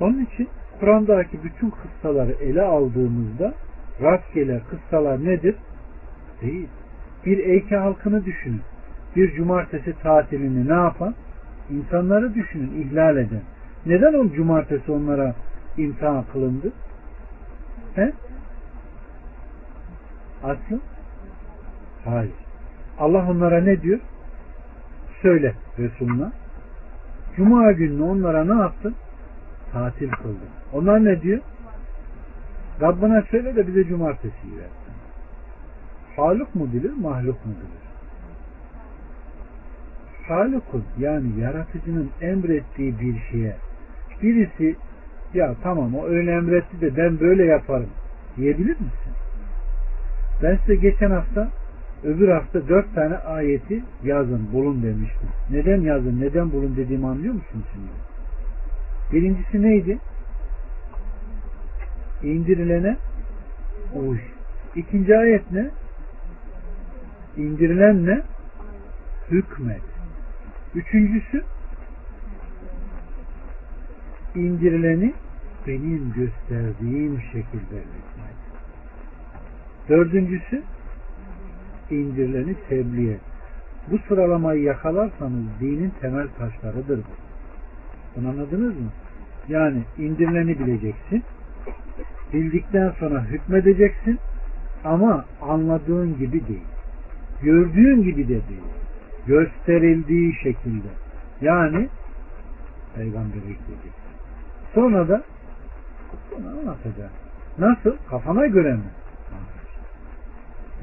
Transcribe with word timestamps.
Onun 0.00 0.24
için 0.24 0.48
Kur'an'daki 0.80 1.44
bütün 1.44 1.70
kıssaları 1.70 2.32
ele 2.32 2.62
aldığımızda 2.62 3.54
rastgele 4.02 4.60
kıssalar 4.70 5.24
nedir? 5.24 5.54
Değil. 6.42 6.68
Bir 7.26 7.38
Eyke 7.38 7.76
halkını 7.76 8.24
düşünün. 8.24 8.60
Bir 9.16 9.34
cumartesi 9.34 9.94
tatilini 10.02 10.68
ne 10.68 10.72
yapan? 10.72 11.14
İnsanları 11.70 12.34
düşünün, 12.34 12.82
ihlal 12.82 13.16
eden. 13.16 13.42
Neden 13.86 14.14
o 14.14 14.32
cumartesi 14.32 14.92
onlara 14.92 15.34
imtihan 15.76 16.24
kılındı? 16.32 16.72
He? 17.94 18.12
Aslı? 20.42 20.80
Hayır. 22.04 22.32
Allah 22.98 23.30
onlara 23.30 23.60
ne 23.60 23.82
diyor? 23.82 24.00
Söyle 25.22 25.54
Resuluna. 25.78 26.32
Cuma 27.36 27.72
gününü 27.72 28.02
onlara 28.02 28.44
ne 28.44 28.60
yaptı? 28.60 28.92
Tatil 29.74 30.10
kıldı. 30.10 30.44
Onlar 30.72 31.04
ne 31.04 31.22
diyor? 31.22 31.40
Rabbına 32.80 33.22
söyle 33.30 33.56
de 33.56 33.66
bize 33.66 33.84
cumartesi 33.84 34.56
versin. 34.56 34.94
Haluk 36.16 36.54
mu 36.54 36.68
bilir, 36.72 36.92
mahluk 37.00 37.46
mu 37.46 37.52
bilir? 37.52 37.84
Halukun 40.28 40.84
yani 40.98 41.40
yaratıcının 41.40 42.10
emrettiği 42.20 43.00
bir 43.00 43.20
şeye 43.30 43.56
birisi 44.22 44.76
ya 45.34 45.54
tamam 45.62 45.94
o 45.94 46.06
öyle 46.06 46.32
emretti 46.32 46.80
de 46.80 46.96
ben 46.96 47.20
böyle 47.20 47.44
yaparım 47.44 47.90
diyebilir 48.36 48.70
misin? 48.80 49.12
Ben 50.42 50.56
size 50.56 50.74
geçen 50.74 51.10
hafta 51.10 51.48
öbür 52.04 52.28
hafta 52.28 52.68
dört 52.68 52.94
tane 52.94 53.16
ayeti 53.16 53.82
yazın 54.04 54.52
bulun 54.52 54.82
demiştim. 54.82 55.28
Neden 55.50 55.80
yazın 55.80 56.20
neden 56.20 56.52
bulun 56.52 56.76
dediğimi 56.76 57.06
anlıyor 57.06 57.34
musunuz 57.34 57.64
şimdi? 57.72 58.13
Birincisi 59.14 59.62
neydi? 59.62 59.98
İndirilene 62.22 62.96
uy. 63.94 64.18
İkinci 64.76 65.18
ayet 65.18 65.52
ne? 65.52 65.70
İndirilen 67.36 68.06
ne? 68.06 68.22
Hükmet. 69.30 69.82
Üçüncüsü 70.74 71.44
indirileni 74.34 75.14
benim 75.66 76.12
gösterdiğim 76.12 77.20
şekilde 77.20 77.76
hükmet. 77.76 78.38
Dördüncüsü 79.88 80.62
indirileni 81.90 82.56
tebliğ 82.68 83.12
et. 83.12 83.20
Bu 83.90 83.98
sıralamayı 84.08 84.62
yakalarsanız 84.62 85.44
dinin 85.60 85.92
temel 86.00 86.28
taşlarıdır 86.38 86.98
bu. 86.98 87.24
Bunu 88.16 88.28
anladınız 88.28 88.80
mı? 88.80 88.90
Yani 89.48 89.82
indirileni 89.98 90.58
bileceksin. 90.58 91.22
Bildikten 92.32 92.90
sonra 92.90 93.24
hükmedeceksin 93.24 94.18
ama 94.84 95.24
anladığın 95.42 96.18
gibi 96.18 96.48
değil. 96.48 96.64
Gördüğün 97.42 98.02
gibi 98.02 98.24
de 98.24 98.28
değil. 98.28 98.64
Gösterildiği 99.26 100.34
şekilde. 100.34 100.88
Yani 101.40 101.88
peygamberi 102.94 103.40
gidecek. 103.40 103.92
Sonra 104.74 105.08
da 105.08 105.22
bunu 106.30 106.48
anlatacak. 106.48 107.10
Nasıl? 107.58 107.96
Kafana 108.10 108.46
göre 108.46 108.72
mi? 108.72 108.90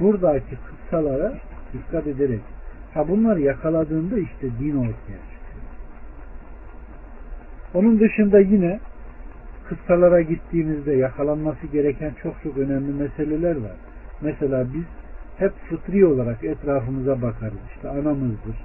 Buradaki 0.00 0.56
kıssalara 0.56 1.32
dikkat 1.72 2.06
ederek 2.06 2.40
ha 2.94 3.08
bunları 3.08 3.40
yakaladığında 3.40 4.18
işte 4.18 4.58
din 4.60 4.76
ortaya. 4.76 5.31
Onun 7.74 8.00
dışında 8.00 8.40
yine 8.40 8.80
kıssalara 9.68 10.20
gittiğimizde 10.20 10.92
yakalanması 10.92 11.66
gereken 11.66 12.12
çok 12.22 12.34
çok 12.42 12.56
önemli 12.56 12.92
meseleler 12.92 13.56
var. 13.56 13.76
Mesela 14.20 14.66
biz 14.74 14.84
hep 15.36 15.52
fıtri 15.68 16.06
olarak 16.06 16.44
etrafımıza 16.44 17.22
bakarız. 17.22 17.58
İşte 17.74 17.88
anamızdır, 17.88 18.56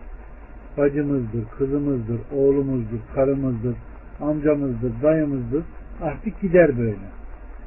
bacımızdır, 0.78 1.46
kızımızdır, 1.58 2.20
oğlumuzdur, 2.36 3.00
karımızdır, 3.16 3.76
amcamızdır, 4.22 5.02
dayımızdır. 5.04 5.64
Artık 6.02 6.42
gider 6.42 6.78
böyle. 6.78 7.08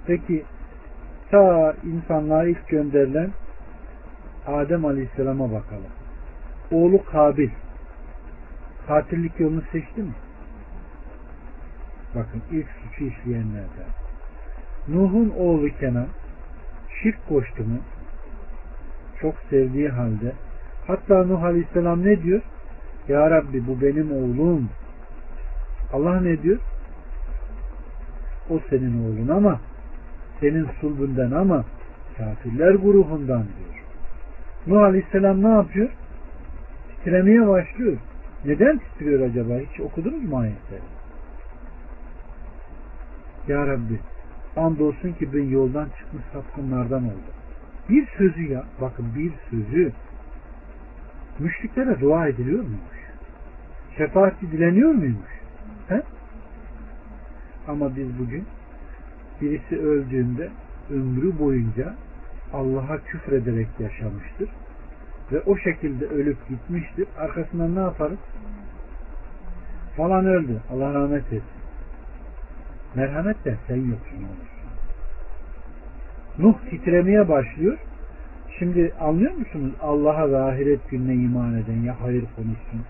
Peki 0.07 0.45
ta 1.31 1.75
insanlığa 1.85 2.45
ilk 2.45 2.69
gönderilen 2.69 3.31
Adem 4.47 4.85
Aleyhisselam'a 4.85 5.45
bakalım. 5.45 5.93
Oğlu 6.71 7.05
Kabil 7.05 7.51
katillik 8.87 9.41
yolunu 9.41 9.63
seçti 9.73 10.03
mi? 10.03 10.13
Bakın 12.15 12.43
ilk 12.53 12.67
suçu 12.69 13.05
işleyenlerden. 13.05 13.91
Nuh'un 14.89 15.33
oğlu 15.39 15.69
Kenan 15.81 16.07
şirk 17.03 17.29
koştu 17.29 17.63
mu? 17.63 17.79
Çok 19.21 19.35
sevdiği 19.51 19.89
halde 19.89 20.33
hatta 20.87 21.25
Nuh 21.25 21.43
Aleyhisselam 21.43 22.05
ne 22.05 22.23
diyor? 22.23 22.41
Ya 23.09 23.31
Rabbi 23.31 23.67
bu 23.67 23.81
benim 23.81 24.13
oğlum. 24.13 24.69
Allah 25.93 26.21
ne 26.21 26.43
diyor? 26.43 26.59
O 28.51 28.61
senin 28.71 29.05
oğlun 29.05 29.29
ama 29.29 29.61
senin 30.41 30.69
sulbünden 30.81 31.31
ama 31.31 31.65
kafirler 32.17 32.75
grubundan 32.75 33.43
diyor. 33.43 33.85
Nuh 34.67 34.85
Aleyhisselam 34.85 35.43
ne 35.43 35.49
yapıyor? 35.49 35.89
Titremeye 36.89 37.49
başlıyor. 37.49 37.97
Neden 38.45 38.79
titriyor 38.79 39.21
acaba? 39.21 39.55
Hiç 39.55 39.81
okudunuz 39.81 40.25
mu 40.25 40.39
ayetleri? 40.39 41.00
Ya 43.51 43.67
Rabbi 43.67 44.01
andolsun 44.57 45.13
ki 45.13 45.33
ben 45.33 45.43
yoldan 45.43 45.89
çıkmış 45.99 46.23
sapkınlardan 46.33 47.05
oldum. 47.05 47.35
Bir 47.89 48.07
sözü 48.07 48.53
ya, 48.53 48.65
bakın 48.81 49.07
bir 49.15 49.33
sözü 49.51 49.93
müşriklere 51.39 52.01
dua 52.01 52.29
ediliyor 52.29 52.59
muymuş? 52.63 53.01
Şefaat 53.97 54.41
dileniyor 54.41 54.91
muymuş? 54.91 55.31
He? 55.89 56.03
Ama 57.69 57.97
biz 57.97 58.19
bugün 58.19 58.45
birisi 59.41 59.79
öldüğünde 59.79 60.51
ömrü 60.91 61.39
boyunca 61.39 61.95
Allah'a 62.53 62.99
küfrederek 62.99 63.69
yaşamıştır. 63.79 64.49
Ve 65.33 65.41
o 65.41 65.57
şekilde 65.57 66.07
ölüp 66.07 66.49
gitmiştir. 66.49 67.07
Arkasından 67.19 67.75
ne 67.75 67.81
yaparız? 67.81 68.19
Falan 69.97 70.27
öldü. 70.27 70.61
Allah 70.73 70.95
rahmet 70.95 71.25
etsin. 71.25 71.60
Merhamet 72.95 73.45
de 73.45 73.57
sen 73.69 73.77
yoksun 73.77 74.17
olur. 74.17 74.51
Nuh 76.39 76.55
titremeye 76.71 77.29
başlıyor. 77.29 77.79
Şimdi 78.59 78.93
anlıyor 79.01 79.33
musunuz? 79.33 79.73
Allah'a 79.81 80.31
ve 80.31 80.39
ahiret 80.39 80.91
gününe 80.91 81.15
iman 81.15 81.55
eden 81.55 81.83
ya 81.83 81.97
hayır 82.01 82.25
konuşsun 82.37 82.81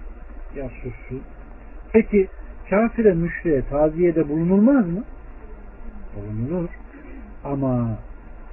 ya 0.56 0.69
sussun. 0.69 1.22
Peki 1.93 2.28
kafire 2.71 3.15
müşriye 3.15 3.62
taziyede 3.62 4.28
bulunulmaz 4.28 4.87
mı? 4.87 5.05
Bulunulur. 6.16 6.69
Ama 7.44 7.99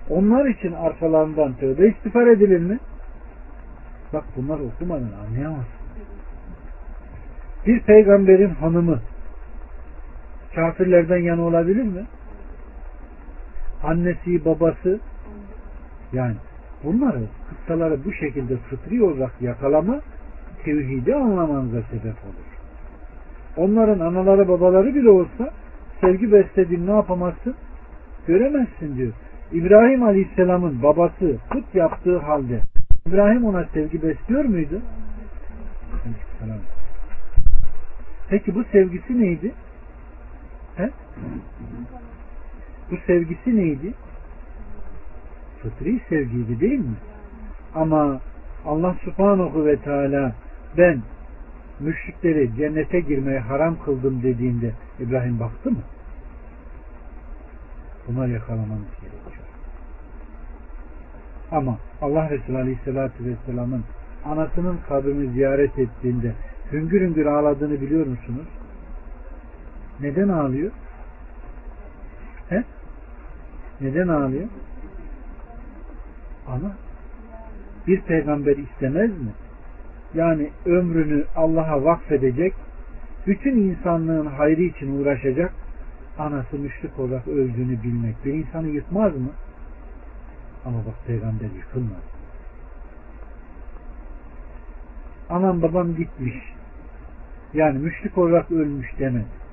onlar 0.10 0.46
için 0.46 0.72
arkalarından 0.72 1.54
tövbe 1.54 1.88
istiğfar 1.88 2.28
edilir 2.28 2.60
mi? 2.60 2.80
Bak 4.14 4.24
bunlar 4.36 4.60
okumadan 4.60 5.10
anlayamazsın. 5.28 5.78
Bir 7.68 7.80
peygamberin 7.80 8.50
hanımı 8.50 9.00
kafirlerden 10.56 11.18
yana 11.18 11.42
olabilir 11.42 11.84
mi? 11.84 12.06
Annesi, 13.84 14.46
babası 14.46 15.00
yani 16.14 16.36
bunları 16.84 17.22
kıssaları 17.50 18.06
bu 18.06 18.14
şekilde 18.14 18.58
fıtri 18.58 19.04
olarak 19.04 19.42
yakalama 19.42 20.02
tevhidi 20.64 21.16
anlamanıza 21.16 21.82
sebep 21.82 22.16
olur. 22.26 22.48
Onların 23.58 24.00
anaları 24.00 24.48
babaları 24.48 24.96
bile 24.96 25.10
olsa 25.10 25.50
sevgi 26.02 26.32
beslediğini 26.32 26.88
ne 26.88 26.92
yapamazsın? 26.92 27.56
Göremezsin 28.28 28.98
diyor. 28.98 29.14
İbrahim 29.52 30.04
Aleyhisselam'ın 30.04 30.84
babası 30.84 31.38
put 31.50 31.76
yaptığı 31.76 32.18
halde 32.18 32.60
İbrahim 33.08 33.46
ona 33.46 33.66
sevgi 33.74 34.04
besliyor 34.04 34.46
muydu? 34.46 34.82
Peki 38.30 38.56
bu 38.56 38.64
sevgisi 38.64 39.22
neydi? 39.22 39.52
He? 40.78 40.90
Bu 42.92 42.98
sevgisi 43.08 43.58
neydi? 43.58 43.94
Fıtri 45.62 46.02
sevgiydi 46.10 46.60
değil 46.60 46.80
mi? 46.80 46.96
Ama 47.76 48.22
Allah 48.66 48.96
subhanahu 49.04 49.66
ve 49.66 49.78
teala 49.78 50.36
ben 50.78 51.02
müşrikleri 51.80 52.56
cennete 52.56 53.00
girmeye 53.00 53.40
haram 53.40 53.84
kıldım 53.86 54.24
dediğinde 54.24 54.72
İbrahim 55.00 55.40
baktı 55.40 55.72
mı? 55.72 55.82
Bunlar 58.08 58.28
yakalamamız 58.28 58.90
gerekiyor. 59.02 59.48
Ama 61.52 61.78
Allah 62.02 62.30
Resulü 62.30 62.58
Aleyhisselatü 62.58 63.26
Vesselam'ın 63.26 63.84
anasının 64.26 64.80
kabrini 64.90 65.32
ziyaret 65.32 65.80
ettiğinde 65.80 66.34
hüngür 66.72 67.02
hüngür 67.02 67.26
ağladığını 67.26 67.82
biliyor 67.82 68.08
musunuz? 68.08 68.48
Neden 70.02 70.28
ağlıyor? 70.30 70.72
He? 72.50 72.64
Neden 73.82 74.08
ağlıyor? 74.08 74.48
Ama 76.48 76.72
bir 77.88 78.02
peygamber 78.02 78.58
istemez 78.58 79.10
mi? 79.10 79.32
Yani 80.14 80.50
ömrünü 80.66 81.26
Allah'a 81.36 81.84
vakfedecek, 81.84 82.54
bütün 83.28 83.58
insanlığın 83.58 84.26
hayrı 84.26 84.62
için 84.62 85.00
uğraşacak, 85.00 85.54
anası 86.20 86.60
müşrik 86.60 87.00
olarak 87.00 87.28
öldüğünü 87.28 87.84
bilmek 87.84 88.26
bir 88.26 88.34
insanı 88.34 88.68
yıkmaz 88.68 89.16
mı? 89.16 89.30
Ama 90.66 90.78
bak 90.78 91.08
peygamber 91.08 91.50
yıkılmaz. 91.56 92.04
Anam 95.30 95.62
babam 95.62 95.96
gitmiş. 95.96 96.36
Yani 97.54 97.80
müşrik 97.80 98.18
olarak 98.18 98.52
ölmüş 98.52 99.00
demedi. 99.00 99.47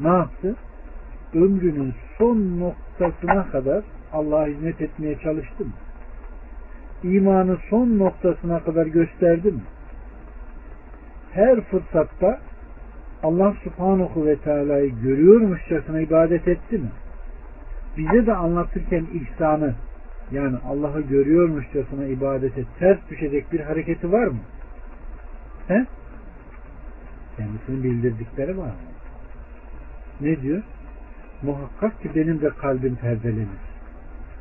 Ne 0.00 0.08
yaptı? 0.08 0.56
Ömrünün 1.34 1.94
son 2.18 2.60
noktasına 2.60 3.50
kadar 3.50 3.84
Allah'a 4.12 4.46
hizmet 4.46 4.80
etmeye 4.80 5.18
çalıştı 5.18 5.64
mı? 5.64 5.72
İmanı 7.02 7.56
son 7.70 7.98
noktasına 7.98 8.64
kadar 8.64 8.86
gösterdi 8.86 9.52
mi? 9.52 9.62
Her 11.32 11.60
fırsatta 11.60 12.38
Allah 13.22 13.54
subhanahu 13.64 14.26
ve 14.26 14.36
teala'yı 14.36 14.90
görüyormuşçasına 15.02 16.00
ibadet 16.00 16.48
etti 16.48 16.78
mi? 16.78 16.90
Bize 17.96 18.26
de 18.26 18.34
anlatırken 18.34 19.06
ihsanı 19.14 19.74
yani 20.32 20.56
Allah'ı 20.68 21.00
görüyormuşçasına 21.00 22.04
ibadete 22.04 22.64
ters 22.78 22.98
düşecek 23.10 23.52
bir 23.52 23.60
hareketi 23.60 24.12
var 24.12 24.26
mı? 24.26 24.38
He? 25.68 25.86
Kendisinin 27.36 27.82
bildirdikleri 27.82 28.58
var 28.58 28.66
mı? 28.66 28.87
Ne 30.20 30.42
diyor? 30.42 30.62
Muhakkak 31.42 32.02
ki 32.02 32.10
benim 32.14 32.40
de 32.40 32.48
kalbim 32.48 32.94
perdelenir. 32.96 33.68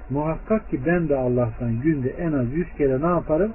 Muhakkak 0.09 0.69
ki 0.69 0.85
ben 0.85 1.09
de 1.09 1.15
Allah'tan 1.15 1.81
günde 1.81 2.09
en 2.09 2.33
az 2.33 2.53
yüz 2.53 2.67
kere 2.77 3.01
ne 3.01 3.07
yaparım? 3.07 3.53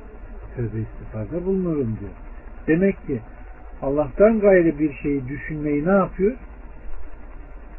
Tövbe 0.56 0.78
istifarda 0.80 1.46
bulunurum 1.46 1.96
diyor. 2.00 2.12
Demek 2.66 3.06
ki 3.06 3.20
Allah'tan 3.82 4.40
gayrı 4.40 4.78
bir 4.78 4.92
şeyi 4.92 5.28
düşünmeyi 5.28 5.86
ne 5.86 5.90
yapıyor? 5.90 6.32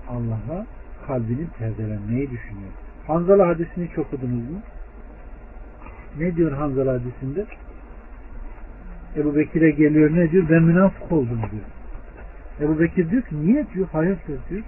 Allah'a 0.10 0.66
kalbinin 1.07 1.50
perdelenmeyi 1.60 2.31
düşünüyor. 2.31 2.72
Hanzala 3.07 3.48
hadisini 3.48 3.90
çok 3.95 4.06
okudunuz 4.06 4.51
mu? 4.51 4.60
Ne 6.19 6.36
diyor 6.36 6.51
Hanzala 6.51 6.94
hadisinde? 6.94 7.45
Ebu 9.18 9.36
Bekir'e 9.36 9.72
geliyor 9.72 10.16
ne 10.16 10.31
diyor? 10.31 10.50
Ben 10.50 10.63
münafık 10.63 11.12
oldum 11.12 11.40
diyor. 11.51 11.63
Ebu 12.61 12.79
Bekir 12.79 13.09
diyor 13.09 13.21
ki 13.21 13.45
niye 13.45 13.65
diyor? 13.73 13.88
Hayırdır 13.88 14.39
diyor. 14.50 14.63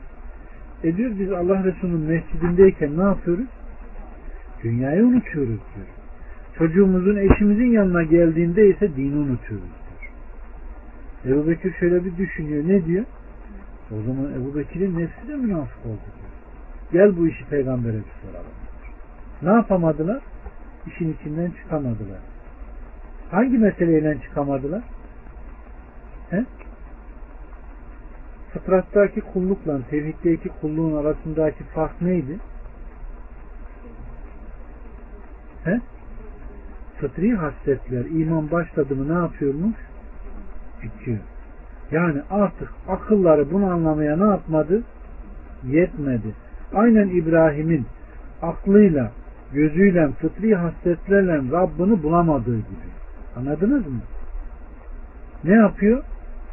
E 0.83 0.97
diyor 0.97 1.11
biz 1.19 1.31
Allah 1.31 1.63
Resulü'nün 1.63 1.99
mescidindeyken 1.99 2.97
ne 2.97 3.03
yapıyoruz? 3.03 3.47
Dünyayı 4.63 5.05
unutuyoruz 5.05 5.59
diyor. 5.75 5.87
Çocuğumuzun 6.57 7.15
eşimizin 7.15 7.71
yanına 7.71 8.03
geldiğinde 8.03 8.69
ise 8.69 8.95
dini 8.95 9.15
unutuyoruz 9.15 9.69
diyor. 11.25 11.35
Ebu 11.37 11.49
Bekir 11.49 11.73
şöyle 11.73 12.05
bir 12.05 12.17
düşünüyor. 12.17 12.63
Ne 12.67 12.85
diyor? 12.85 13.05
O 13.91 14.01
zaman 14.01 14.33
Ebu 14.33 14.55
Bekir'in 14.55 14.99
nefsi 14.99 15.27
de 15.27 15.35
münafık 15.35 15.85
oldu 15.85 15.99
diyor. 16.15 16.35
Gel 16.91 17.17
bu 17.17 17.27
işi 17.27 17.45
peygambere 17.45 17.97
bir 17.97 18.29
soralım. 18.29 18.51
Ne 19.41 19.49
yapamadılar? 19.49 20.21
İşin 20.88 21.13
içinden 21.13 21.51
çıkamadılar. 21.51 22.19
Hangi 23.31 23.57
meseleyle 23.57 24.17
çıkamadılar? 24.21 24.83
He? 26.29 26.45
Fıtrattaki 28.55 29.21
kullukla 29.21 29.79
tevhiddeki 29.89 30.49
kulluğun 30.61 30.97
arasındaki 30.97 31.63
fark 31.63 32.01
neydi? 32.01 32.39
He? 35.63 35.81
Fıtri 36.97 37.35
hasletler 37.35 38.05
iman 38.05 38.51
başladı 38.51 38.95
mı 38.95 39.13
ne 39.13 39.17
yapıyormuş? 39.17 39.75
Bitiyor. 40.83 41.17
Yani 41.91 42.21
artık 42.29 42.69
akılları 42.87 43.51
bunu 43.51 43.65
anlamaya 43.65 44.17
ne 44.17 44.29
yapmadı? 44.29 44.83
Yetmedi. 45.67 46.35
Aynen 46.73 47.07
İbrahim'in 47.07 47.85
aklıyla, 48.41 49.11
gözüyle, 49.53 50.11
fıtri 50.11 50.55
hasletlerle 50.55 51.51
Rabbini 51.51 52.03
bulamadığı 52.03 52.57
gibi. 52.57 52.87
Anladınız 53.37 53.87
mı? 53.87 53.99
Ne 55.43 55.53
yapıyor? 55.53 56.03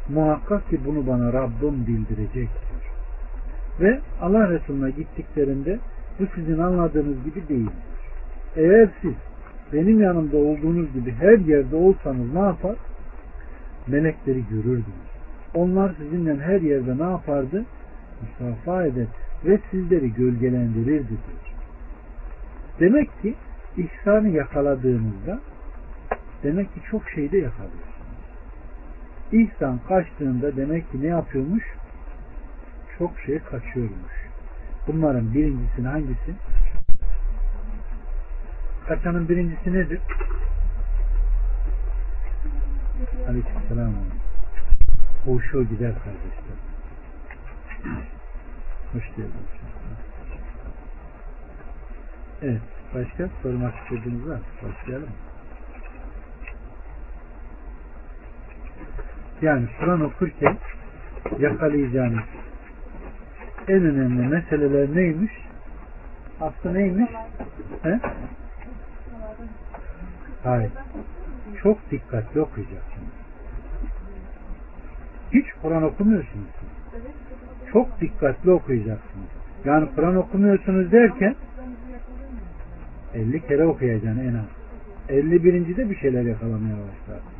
Muhakkak 0.09 0.69
ki 0.69 0.79
bunu 0.85 1.07
bana 1.07 1.33
Rabbim 1.33 1.87
bildirecektir. 1.87 2.83
Ve 3.79 3.99
Allah 4.21 4.49
Resulüne 4.49 4.91
gittiklerinde 4.91 5.79
bu 6.19 6.23
sizin 6.35 6.57
anladığınız 6.57 7.23
gibi 7.23 7.47
değil. 7.47 7.69
Eğer 8.55 8.89
siz 9.01 9.13
benim 9.73 10.01
yanımda 10.01 10.37
olduğunuz 10.37 10.93
gibi 10.93 11.11
her 11.11 11.37
yerde 11.37 11.75
olsanız 11.75 12.33
ne 12.33 12.39
yapar? 12.39 12.75
Melekleri 13.87 14.43
görürdünüz. 14.49 15.13
Onlar 15.55 15.93
sizinle 15.97 16.39
her 16.39 16.61
yerde 16.61 16.97
ne 16.97 17.11
yapardı? 17.11 17.65
Musafa 18.21 18.85
eder 18.85 19.07
ve 19.45 19.59
sizleri 19.71 20.13
gölgelendirirdi. 20.13 21.13
Demek 22.79 23.21
ki 23.21 23.35
ihsanı 23.77 24.29
yakaladığınızda 24.29 25.39
demek 26.43 26.73
ki 26.73 26.79
çok 26.91 27.09
şeyde 27.09 27.37
yakalıyorsunuz. 27.37 27.92
İhsan 29.33 29.79
kaçtığında 29.87 30.55
demek 30.57 30.91
ki 30.91 31.01
ne 31.01 31.07
yapıyormuş? 31.07 31.63
Çok 32.97 33.19
şey 33.19 33.39
kaçıyormuş. 33.39 34.13
Bunların 34.87 35.33
birincisi 35.33 35.81
hangisi? 35.81 36.35
Kaçanın 38.87 39.29
birincisi 39.29 39.73
nedir? 39.73 39.99
Aleykümselam. 43.27 43.93
Hoşu 45.25 45.63
gider 45.63 45.93
kardeşler. 45.93 46.57
Hoş 48.93 49.07
geldiniz. 49.07 49.53
Evet. 52.41 52.61
Başka 52.95 53.29
sormak 53.43 53.73
istediğiniz 53.83 54.27
var 54.27 54.35
mı? 54.35 54.41
Başlayalım? 54.63 55.09
Yani 59.41 59.65
Kur'an 59.79 60.01
okurken 60.01 60.57
yakalayacağınız 61.39 62.23
en 63.67 63.85
önemli 63.85 64.27
meseleler 64.27 64.95
neymiş? 64.95 65.31
Aslı 66.41 66.73
neymiş? 66.73 67.11
He? 67.83 67.99
Hayır. 70.43 70.71
Çok 71.63 71.91
dikkatli 71.91 72.41
okuyacaksınız. 72.41 73.13
Hiç 75.33 75.45
Kur'an 75.61 75.83
okumuyorsunuz. 75.83 76.47
Çok 77.71 78.01
dikkatli 78.01 78.51
okuyacaksınız. 78.51 79.27
Yani 79.65 79.89
Kur'an 79.95 80.15
okumuyorsunuz 80.15 80.91
derken 80.91 81.35
50 83.13 83.47
kere 83.47 83.65
okuyacaksın 83.65 84.19
en 84.19 84.33
az. 84.33 84.45
51. 85.09 85.77
de 85.77 85.89
bir 85.89 85.95
şeyler 85.95 86.23
yakalamaya 86.23 86.75
başlar. 86.75 87.32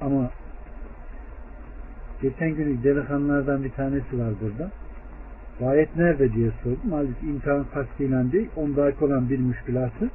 Ama 0.00 0.30
geçen 2.22 2.50
gün 2.50 2.82
delikanlılardan 2.82 3.64
bir 3.64 3.70
tanesi 3.70 4.18
var 4.18 4.32
burada. 4.42 4.70
Bu 5.60 5.68
ayet 5.68 5.96
nerede 5.96 6.32
diye 6.32 6.50
sordum. 6.62 6.92
Halbuki 6.92 7.26
imtihan 7.26 7.64
kastıyla 7.74 8.32
değil, 8.32 8.48
ondaki 8.56 9.04
olan 9.04 9.28
bir 9.28 9.38
müşkülatı 9.38 10.10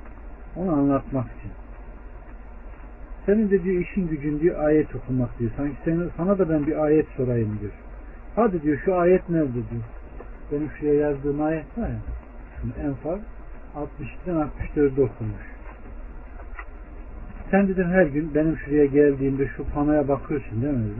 onu 0.55 0.73
anlatmak 0.73 1.25
için. 1.25 1.51
Senin 3.25 3.51
de 3.51 3.63
diyor 3.63 3.81
işin 3.81 4.07
gücün 4.07 4.39
diyor 4.39 4.63
ayet 4.63 4.95
okumak 4.95 5.39
diyor. 5.39 5.51
Sanki 5.57 5.75
sana, 5.85 6.03
sana 6.17 6.39
da 6.39 6.49
ben 6.49 6.67
bir 6.67 6.83
ayet 6.83 7.07
sorayım 7.07 7.57
diyor. 7.61 7.71
Hadi 8.35 8.61
diyor 8.61 8.77
şu 8.85 8.95
ayet 8.95 9.29
nerede 9.29 9.53
diyor. 9.53 9.83
Benim 10.51 10.69
şuraya 10.79 10.93
yazdığım 10.93 11.41
ayet 11.41 11.77
var 11.77 11.89
ya. 11.89 11.99
Şimdi 12.61 12.73
Enfal 12.79 13.19
62'den 13.75 14.49
64'de 14.75 15.01
okumuş. 15.01 15.52
Sen 17.53 17.67
dedim 17.67 17.89
her 17.89 18.05
gün 18.05 18.35
benim 18.35 18.57
şuraya 18.57 18.85
geldiğimde 18.85 19.47
şu 19.47 19.65
panoya 19.69 20.07
bakıyorsun 20.07 20.61
değil 20.61 20.73
mi. 20.73 20.93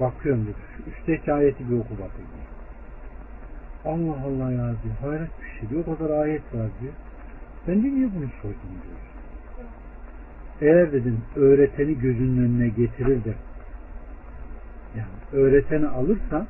Bakıyorum 0.00 0.42
dedim. 0.42 0.54
Şu 0.76 0.90
üstteki 0.90 1.32
ayeti 1.32 1.70
bir 1.70 1.78
oku 1.78 1.92
bakayım. 1.92 2.30
Allah 3.84 4.26
Allah 4.26 4.52
ya 4.52 4.74
diyor. 4.82 4.94
Hayret 5.00 5.30
bir 5.42 5.60
şey 5.60 5.70
diyor. 5.70 5.84
O 5.86 5.98
kadar 5.98 6.20
ayet 6.20 6.54
var 6.54 6.68
diyor. 6.80 6.92
Ben 7.68 7.84
de 7.84 7.88
niye 7.88 8.08
bunu 8.16 8.28
sordum 8.42 8.74
diyor. 8.82 9.00
Eğer 10.60 10.92
dedim 10.92 11.20
öğreteni 11.36 11.98
gözünün 11.98 12.44
önüne 12.44 12.68
getirir 12.68 13.24
de 13.24 13.34
yani 14.96 15.42
öğreteni 15.44 15.86
alırsan 15.86 16.46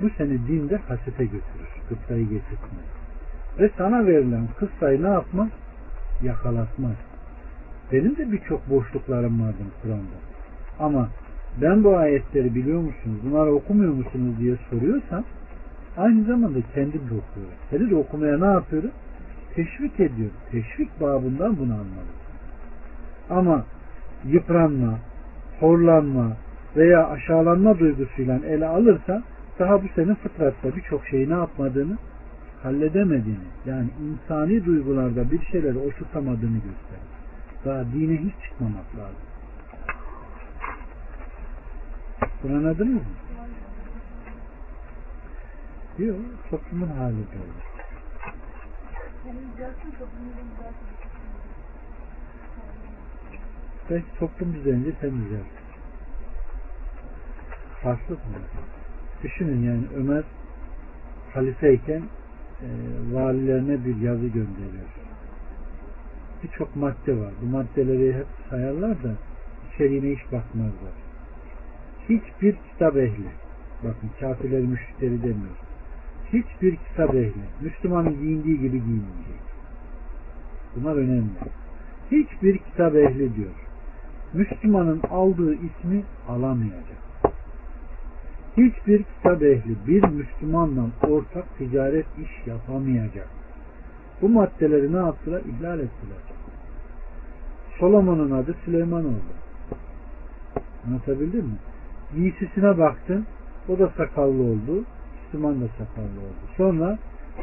bu 0.00 0.10
seni 0.18 0.48
dinde 0.48 0.76
hasete 0.76 1.24
götürür. 1.24 1.68
Kıssayı 1.88 2.22
getirtmez. 2.22 2.84
Ve 3.58 3.70
sana 3.78 4.06
verilen 4.06 4.48
kıssayı 4.58 5.02
ne 5.02 5.08
yapmaz? 5.08 5.48
Yakalatmaz. 6.22 7.09
Benim 7.92 8.16
de 8.16 8.32
birçok 8.32 8.70
boşluklarım 8.70 9.42
vardı 9.42 9.56
Kur'an'da. 9.82 10.18
Ama 10.78 11.08
ben 11.62 11.84
bu 11.84 11.96
ayetleri 11.96 12.54
biliyor 12.54 12.80
musunuz? 12.80 13.18
Bunları 13.24 13.54
okumuyor 13.54 13.92
musunuz 13.92 14.38
diye 14.38 14.56
soruyorsan 14.70 15.24
Aynı 15.96 16.24
zamanda 16.24 16.58
kendim 16.74 17.00
de 17.00 17.14
okuyorum. 17.14 17.54
Seni 17.70 17.90
de 17.90 17.94
okumaya 17.94 18.38
ne 18.38 18.46
yapıyorum? 18.46 18.90
Teşvik 19.54 20.00
ediyorum. 20.00 20.36
Teşvik 20.50 21.00
babından 21.00 21.58
bunu 21.58 21.72
anladım. 21.72 22.16
Ama 23.30 23.64
yıpranma, 24.24 24.98
horlanma 25.60 26.36
veya 26.76 27.08
aşağılanma 27.08 27.78
duygusuyla 27.78 28.40
ele 28.46 28.66
alırsa 28.66 29.22
daha 29.58 29.82
bu 29.82 29.86
senin 29.94 30.14
fıtratta 30.14 30.76
birçok 30.76 31.06
şeyi 31.06 31.30
ne 31.30 31.34
yapmadığını 31.34 31.98
halledemediğini 32.62 33.48
yani 33.66 33.88
insani 34.02 34.64
duygularda 34.64 35.30
bir 35.30 35.42
şeyleri 35.42 35.78
oturtamadığını 35.78 36.56
gösterir. 36.56 37.09
Daha 37.64 37.84
dine 37.84 38.16
hiç 38.16 38.34
çıkmamak 38.44 38.96
lazım. 38.96 39.16
Bunu 42.42 42.56
anladınız 42.56 42.94
mı? 42.94 43.02
Yok, 45.98 46.16
toplumun 46.50 46.88
hali 46.88 47.16
böyle. 47.16 47.70
Belki 53.90 54.18
toplum 54.18 54.54
düzenince 54.54 54.92
sen 55.00 55.10
düzelsin. 55.10 55.60
Farklı 57.82 58.14
mı? 58.14 58.20
Düşünün 59.22 59.62
yani 59.62 59.84
Ömer 59.96 60.24
halifeyken 61.34 62.02
e, 62.62 62.68
valilerine 63.12 63.84
bir 63.84 63.96
yazı 63.96 64.26
gönderiyor. 64.26 64.99
Birçok 66.42 66.76
madde 66.76 67.20
var. 67.20 67.32
Bu 67.42 67.46
maddeleri 67.46 68.14
hep 68.14 68.26
sayarlar 68.50 69.02
da 69.02 69.14
içeriğine 69.74 70.16
hiç 70.16 70.24
bakmazlar. 70.24 70.92
Hiçbir 72.08 72.56
kitap 72.72 72.96
ehli, 72.96 73.30
bakın 73.84 74.10
kafirleri 74.20 74.66
müşrikleri 74.66 75.22
demiyor. 75.22 75.56
Hiçbir 76.32 76.76
kitap 76.76 77.14
ehli, 77.14 77.44
Müslümanın 77.60 78.20
giyindiği 78.20 78.56
gibi 78.56 78.70
giyinmeyecek. 78.70 79.40
Bunlar 80.76 80.96
önemli. 80.96 81.30
Hiçbir 82.10 82.58
kitap 82.58 82.94
ehli 82.94 83.36
diyor. 83.36 83.54
Müslümanın 84.32 85.00
aldığı 85.10 85.54
ismi 85.54 86.02
alamayacak. 86.28 87.00
Hiçbir 88.56 89.02
kitap 89.02 89.42
ehli 89.42 89.76
bir 89.86 90.04
Müslümanla 90.04 90.86
ortak 91.08 91.58
ticaret 91.58 92.06
iş 92.18 92.46
yapamayacak. 92.46 93.39
Bu 94.22 94.28
maddeleri 94.28 94.92
ne 94.92 94.96
yaptılar? 94.96 95.40
İhlal 95.40 95.78
ettiler. 95.78 96.18
Solomon'un 97.78 98.30
adı 98.30 98.56
Süleyman 98.64 99.04
oldu. 99.04 99.40
Anlatabildim 100.86 101.44
mi? 101.44 101.56
Giysisine 102.14 102.78
baktın, 102.78 103.26
o 103.68 103.78
da 103.78 103.88
sakallı 103.96 104.42
oldu, 104.42 104.84
Müslüman 105.24 105.60
da 105.60 105.68
sakallı 105.68 106.20
oldu. 106.20 106.54
Sonra 106.56 106.98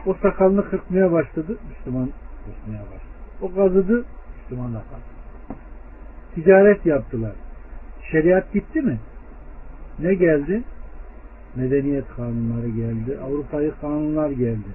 o 0.06 0.14
sakalını 0.14 0.70
kırpmaya 0.70 1.12
başladı, 1.12 1.58
Müslüman 1.70 2.10
kırpmaya 2.46 2.82
başladı. 2.82 3.18
O 3.42 3.52
gazıdı, 3.52 4.06
Müslüman 4.38 4.74
da 4.74 4.78
kazıdı. 4.78 5.60
Ticaret 6.36 6.86
yaptılar. 6.86 7.32
Şeriat 8.12 8.54
gitti 8.54 8.82
mi? 8.82 9.00
Ne 10.00 10.14
geldi? 10.14 10.64
Medeniyet 11.56 12.06
kanunları 12.16 12.70
geldi. 12.70 13.18
Avrupa'yı 13.24 13.74
kanunlar 13.82 14.30
geldi. 14.30 14.70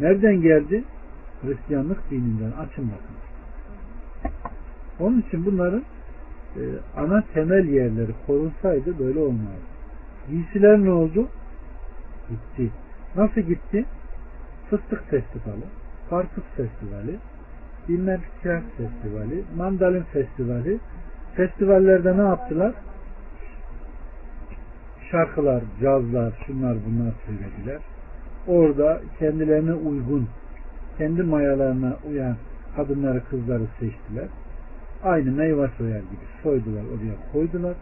Nereden 0.00 0.40
geldi? 0.40 0.84
Hristiyanlık 1.42 2.10
dininden. 2.10 2.50
Açın 2.50 2.90
bakın. 2.90 3.16
Onun 5.00 5.20
için 5.20 5.46
bunların 5.46 5.82
e, 6.56 6.62
ana 6.96 7.24
temel 7.34 7.68
yerleri 7.68 8.12
korunsaydı 8.26 8.98
böyle 8.98 9.18
olmazdı. 9.18 9.70
Giysiler 10.30 10.78
ne 10.78 10.90
oldu? 10.90 11.28
Gitti. 12.28 12.70
Nasıl 13.16 13.40
gitti? 13.40 13.84
Fıstık 14.70 15.10
festivali, 15.10 15.64
karpuz 16.10 16.44
festivali, 16.56 17.16
bilmem 17.88 18.20
siyah 18.42 18.62
festivali, 18.76 19.44
mandalin 19.56 20.02
festivali. 20.02 20.78
Festivallerde 21.36 22.16
ne 22.16 22.22
yaptılar? 22.22 22.74
Şarkılar, 25.10 25.62
cazlar, 25.80 26.32
şunlar 26.46 26.76
bunlar 26.86 27.12
söylediler. 27.26 27.82
Orada 28.46 29.00
kendilerine 29.18 29.72
uygun, 29.72 30.28
kendi 30.98 31.22
mayalarına 31.22 31.96
uyan 32.10 32.36
kadınları, 32.76 33.22
kızları 33.30 33.62
seçtiler. 33.80 34.28
Aynı 35.02 35.32
meyve 35.32 35.68
soyar 35.78 35.98
gibi 35.98 36.26
soydular, 36.42 36.82
oraya 36.82 37.32
koydular. 37.32 37.74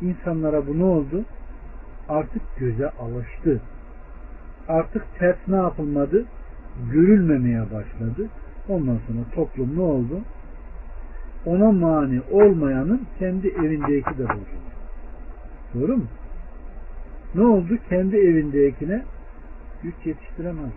İnsanlara 0.00 0.66
bu 0.66 0.78
ne 0.78 0.84
oldu? 0.84 1.24
Artık 2.08 2.42
göze 2.58 2.90
alıştı. 2.90 3.60
Artık 4.68 5.02
ters 5.18 5.36
ne 5.48 5.56
yapılmadı? 5.56 6.24
Görülmemeye 6.92 7.62
başladı. 7.62 8.28
Ondan 8.68 8.98
sonra 9.06 9.20
toplum 9.34 9.76
ne 9.76 9.80
oldu? 9.80 10.20
Ona 11.46 11.72
mani 11.72 12.20
olmayanın 12.30 13.06
kendi 13.18 13.48
evindeki 13.48 14.18
de 14.18 14.28
bozuldu. 14.28 14.72
Doğru 15.74 15.96
mu? 15.96 16.04
Ne 17.34 17.42
oldu? 17.46 17.78
Kendi 17.88 18.16
evindekine 18.16 19.02
güç 19.82 19.94
yetiştiremez. 20.04 20.70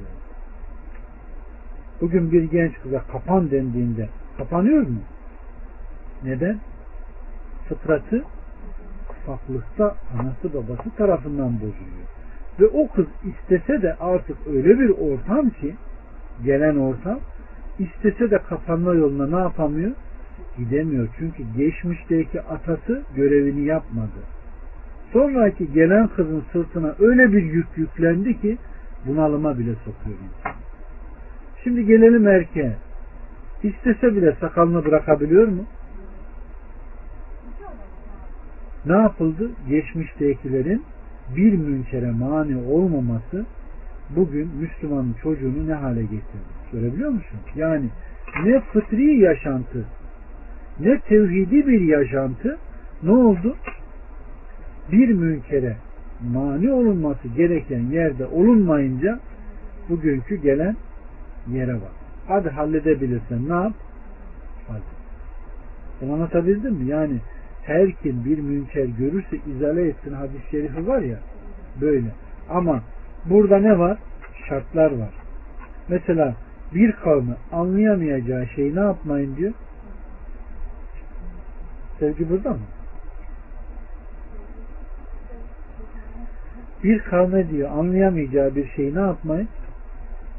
Bugün 2.01 2.31
bir 2.31 2.43
genç 2.43 2.73
kıza 2.83 3.03
kapan 3.11 3.51
dendiğinde 3.51 4.09
kapanıyor 4.37 4.81
mu? 4.81 4.99
Neden? 6.23 6.59
Fıtratı 7.69 8.23
ufaklıkta 9.09 9.95
anası 10.19 10.53
babası 10.53 10.95
tarafından 10.97 11.55
bozuluyor. 11.55 12.05
Ve 12.59 12.65
o 12.67 12.87
kız 12.87 13.05
istese 13.23 13.81
de 13.81 13.95
artık 13.99 14.37
öyle 14.47 14.79
bir 14.79 14.89
ortam 14.89 15.49
ki 15.49 15.75
gelen 16.45 16.75
ortam 16.75 17.19
istese 17.79 18.31
de 18.31 18.37
kapanma 18.37 18.93
yoluna 18.93 19.37
ne 19.37 19.43
yapamıyor? 19.43 19.91
Gidemiyor. 20.57 21.07
Çünkü 21.19 21.43
geçmişteki 21.57 22.41
atası 22.41 23.03
görevini 23.15 23.65
yapmadı. 23.65 24.19
Sonraki 25.13 25.73
gelen 25.73 26.07
kızın 26.07 26.43
sırtına 26.53 26.95
öyle 26.99 27.31
bir 27.31 27.43
yük 27.43 27.67
yüklendi 27.75 28.41
ki 28.41 28.57
bunalıma 29.05 29.59
bile 29.59 29.75
sokuyor. 29.75 30.17
Şimdi 31.65 31.85
gelelim 31.85 32.27
erkeğe. 32.27 32.75
İstese 33.63 34.15
bile 34.15 34.35
sakalını 34.39 34.85
bırakabiliyor 34.85 35.47
mu? 35.47 35.65
Ne 38.85 38.93
yapıldı? 38.93 39.51
Geçmiştekilerin 39.69 40.83
bir 41.35 41.53
münkere 41.53 42.11
mani 42.11 42.57
olmaması 42.57 43.45
bugün 44.09 44.49
Müslümanın 44.59 45.15
çocuğunu 45.23 45.67
ne 45.67 45.73
hale 45.73 46.01
getirdi? 46.01 46.45
Görebiliyor 46.71 47.09
musun? 47.09 47.39
Yani 47.55 47.89
ne 48.45 48.61
fıtri 48.61 49.19
yaşantı 49.19 49.85
ne 50.79 50.99
tevhidi 50.99 51.67
bir 51.67 51.81
yaşantı 51.81 52.57
ne 53.03 53.11
oldu? 53.11 53.55
Bir 54.91 55.09
münkere 55.09 55.77
mani 56.33 56.71
olunması 56.71 57.27
gereken 57.27 57.83
yerde 57.91 58.25
olunmayınca 58.25 59.19
bugünkü 59.89 60.35
gelen 60.35 60.75
yere 61.47 61.73
bak. 61.73 61.91
Hadi 62.27 62.49
halledebilirsen 62.49 63.49
ne 63.49 63.53
yap? 63.53 63.73
Hadi. 64.67 64.81
Bunu 66.01 66.13
anlatabildim 66.13 66.73
mi? 66.73 66.89
Yani 66.89 67.17
her 67.63 67.91
kim 67.91 68.25
bir 68.25 68.39
münker 68.39 68.85
görürse 68.85 69.37
izale 69.55 69.87
etsin 69.87 70.13
hadis-i 70.13 70.51
şerifi 70.51 70.87
var 70.87 70.99
ya 71.01 71.17
böyle. 71.81 72.07
Ama 72.49 72.81
burada 73.25 73.57
ne 73.57 73.79
var? 73.79 73.97
Şartlar 74.49 74.91
var. 74.91 75.13
Mesela 75.89 76.35
bir 76.73 76.91
kavmi 76.91 77.35
anlayamayacağı 77.51 78.47
şeyi 78.47 78.75
ne 78.75 78.79
yapmayın 78.79 79.35
diyor? 79.35 79.53
Sevgi 81.99 82.29
burada 82.29 82.49
mı? 82.49 82.59
Bir 86.83 86.99
kavme 86.99 87.49
diyor 87.49 87.71
anlayamayacağı 87.71 88.55
bir 88.55 88.69
şeyi 88.69 88.95
ne 88.95 88.99
yapmayın? 88.99 89.47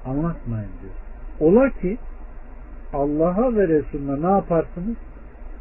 Anlatmayın 0.06 0.70
diyor. 0.82 0.94
Ola 1.40 1.70
ki 1.70 1.98
Allah'a 2.92 3.56
ve 3.56 3.68
Resulüne 3.68 4.28
ne 4.28 4.30
yaparsınız? 4.30 4.96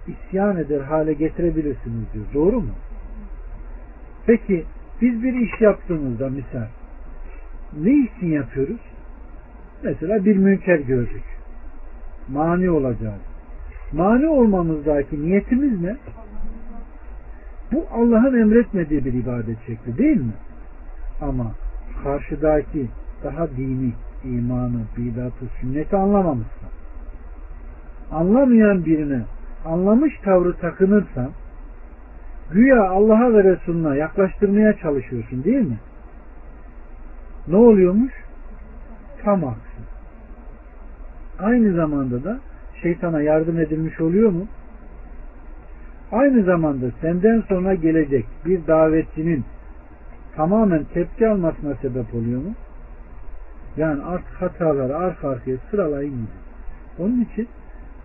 İsyan 0.08 0.58
eder 0.58 0.82
hale 0.82 1.14
getirebilirsiniz 1.14 2.14
diyor. 2.14 2.25
Doğru 2.34 2.62
mu? 2.62 2.72
Peki 4.25 4.66
biz 5.02 5.24
bir 5.24 5.34
iş 5.34 5.62
yaptığımızda 5.62 6.30
misal 6.30 6.68
ne 7.82 7.92
için 7.92 8.28
yapıyoruz? 8.28 8.80
Mesela 9.84 10.25
bir 10.25 10.38
münker 10.38 10.80
gördük. 10.80 11.24
Mani 12.28 12.70
olacağız. 12.70 13.22
Mani 13.94 14.28
olmamızdaki 14.28 15.22
niyetimiz 15.22 15.82
ne? 15.82 15.96
Bu 17.72 17.86
Allah'ın 17.92 18.42
emretmediği 18.42 19.06
bir 19.06 19.14
ibadet 19.14 19.58
şekli 19.68 19.98
değil 19.98 20.18
mi? 20.18 20.34
Ama 21.22 21.52
karşıdaki 22.04 22.88
daha 23.24 23.50
dini, 23.50 23.94
imanı, 24.25 24.82
bidatı, 24.98 25.46
sünneti 25.62 25.96
anlamamışsa 25.96 26.67
anlamayan 28.12 28.86
birine 28.86 29.22
anlamış 29.65 30.13
tavrı 30.24 30.53
takınırsan 30.53 31.29
güya 32.51 32.89
Allah'a 32.89 33.34
ve 33.34 33.44
Resulüne 33.44 33.98
yaklaştırmaya 33.98 34.77
çalışıyorsun 34.77 35.44
değil 35.44 35.67
mi? 35.67 35.77
Ne 37.48 37.55
oluyormuş? 37.55 38.13
Tam 39.24 39.44
aksi. 39.44 39.82
Aynı 41.39 41.74
zamanda 41.74 42.24
da 42.24 42.39
şeytana 42.82 43.22
yardım 43.22 43.60
edilmiş 43.60 44.01
oluyor 44.01 44.32
mu? 44.32 44.48
Aynı 46.12 46.44
zamanda 46.44 46.86
senden 47.01 47.41
sonra 47.41 47.75
gelecek 47.75 48.25
bir 48.46 48.67
davetçinin 48.67 49.46
tamamen 50.36 50.84
tepki 50.94 51.27
almasına 51.27 51.75
sebep 51.75 52.15
oluyor 52.15 52.41
mu? 52.41 52.53
Yani 53.77 54.03
artık 54.03 54.41
hataları 54.41 54.98
arka 54.98 55.29
arkaya 55.29 55.58
sıralayın. 55.72 56.27
Onun 57.00 57.22
için 57.22 57.48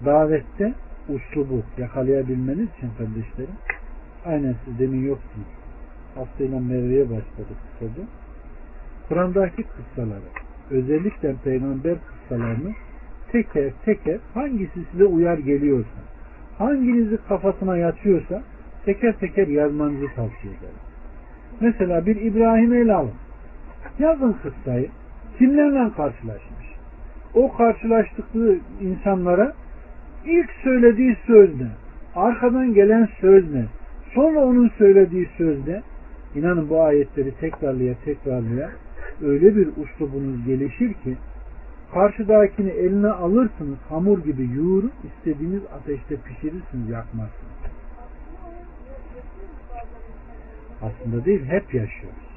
davette 0.04 0.74
uslubu 1.08 1.62
yakalayabilmeniz 1.78 2.68
için 2.76 2.90
kardeşlerim 2.98 3.54
aynen 4.26 4.54
siz 4.64 4.78
demin 4.78 5.06
yoktunuz. 5.06 5.46
Haftayla 6.14 6.60
Merve'ye 6.60 7.04
başladık 7.04 7.56
kısaca. 7.78 8.02
Kur'an'daki 9.08 9.62
kıssaları 9.62 10.30
özellikle 10.70 11.34
peygamber 11.44 11.96
kıssalarını 12.06 12.72
teker 13.32 13.72
teker 13.84 14.18
hangisi 14.34 14.80
size 14.92 15.04
uyar 15.04 15.38
geliyorsa 15.38 15.98
hanginizi 16.58 17.18
kafasına 17.28 17.76
yatıyorsa 17.76 18.42
teker 18.84 19.18
teker 19.18 19.46
yazmanızı 19.46 20.06
tavsiye 20.06 20.52
ederim. 20.52 20.80
Mesela 21.60 22.06
bir 22.06 22.16
İbrahim 22.16 22.72
ele 22.72 22.94
alın. 22.94 23.14
Yazın 23.98 24.32
kıssayı. 24.32 24.88
Kimlerle 25.40 25.92
karşılaşmış? 25.96 26.66
O 27.34 27.52
karşılaştıkları 27.56 28.58
insanlara 28.80 29.52
ilk 30.24 30.50
söylediği 30.62 31.16
sözle, 31.26 31.66
arkadan 32.14 32.74
gelen 32.74 33.08
sözle, 33.20 33.64
sonra 34.14 34.40
onun 34.40 34.68
söylediği 34.68 35.28
sözle, 35.38 35.82
inanın 36.34 36.70
bu 36.70 36.82
ayetleri 36.82 37.34
tekrarlaya 37.34 37.94
tekrarlaya 38.04 38.70
öyle 39.22 39.56
bir 39.56 39.68
uslubunuz 39.76 40.46
gelişir 40.46 40.92
ki 40.92 41.16
karşıdakini 41.92 42.70
eline 42.70 43.10
alırsınız 43.10 43.78
hamur 43.88 44.18
gibi 44.24 44.48
yoğurup 44.56 44.92
istediğiniz 45.04 45.62
ateşte 45.72 46.16
pişirirsiniz 46.16 46.88
yakmazsınız. 46.90 47.60
Aslında 50.82 51.24
değil 51.24 51.44
hep 51.44 51.74
yaşıyoruz. 51.74 52.29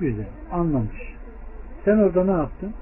Güzel. 0.00 0.26
Anlamış. 0.52 1.14
Sen 1.84 1.98
orada 1.98 2.24
ne 2.24 2.30
yaptın? 2.30 2.74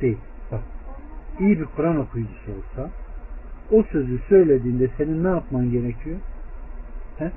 Değil. 0.00 0.18
İyi 1.40 1.60
bir 1.60 1.64
Kur'an 1.64 1.96
okuyucusu 1.96 2.52
olsa 2.52 2.90
o 3.72 3.82
sözü 3.82 4.18
söylediğinde 4.28 4.88
senin 4.96 5.24
ne 5.24 5.28
yapman 5.28 5.70
gerekiyor? 5.70 6.16
He? 7.18 7.30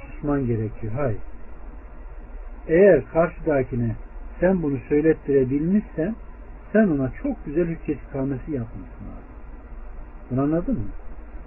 Susman 0.00 0.46
gerekiyor. 0.46 0.92
Hayır. 0.96 1.18
Eğer 2.68 3.04
karşıdakine 3.12 3.94
sen 4.40 4.62
bunu 4.62 4.78
söylettirebilmişsen 4.88 6.14
sen 6.72 6.88
ona 6.88 7.12
çok 7.22 7.44
güzel 7.46 7.66
hüccet 7.66 7.98
ikamesi 8.10 8.52
yapmışsın 8.52 9.04
abi. 9.04 9.26
Bunu 10.30 10.40
anladın 10.40 10.74
mı? 10.74 10.88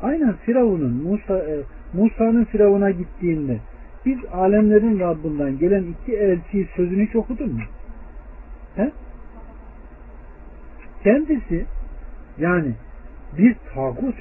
Aynen 0.02 0.34
Firavun'un 0.34 0.94
Musa 0.94 1.38
e, 1.38 1.60
Musa'nın 1.94 2.46
Firavun'a 2.46 2.92
gittiğinde 2.92 3.60
biz 4.06 4.18
alemlerin 4.34 5.00
Rabbinden 5.00 5.58
gelen 5.58 5.84
iki 5.84 6.18
elçiyi 6.18 6.68
sözünü 6.76 7.08
hiç 7.08 7.16
okudun 7.16 7.54
mu? 7.54 7.62
He? 8.76 8.92
Kendisi 11.04 11.66
yani 12.38 12.74
bir 13.38 13.56
tağut 13.74 14.16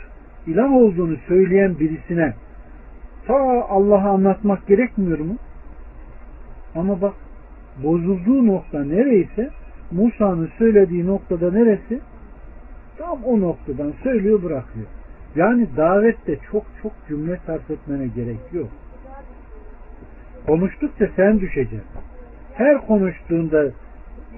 ilah 0.46 0.72
olduğunu 0.72 1.16
söyleyen 1.28 1.78
birisine 1.78 2.34
ta 3.26 3.34
Allah'a 3.68 4.10
anlatmak 4.10 4.66
gerekmiyor 4.66 5.18
mu? 5.18 5.36
Ama 6.74 7.00
bak 7.00 7.14
bozulduğu 7.82 8.46
nokta 8.46 8.84
nereyse 8.84 9.50
Musa'nın 9.90 10.50
söylediği 10.58 11.06
noktada 11.06 11.52
neresi? 11.52 12.00
Tam 12.98 13.24
o 13.24 13.40
noktadan 13.40 13.92
söylüyor 14.02 14.42
bırakıyor. 14.42 14.86
Yani 15.36 15.66
davette 15.76 16.38
çok 16.50 16.64
çok 16.82 16.92
cümle 17.08 17.38
sarf 17.46 17.70
etmene 17.70 18.06
gerek 18.06 18.38
yok. 18.52 18.68
Konuştukça 20.46 21.08
sen 21.16 21.40
düşeceksin. 21.40 21.82
Her 22.54 22.86
konuştuğunda 22.86 23.70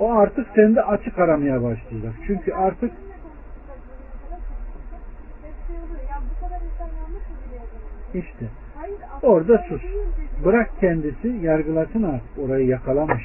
o 0.00 0.12
artık 0.12 0.46
sende 0.54 0.82
açık 0.82 1.18
aramaya 1.18 1.62
başlayacak. 1.62 2.14
Çünkü 2.26 2.52
artık 2.52 2.92
işte 8.14 8.46
orada 9.22 9.64
sus. 9.68 9.82
Bırak 10.44 10.70
kendisi 10.80 11.28
yargılasın 11.28 12.02
artık. 12.02 12.38
Orayı 12.38 12.66
yakalamış. 12.66 13.22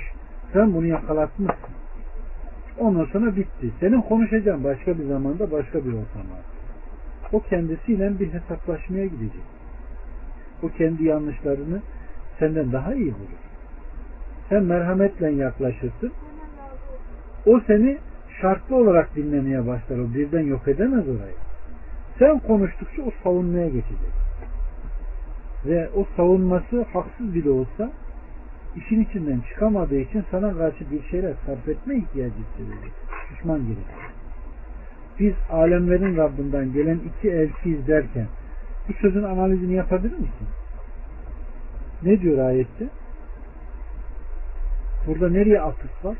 Sen 0.54 0.74
bunu 0.74 0.86
yakalatmışsın. 0.86 1.76
Ondan 2.80 3.06
sonra 3.06 3.36
bitti. 3.36 3.72
Senin 3.80 4.02
konuşacağın 4.02 4.64
başka 4.64 4.98
bir 4.98 5.04
zamanda 5.04 5.52
başka 5.52 5.80
bir 5.80 5.90
ortamda. 5.90 6.36
O 7.34 7.40
kendisiyle 7.40 8.20
bir 8.20 8.34
hesaplaşmaya 8.34 9.06
gidecek. 9.06 9.44
O 10.64 10.70
kendi 10.70 11.04
yanlışlarını 11.04 11.82
senden 12.40 12.72
daha 12.72 12.94
iyi 12.94 13.14
bulur. 13.14 13.46
Sen 14.50 14.64
merhametle 14.64 15.32
yaklaşırsın. 15.32 16.12
O 17.46 17.60
seni 17.68 17.98
şartlı 18.42 18.76
olarak 18.76 19.16
dinlemeye 19.16 19.68
başlar. 19.68 19.98
O 19.98 20.14
birden 20.14 20.44
yok 20.44 20.68
edemez 20.68 21.08
orayı. 21.08 21.36
Sen 22.20 22.40
konuştukça 22.40 23.02
o 23.02 23.12
savunmaya 23.24 23.68
geçecek. 23.68 24.14
Ve 25.66 25.90
o 25.96 26.06
savunması 26.16 26.86
haksız 26.94 27.34
bile 27.34 27.50
olsa 27.50 27.92
işin 28.76 29.02
içinden 29.02 29.40
çıkamadığı 29.50 30.00
için 30.00 30.24
sana 30.32 30.58
karşı 30.58 30.92
bir 30.92 31.04
şeyler 31.04 31.34
sarf 31.46 31.68
etme 31.68 31.96
ihtiyacı 31.96 32.36
hissedecek. 32.36 32.94
Düşman 33.32 33.60
gerekir. 33.60 34.16
Biz 35.20 35.34
alemlerin 35.52 36.18
Rabbinden 36.18 36.74
gelen 36.74 37.00
iki 37.00 37.30
elçiyiz 37.30 37.88
derken 37.88 38.28
bu 38.90 38.94
sözün 38.94 39.24
analizini 39.24 39.74
yapabilir 39.74 40.14
misin? 40.14 40.48
Ne 42.04 42.22
diyor 42.22 42.38
ayette? 42.50 42.86
Burada 45.08 45.30
nereye 45.30 45.62
atıf 45.62 46.06
var? 46.06 46.18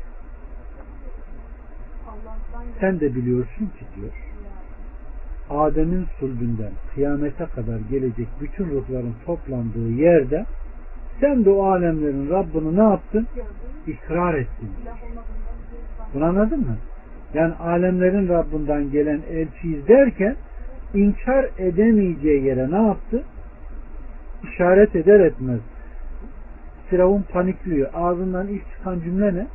Sen 2.80 3.00
de 3.00 3.14
biliyorsun 3.14 3.66
ki 3.66 3.84
diyor. 3.96 4.12
Adem'in 5.50 6.06
sulbünden 6.20 6.72
kıyamete 6.94 7.44
kadar 7.46 7.78
gelecek 7.90 8.28
bütün 8.40 8.64
ruhların 8.64 9.14
toplandığı 9.26 9.90
yerde 9.90 10.46
sen 11.20 11.44
de 11.44 11.50
o 11.50 11.66
alemlerin 11.66 12.30
Rabbini 12.30 12.76
ne 12.76 12.82
yaptın? 12.82 13.26
İkrar 13.86 14.34
ettin. 14.34 14.70
Bunu 16.14 16.24
anladın 16.24 16.60
mı? 16.60 16.76
Yani 17.34 17.54
alemlerin 17.54 18.28
Rabbinden 18.28 18.90
gelen 18.90 19.20
elçiyiz 19.30 19.88
derken 19.88 20.36
inkar 20.94 21.46
edemeyeceği 21.58 22.44
yere 22.44 22.70
ne 22.70 22.86
yaptı? 22.86 23.22
İşaret 24.42 24.96
eder 24.96 25.20
etmez. 25.20 25.60
Firavun 26.90 27.24
panikliyor. 27.32 27.90
Ağzından 27.94 28.48
ilk 28.48 28.62
çıkan 28.76 29.00
cümle 29.00 29.34
ne? 29.34 29.46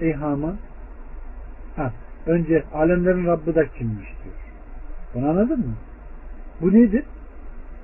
Ey 0.00 0.12
Haman 0.12 0.50
ha, 0.50 0.56
önce 2.26 2.64
alemlerin 2.74 3.26
Rabbi 3.26 3.54
da 3.54 3.66
kimmiş 3.66 4.08
diyor. 4.24 4.34
Bunu 5.14 5.30
anladın 5.30 5.58
mı? 5.58 5.74
Bu 6.60 6.72
nedir? 6.72 7.04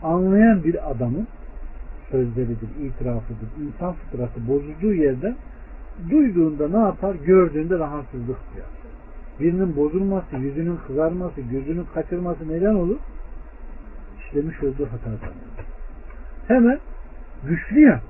Anlayan 0.03 0.64
bir 0.64 0.90
adamın 0.90 1.27
sözleridir, 2.11 2.68
itirafıdır. 2.83 3.48
İnsan 3.62 3.92
fıtratı 3.92 4.48
bozulduğu 4.48 4.94
yerde 4.94 5.35
duyduğunda 6.11 6.68
ne 6.68 6.79
yapar? 6.79 7.14
Gördüğünde 7.27 7.79
rahatsızlık 7.79 8.37
duyar. 8.55 8.68
Birinin 9.40 9.77
bozulması, 9.77 10.37
yüzünün 10.37 10.79
kızarması, 10.87 11.40
gözünün 11.40 11.87
kaçırması 11.94 12.48
neden 12.48 12.74
olur? 12.74 12.96
İşlemiş 14.18 14.62
olduğu 14.62 14.87
hatadan. 14.87 15.35
Hemen 16.48 16.79
güçlü 17.44 17.81
ya. 17.81 18.01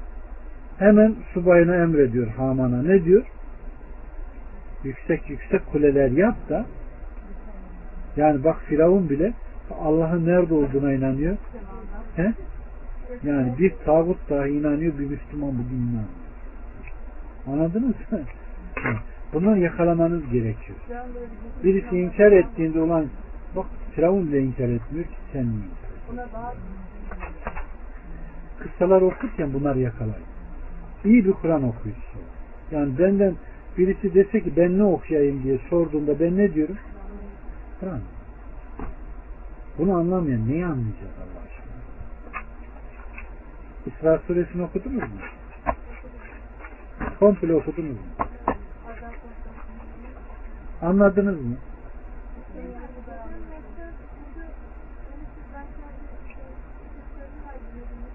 Hemen 0.78 1.14
subayına 1.34 1.74
emrediyor 1.74 2.26
Haman'a. 2.26 2.82
Ne 2.82 3.04
diyor? 3.04 3.22
Yüksek 4.84 5.30
yüksek 5.30 5.66
kuleler 5.72 6.10
yap 6.10 6.36
da 6.48 6.66
yani 8.16 8.44
bak 8.44 8.56
Firavun 8.68 9.10
bile 9.10 9.32
Allah'ın 9.80 10.26
nerede 10.26 10.54
olduğuna 10.54 10.92
inanıyor. 10.92 11.36
He? 12.16 12.32
Yani 13.22 13.58
bir 13.58 13.72
tağut 13.84 14.30
dahi 14.30 14.50
inanıyor, 14.50 14.98
bir 14.98 15.06
Müslüman 15.06 15.50
bugün 15.50 15.76
inanmıyor. 15.76 16.04
Anladınız 17.46 17.94
mı? 18.12 18.20
Bunları 19.32 19.58
yakalamanız 19.58 20.22
gerekiyor. 20.32 20.78
Birisi 21.64 21.98
inkar 21.98 22.32
ettiğinde 22.32 22.80
olan 22.80 23.06
bak 23.56 23.66
Firavun 23.94 24.26
bile 24.28 24.40
inkar 24.40 24.68
etmiyor 24.68 25.04
ki 25.04 25.16
sen 25.32 25.46
niye? 25.46 25.68
Kıssalar 28.58 29.02
okurken 29.02 29.54
bunları 29.54 29.80
yakalayın. 29.80 30.26
İyi 31.04 31.24
bir 31.24 31.32
Kur'an 31.32 31.62
okuyucusu. 31.62 32.18
Yani 32.70 32.98
benden 32.98 33.34
birisi 33.78 34.14
dese 34.14 34.42
ki 34.42 34.56
ben 34.56 34.78
ne 34.78 34.84
okuyayım 34.84 35.42
diye 35.42 35.58
sorduğunda 35.70 36.20
ben 36.20 36.36
ne 36.36 36.54
diyorum? 36.54 36.78
Kur'an. 37.80 38.00
Bunu 39.78 39.96
anlamayan 39.96 40.48
neyi 40.48 40.66
anlayacak 40.66 41.10
Allah 41.18 41.42
aşkına? 41.44 41.78
İsra 43.86 44.18
suresini 44.26 44.62
okudunuz 44.62 45.02
mu? 45.02 45.20
Komple 47.18 47.54
okudunuz 47.54 47.90
mu? 47.90 48.26
Anladınız 50.82 51.44
mı? 51.44 51.56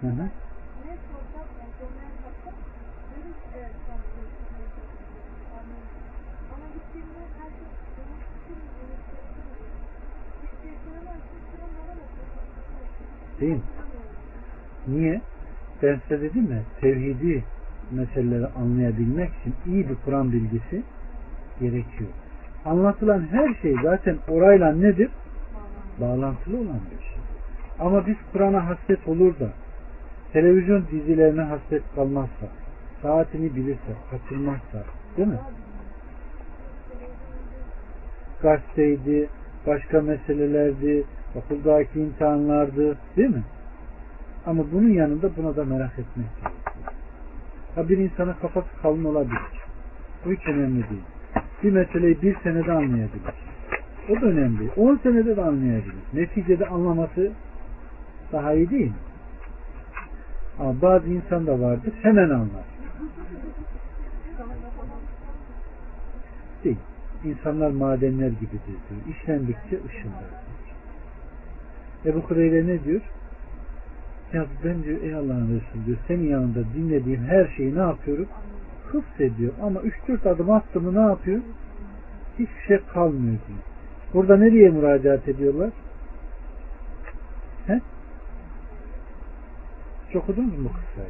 Hı 0.01 0.07
hı. 0.07 0.29
Değil? 13.43 13.59
Niye? 14.87 15.21
Ben 15.81 15.99
size 16.07 16.21
dedim 16.21 16.51
ya 16.51 16.59
tevhidi 16.81 17.43
meseleleri 17.91 18.47
anlayabilmek 18.47 19.29
için 19.41 19.55
iyi 19.65 19.89
bir 19.89 19.95
Kur'an 20.05 20.31
bilgisi 20.31 20.83
gerekiyor. 21.59 22.09
Anlatılan 22.65 23.27
her 23.31 23.53
şey 23.61 23.75
zaten 23.83 24.17
orayla 24.27 24.73
nedir? 24.75 25.09
Bağlantılı 26.01 26.57
olan 26.57 26.79
bir 26.91 27.03
şey. 27.03 27.17
Ama 27.79 28.07
biz 28.07 28.15
Kur'an'a 28.33 28.65
hasret 28.67 29.07
olur 29.07 29.39
da 29.39 29.49
televizyon 30.33 30.83
dizilerine 30.91 31.41
hasret 31.41 31.83
kalmazsa, 31.95 32.47
saatini 33.01 33.55
bilirse, 33.55 33.93
kaçırmazsa, 34.11 34.83
değil 35.17 35.27
mi? 35.27 35.39
Gazeteydi, 38.41 39.27
başka 39.67 40.01
meselelerdi, 40.01 41.03
okuldaki 41.35 41.99
imtihanlardı, 41.99 42.97
değil 43.17 43.29
mi? 43.29 43.43
Ama 44.45 44.63
bunun 44.71 44.89
yanında 44.89 45.35
buna 45.37 45.55
da 45.55 45.65
merak 45.65 45.99
etmek 45.99 46.27
gerekiyor. 46.41 46.63
Ha 47.75 47.89
bir 47.89 47.97
insana 47.97 48.33
kafası 48.33 48.67
kalın 48.81 49.03
olabilir. 49.03 49.41
Bu 50.25 50.31
hiç 50.31 50.47
önemli 50.47 50.89
değil. 50.89 51.03
Bir 51.63 51.71
meseleyi 51.71 52.21
bir 52.21 52.35
senede 52.43 52.71
anlayabilir. 52.71 53.33
O 54.09 54.21
da 54.21 54.25
önemli. 54.25 54.71
On 54.77 54.99
senede 55.03 55.37
de 55.37 55.41
anlayabilir. 55.41 55.95
Neticede 56.13 56.67
anlaması 56.67 57.31
daha 58.31 58.53
iyi 58.53 58.69
değil 58.69 58.87
mi? 58.87 58.93
Ama 60.59 60.81
bazı 60.81 61.09
insan 61.09 61.47
da 61.47 61.59
vardır 61.59 61.93
hemen 62.01 62.29
anlar. 62.29 62.65
Değil. 66.63 66.77
İnsanlar 67.23 67.71
madenler 67.71 68.27
gibidir 68.27 68.59
diyor. 68.63 69.01
İşlendikçe 69.09 69.79
ışıldar. 69.85 70.43
Ebu 72.05 72.19
Hureyre 72.19 72.67
ne 72.67 72.83
diyor? 72.83 73.01
Ya 74.33 74.45
ben 74.63 74.83
diyor 74.83 75.01
ey 75.01 75.15
Allah'ın 75.15 75.47
Resulü 75.47 75.85
diyor 75.85 75.97
senin 76.07 76.29
yanında 76.29 76.59
dinlediğim 76.75 77.23
her 77.23 77.47
şeyi 77.57 77.75
ne 77.75 77.79
yapıyorum? 77.79 78.27
Hıfzediyor. 78.87 79.53
Ama 79.61 79.79
3-4 79.79 80.29
adım 80.29 80.51
attı 80.51 80.81
mı 80.81 80.95
ne 80.95 81.09
yapıyor? 81.09 81.41
Hiçbir 82.39 82.61
şey 82.67 82.79
kalmıyor 82.93 83.37
diyor. 83.47 83.59
Burada 84.13 84.37
nereye 84.37 84.69
müracaat 84.69 85.27
ediyorlar? 85.27 85.69
He? 87.67 87.81
Hiç 90.07 90.15
okudunuz 90.15 90.59
mu 90.59 90.69
kıssayı? 90.69 91.09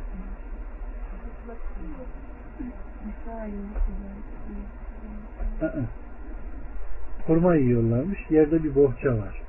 Kurma 7.27 7.55
yiyorlarmış. 7.55 8.19
Yerde 8.29 8.63
bir 8.63 8.75
bohça 8.75 9.17
var. 9.17 9.42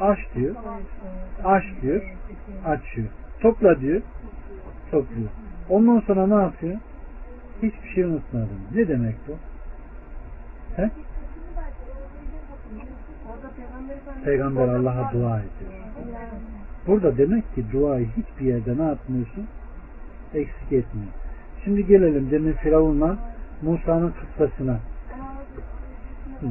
Aç 0.00 0.18
diyor. 0.34 0.56
Aç 1.44 1.64
diyor. 1.82 2.02
Açıyor. 2.66 3.08
Topla 3.40 3.80
diyor. 3.80 4.02
Topluyor. 4.90 5.28
Ondan 5.68 6.00
sonra 6.00 6.26
ne 6.26 6.42
yapıyor? 6.42 6.76
Hiçbir 7.62 7.88
şey 7.94 8.04
unutmadım. 8.04 8.60
Ne 8.74 8.88
demek 8.88 9.14
bu? 9.28 9.32
He? 10.76 10.90
Peygamber 14.24 14.68
Allah'a 14.68 15.12
dua 15.12 15.38
ediyor. 15.38 15.72
Burada 16.86 17.18
demek 17.18 17.54
ki 17.54 17.64
duayı 17.72 18.08
hiçbir 18.16 18.46
yerde 18.46 18.78
ne 18.78 18.82
yapmıyorsun? 18.82 19.46
Eksik 20.34 20.72
etmiyor. 20.72 21.12
Şimdi 21.64 21.86
gelelim 21.86 22.30
demin 22.30 22.52
Firavun'la 22.52 23.16
Musa'nın 23.62 24.12
kıssasına. 24.12 24.80
Hı. 26.40 26.46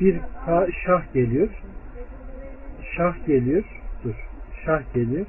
Bir 0.00 0.20
şah 0.84 1.14
geliyor. 1.14 1.48
Şah 2.96 3.26
geliyor. 3.26 3.64
Dur. 4.04 4.14
Şah 4.64 4.94
geliyor. 4.94 5.26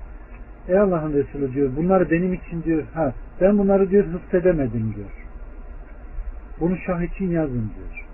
Ey 0.68 0.80
Allah'ın 0.80 1.14
Resulü 1.14 1.54
diyor. 1.54 1.76
Bunları 1.76 2.12
benim 2.12 2.34
için 2.34 2.64
diyor. 2.64 2.84
Ha, 2.94 3.14
ben 3.42 3.58
bunları 3.58 3.90
diyor 3.90 4.06
hıfzedemedim 4.06 4.94
diyor. 4.96 5.10
Bunu 6.60 6.78
şah 6.78 7.02
için 7.02 7.32
yazın 7.32 7.72
diyor. 7.76 8.06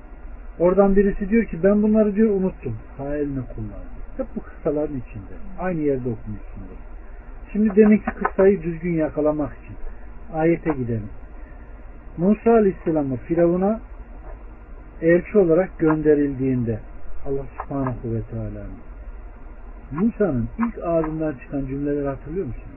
Oradan 0.59 0.95
birisi 0.95 1.29
diyor 1.29 1.45
ki 1.45 1.63
ben 1.63 1.83
bunları 1.83 2.15
diyor 2.15 2.29
unuttum. 2.29 2.75
Hayalini 2.97 3.41
kullandı. 3.55 3.93
Hep 4.17 4.27
bu 4.35 4.41
kıssaların 4.41 4.97
içinde. 4.97 5.33
Aynı 5.59 5.79
yerde 5.79 6.09
okumuşsundur. 6.09 6.77
Şimdi 7.51 7.75
demek 7.75 8.05
ki 8.05 8.11
kıssayı 8.11 8.63
düzgün 8.63 8.93
yakalamak 8.93 9.51
için. 9.63 9.75
Ayete 10.33 10.71
gidelim. 10.71 11.09
Musa 12.17 12.51
Aleyhisselam'ı 12.51 13.17
Firavun'a 13.17 13.81
elçi 15.03 15.37
olarak 15.37 15.79
gönderildiğinde 15.79 16.79
Allah 17.25 17.45
subhanahu 17.57 18.13
ve 18.13 18.21
teala 18.21 18.65
Musa'nın 19.91 20.49
ilk 20.57 20.77
ağzından 20.85 21.33
çıkan 21.33 21.65
cümleleri 21.65 22.07
hatırlıyor 22.07 22.45
musunuz? 22.45 22.67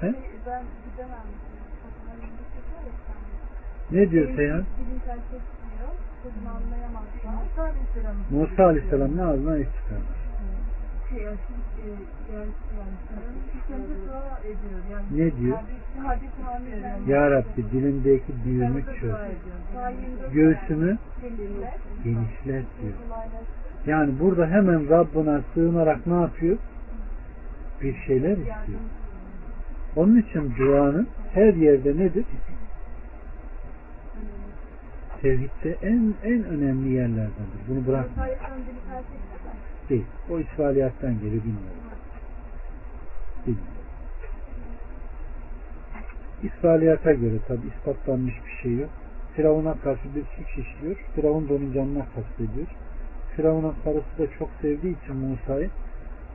He? 0.00 0.14
Ne 3.90 4.10
diyor 4.10 4.36
Seyhan? 4.36 4.64
Musa 8.30 8.64
Aleyhisselam'ın 8.64 9.18
ağzından 9.18 9.58
ilk 9.58 9.68
çıkardı. 9.76 10.19
Ne 15.10 15.36
diyor? 15.36 15.58
Ya 17.06 17.30
Rabbi 17.30 17.70
dilimdeki 17.72 18.32
büyümü 18.44 18.84
çöz. 19.00 19.14
Göğsümü 20.32 20.98
genişlet 22.04 22.66
diyor. 22.80 22.94
Yani 23.86 24.20
burada 24.20 24.46
hemen 24.46 24.90
Rabbına 24.90 25.40
sığınarak 25.54 26.06
ne 26.06 26.14
yapıyor? 26.14 26.58
Bir 27.82 27.96
şeyler 28.06 28.36
istiyor. 28.36 28.80
Onun 29.96 30.16
için 30.16 30.54
duanın 30.58 31.08
her 31.34 31.54
yerde 31.54 31.96
nedir? 31.96 32.24
Tevhidde 35.22 35.76
en 35.82 36.14
en 36.24 36.44
önemli 36.44 36.92
yerlerdendir. 36.92 37.60
Bunu 37.68 37.86
bırakma. 37.86 38.26
Değil. 39.90 40.04
O 40.30 40.38
İsrailiyattan 40.38 41.14
geliyor 41.14 41.42
bilmiyorum. 41.44 41.80
Bilmiyorum. 43.46 43.70
İsrailiyata 46.42 47.12
göre 47.12 47.34
tabi 47.48 47.60
ispatlanmış 47.76 48.34
bir 48.46 48.62
şey 48.62 48.78
yok. 48.78 48.90
Firavun'a 49.36 49.74
karşı 49.74 50.14
bir 50.14 50.22
suç 50.22 50.66
işliyor. 50.66 50.96
Firavun 51.14 51.48
da 51.48 51.54
onun 51.54 51.72
canına 51.72 52.06
kastediyor. 52.14 52.66
Firavun'un 53.36 53.74
karısı 53.84 54.18
da 54.18 54.38
çok 54.38 54.48
sevdiği 54.62 54.96
için 55.02 55.16
Musa'yı 55.16 55.70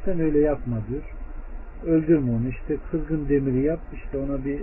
sen 0.06 0.20
öyle 0.20 0.39
yapma 0.39 0.78
diyor. 0.89 1.04
Öldürme 1.86 2.32
onu 2.32 2.50
işte 2.50 2.78
kızgın 2.91 3.30
demiri 3.30 3.62
yap 3.62 3.80
işte 3.94 4.18
ona 4.18 4.46
bir 4.46 4.62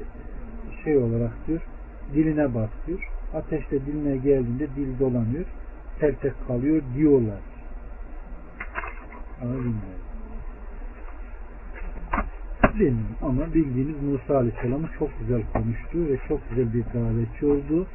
şey 0.84 0.96
olarak 0.96 1.32
diyor 1.46 1.60
diline 2.14 2.54
bas 2.54 2.70
diyor. 2.86 3.08
Ateşte 3.34 3.86
diline 3.86 4.16
geldiğinde 4.16 4.68
dil 4.76 4.98
dolanıyor. 4.98 5.44
Tek 6.00 6.46
kalıyor 6.48 6.82
diyorlar. 6.96 7.51
Bilmiyorum. 9.42 9.74
Bilmiyorum 12.74 13.16
ama 13.22 13.54
bildiğiniz 13.54 14.02
Musa 14.02 14.36
Aleyhisselam'ı 14.36 14.88
çok 14.98 15.10
güzel 15.20 15.42
konuştu 15.52 16.08
ve 16.08 16.18
çok 16.28 16.40
güzel 16.50 16.74
bir 16.74 16.84
davetçi 16.84 17.46
oldu. 17.46 17.86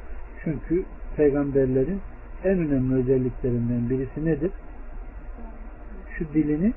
Çünkü 0.44 0.86
peygamberlerin 1.16 2.02
en 2.44 2.60
önemli 2.60 2.96
özelliklerinden 2.96 3.90
birisi 3.90 4.26
nedir? 4.26 4.52
Şu 6.18 6.34
dilini 6.34 6.74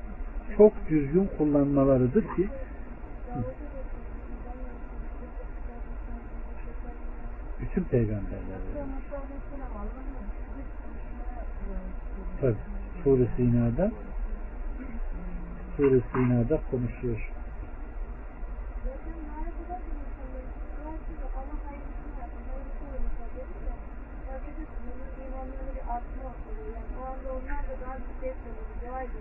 çok 0.57 0.73
düzgün 0.89 1.29
kullanmalarıdır 1.37 2.23
ki 2.35 2.49
Bütün 7.61 7.83
peygamberler. 7.83 8.59
Tabi. 12.41 12.55
Sure 13.03 13.27
Sina'da 13.37 13.91
Sina'da 15.89 16.61
konuşuyor. 16.71 17.31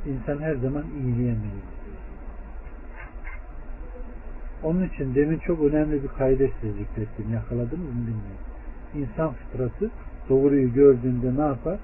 İnsan 0.06 0.38
her 0.38 0.54
zaman 0.54 0.84
iyiliğe. 1.02 1.34
Onun 4.62 4.88
için 4.88 5.14
demin 5.14 5.38
çok 5.38 5.60
önemli 5.60 6.02
bir 6.02 6.08
kaydet 6.08 6.52
size 6.60 6.72
zikrettim. 6.72 7.32
Yakaladınız 7.32 7.78
mı 7.78 8.06
bilmiyorum. 8.06 8.44
İnsan 8.94 9.32
fıtratı 9.32 9.90
doğruyu 10.28 10.74
gördüğünde 10.74 11.36
ne 11.42 11.46
yapar? 11.46 11.78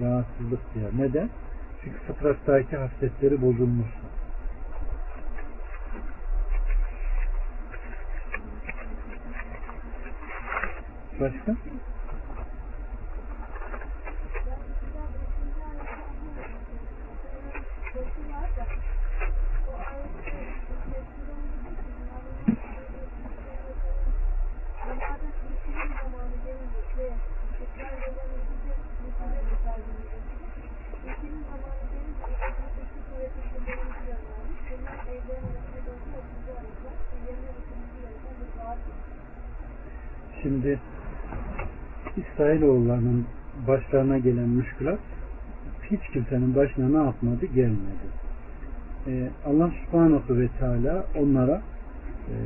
Rahatsızlık 0.00 0.74
duyar. 0.74 0.90
Neden? 0.98 1.28
Çünkü 1.84 1.98
fıtrattaki 1.98 2.76
hasletleri 2.76 3.42
bozulmuş. 3.42 3.88
Başka? 11.20 11.56
Şimdi 40.48 40.78
İsrailoğullarının 42.16 43.26
başlarına 43.66 44.18
gelen 44.18 44.48
müşkülat 44.48 44.98
hiç 45.82 46.00
kimsenin 46.12 46.54
başına 46.54 46.88
ne 46.88 47.06
yapmadı? 47.06 47.46
Gelmedi. 47.46 48.08
Ee, 49.06 49.28
Allah 49.46 49.70
subhanahu 49.70 50.38
ve 50.38 50.48
teala 50.48 51.06
onlara 51.18 51.62
e, 52.28 52.36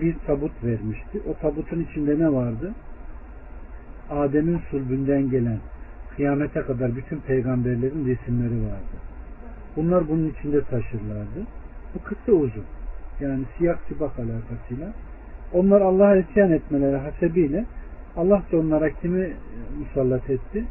bir 0.00 0.16
tabut 0.26 0.64
vermişti. 0.64 1.22
O 1.30 1.34
tabutun 1.34 1.80
içinde 1.80 2.18
ne 2.18 2.32
vardı? 2.32 2.72
Adem'in 4.10 4.60
sulbünden 4.70 5.30
gelen 5.30 5.58
kıyamete 6.16 6.62
kadar 6.62 6.96
bütün 6.96 7.18
peygamberlerin 7.20 8.06
resimleri 8.06 8.62
vardı. 8.62 8.96
Bunlar 9.76 10.08
bunun 10.08 10.28
içinde 10.28 10.64
taşırlardı. 10.64 11.46
Bu 11.94 12.02
kısa 12.02 12.32
uzun. 12.32 12.64
Yani 13.20 13.44
siyah 13.58 13.78
sibak 13.88 14.18
alakasıyla. 14.18 14.92
Onlar 15.54 15.80
Allah'a 15.80 16.16
isyan 16.16 16.52
etmeleri 16.52 16.96
hasebiyle 16.96 17.64
Allah 18.16 18.42
da 18.52 18.56
onlara 18.56 18.90
kimi 18.90 19.32
musallat 19.78 20.30
etti? 20.30 20.64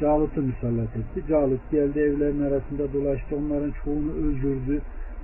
Calut'u 0.00 0.42
musallat 0.42 0.96
etti. 0.96 1.28
Calut 1.28 1.70
geldi 1.70 2.00
evlerin 2.00 2.42
arasında 2.42 2.92
dolaştı. 2.92 3.36
Onların 3.36 3.72
çoğunu 3.84 4.12
öldürdü. 4.12 4.80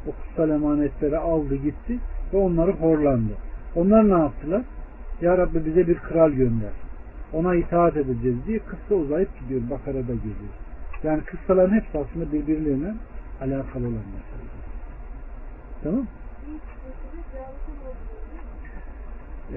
O 0.07 0.11
kutsal 0.13 0.51
emanetleri 0.51 1.19
aldı 1.19 1.55
gitti 1.55 1.99
ve 2.33 2.37
onları 2.37 2.73
horlandı. 2.73 3.33
Onlar 3.77 4.09
ne 4.09 4.23
yaptılar? 4.23 4.63
Ya 5.21 5.39
Rabbi 5.39 5.67
bize 5.67 5.87
bir 5.87 5.99
kral 5.99 6.31
gönder. 6.31 6.73
Ona 7.33 7.55
itaat 7.55 7.97
edeceğiz 7.97 8.37
diye 8.47 8.59
kıssa 8.59 8.95
uzayıp 8.95 9.41
gidiyor. 9.41 9.61
Bakara'da 9.71 10.13
geliyor. 10.15 10.55
Yani 11.03 11.23
kıssaların 11.23 11.75
hepsi 11.75 11.99
aslında 11.99 12.33
birbirleriyle 12.33 12.95
alakalı 13.41 13.85
olan 13.85 14.07
meseleler. 14.15 14.61
Tamam 15.83 16.07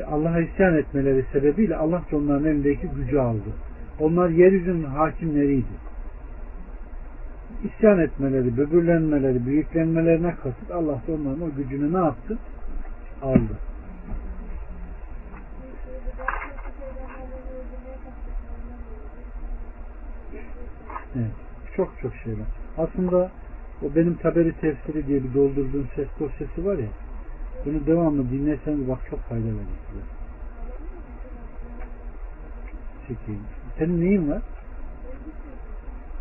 Allah'a 0.01 0.39
isyan 0.39 0.77
etmeleri 0.77 1.25
sebebiyle 1.31 1.75
Allah 1.75 2.01
da 2.11 2.17
onların 2.17 2.45
elindeki 2.45 2.87
gücü 2.87 3.17
aldı. 3.17 3.49
Onlar 3.99 4.29
yeryüzünün 4.29 4.83
hakimleriydi. 4.83 5.83
İsyan 7.63 7.99
etmeleri, 7.99 8.57
böbürlenmeleri, 8.57 9.45
büyüklenmelerine 9.45 10.35
kasıt 10.35 10.71
Allah 10.71 11.01
da 11.07 11.13
onların 11.13 11.41
o 11.41 11.55
gücünü 11.57 11.93
ne 11.93 11.97
yaptı? 11.97 12.37
Aldı. 13.21 13.57
Evet. 21.15 21.31
Çok 21.75 21.93
çok 22.01 22.15
şeyler. 22.15 22.45
Aslında 22.77 23.31
o 23.81 23.95
benim 23.95 24.13
taberi 24.15 24.53
tefsiri 24.53 25.07
diye 25.07 25.23
bir 25.23 25.33
doldurduğum 25.33 25.87
ses 25.95 26.07
dosyası 26.19 26.65
var 26.65 26.77
ya 26.77 26.87
bunu 27.65 27.87
devamlı 27.87 28.29
dinlerseniz 28.29 28.89
bak 28.89 28.99
çok 29.09 29.19
fayda 29.19 29.45
verir 29.45 29.57
size. 29.89 30.03
Çekeyim. 33.07 33.43
Senin 33.77 34.01
neyin 34.01 34.29
var? 34.29 34.41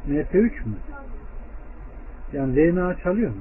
MP3 0.09 0.65
mü? 0.65 0.77
Yani 2.33 2.57
DNA 2.57 2.97
çalıyor 2.99 3.31
mu? 3.31 3.41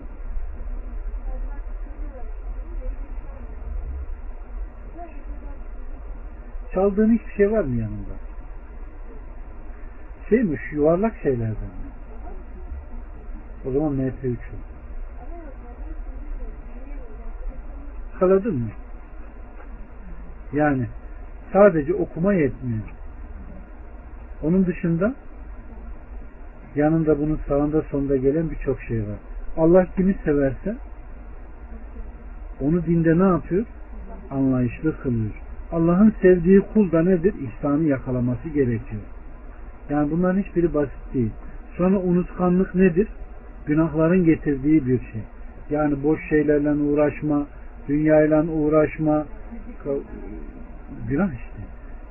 Çaldığın 6.74 7.14
hiçbir 7.18 7.34
şey 7.34 7.52
var 7.52 7.64
mı 7.64 7.82
yanında? 7.82 8.14
Şey 10.30 10.44
mi? 10.44 10.58
Şu 10.70 10.76
yuvarlak 10.76 11.16
şeylerden 11.24 11.52
mi? 11.52 11.92
O 13.66 13.72
zaman 13.72 13.94
MP3 13.94 14.36
o. 14.36 14.72
Yakaladın 18.22 18.56
mı? 18.56 18.70
Yani 20.54 20.88
sadece 21.54 21.94
okuma 21.94 22.34
yetmiyor. 22.34 22.80
Onun 24.44 24.66
dışında 24.66 25.16
yanında 26.76 27.20
bunun 27.20 27.40
sağında 27.48 27.82
sonunda 27.82 28.18
gelen 28.18 28.52
birçok 28.52 28.82
şey 28.82 29.00
var. 29.00 29.18
Allah 29.58 29.86
kimi 29.96 30.16
severse 30.26 30.76
onu 32.62 32.86
dinde 32.86 33.20
ne 33.20 33.28
yapıyor? 33.28 33.66
Anlayışlı 34.32 34.98
kılıyor. 35.02 35.42
Allah'ın 35.72 36.14
sevdiği 36.22 36.62
kul 36.74 36.92
da 36.92 37.02
nedir? 37.02 37.34
İhsanı 37.42 37.84
yakalaması 37.84 38.50
gerekiyor. 38.50 39.02
Yani 39.90 40.12
bunların 40.12 40.42
hiçbiri 40.42 40.74
basit 40.74 41.14
değil. 41.14 41.32
Sonra 41.78 42.00
unutkanlık 42.00 42.76
nedir? 42.76 43.08
Günahların 43.66 44.26
getirdiği 44.26 44.88
bir 44.88 45.00
şey. 45.00 45.22
Yani 45.70 46.04
boş 46.04 46.30
şeylerle 46.30 46.72
uğraşma, 46.72 47.48
dünyayla 47.88 48.44
uğraşma, 48.44 49.26
günah 51.10 51.34
işte. 51.34 51.62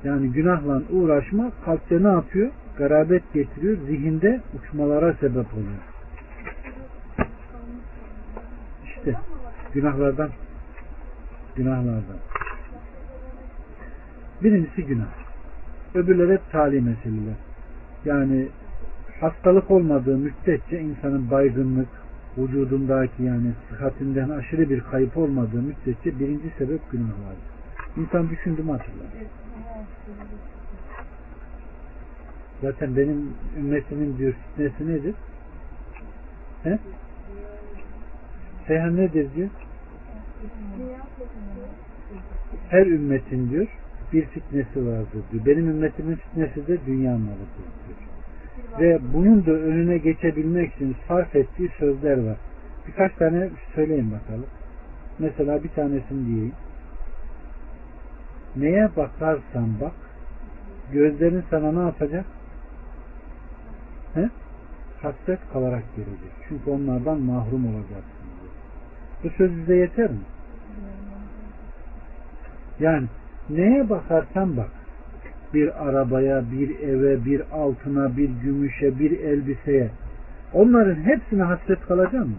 Yani 0.03 0.31
günahla 0.31 0.81
uğraşma 0.91 1.51
kalpte 1.65 2.03
ne 2.03 2.07
yapıyor? 2.07 2.49
Garabet 2.77 3.33
getiriyor, 3.33 3.77
zihinde 3.87 4.41
uçmalara 4.59 5.13
sebep 5.13 5.53
oluyor. 5.53 5.81
İşte 8.85 9.15
günahlardan 9.73 10.29
günahlardan. 11.55 12.17
Birincisi 14.43 14.85
günah. 14.85 15.07
Öbürleri 15.95 16.33
hep 16.33 16.51
tali 16.51 16.81
meseleler. 16.81 17.35
Yani 18.05 18.47
hastalık 19.21 19.71
olmadığı 19.71 20.17
müddetçe 20.17 20.79
insanın 20.79 21.31
baygınlık, 21.31 21.87
vücudundaki 22.37 23.23
yani 23.23 23.51
sıhhatinden 23.69 24.29
aşırı 24.29 24.69
bir 24.69 24.79
kayıp 24.79 25.17
olmadığı 25.17 25.61
müddetçe 25.61 26.19
birinci 26.19 26.49
sebep 26.57 26.91
günahlardır. 26.91 27.51
İnsan 27.97 28.29
düşündü 28.29 28.63
mü. 28.63 28.79
Zaten 32.61 32.97
benim 32.97 33.33
ümmetimin 33.57 34.19
bir 34.19 34.31
fitnesi 34.31 34.87
nedir? 34.87 35.15
He? 36.63 36.79
Seyhan 38.67 38.97
nedir 38.97 39.27
diyor? 39.35 39.49
Her 42.69 42.85
ümmetin 42.85 43.49
diyor 43.49 43.67
bir 44.13 44.25
fitnesi 44.25 44.87
vardır 44.87 45.21
diyor. 45.31 45.45
Benim 45.45 45.69
ümmetimin 45.69 46.15
fitnesi 46.15 46.67
de 46.67 46.85
dünya 46.85 47.11
malıdır 47.11 47.67
diyor. 47.87 48.00
Ve 48.79 48.99
bunun 49.13 49.45
da 49.45 49.51
önüne 49.51 49.97
geçebilmek 49.97 50.75
için 50.75 50.95
sarf 51.07 51.35
ettiği 51.35 51.69
sözler 51.79 52.25
var. 52.25 52.37
Birkaç 52.87 53.15
tane 53.15 53.49
söyleyin 53.75 54.11
bakalım. 54.11 54.45
Mesela 55.19 55.63
bir 55.63 55.69
tanesini 55.69 56.25
diyeyim. 56.25 56.53
Neye 58.55 58.89
bakarsan 58.95 59.81
bak 59.81 59.93
gözlerin 60.91 61.43
sana 61.49 61.71
ne 61.71 61.79
yapacak? 61.79 62.25
He? 64.13 64.29
Hasret 65.01 65.39
kalarak 65.53 65.83
gelecek. 65.95 66.31
Çünkü 66.47 66.69
onlardan 66.69 67.19
mahrum 67.19 67.65
olacaksın. 67.65 68.21
Diyor. 68.41 68.53
Bu 69.23 69.29
söz 69.37 69.57
bize 69.57 69.75
yeter 69.75 70.11
mi? 70.11 70.19
Yani 72.79 73.07
Neye 73.51 73.89
bakarsan 73.89 74.57
bak. 74.57 74.69
Bir 75.53 75.87
arabaya, 75.87 76.43
bir 76.51 76.79
eve, 76.79 77.25
bir 77.25 77.41
altına, 77.51 78.17
bir 78.17 78.29
gümüşe, 78.29 78.99
bir 78.99 79.19
elbiseye. 79.19 79.89
Onların 80.53 80.95
hepsine 80.95 81.43
hasret 81.43 81.81
kalacak 81.87 82.25
mı? 82.25 82.33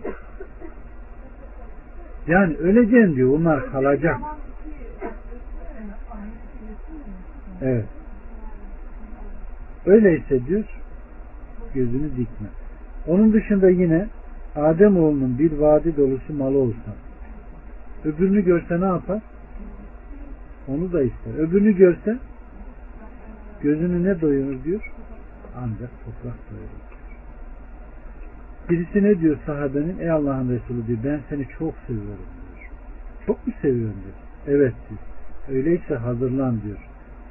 Yani 2.27 2.57
öleceğim 2.57 3.17
diyor. 3.17 3.39
Onlar 3.39 3.73
kalacak. 3.73 4.17
Evet. 7.63 7.85
Öyleyse 9.87 10.47
diyor 10.47 10.65
gözünü 11.75 12.11
dikme. 12.11 12.49
Onun 13.07 13.33
dışında 13.33 13.71
yine 13.71 14.07
Adem 14.57 14.97
oğlunun 14.97 15.39
bir 15.39 15.53
vadi 15.53 15.97
dolusu 15.97 16.35
malı 16.35 16.59
olsa 16.59 16.93
öbürünü 18.05 18.45
görse 18.45 18.81
ne 18.81 18.85
yapar? 18.85 19.23
Onu 20.69 20.93
da 20.93 21.03
ister. 21.03 21.35
Öbürünü 21.39 21.77
görse 21.77 22.19
gözünü 23.63 24.05
ne 24.05 24.21
doyurur 24.21 24.65
diyor? 24.65 24.93
Ancak 25.57 25.91
toprak 26.05 26.39
doyurur. 26.51 26.93
Birisi 28.71 29.03
ne 29.03 29.21
diyor 29.21 29.37
sahabenin? 29.47 29.99
Ey 29.99 30.11
Allah'ın 30.11 30.51
Resulü 30.51 30.87
diyor 30.87 30.99
ben 31.05 31.21
seni 31.29 31.49
çok 31.59 31.75
seviyorum 31.87 32.27
diyor. 32.37 32.71
Çok 33.27 33.47
mu 33.47 33.53
seviyorum 33.63 33.97
diyor. 34.05 34.57
Evet 34.57 34.75
diyor. 34.89 35.01
Öyleyse 35.49 35.95
hazırlan 35.95 36.63
diyor. 36.63 36.79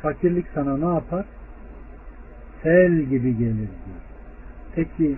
Fakirlik 0.02 0.46
sana 0.54 0.78
ne 0.78 0.94
yapar? 0.94 1.26
Sel 2.64 3.02
gibi 3.02 3.38
gelir 3.38 3.56
diyor. 3.56 4.02
Peki 4.76 5.18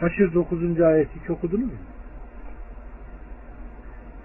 Haşr 0.00 0.34
9. 0.34 0.80
ayeti 0.80 1.10
hiç 1.22 1.30
okudunuz 1.30 1.64
mu? 1.64 1.78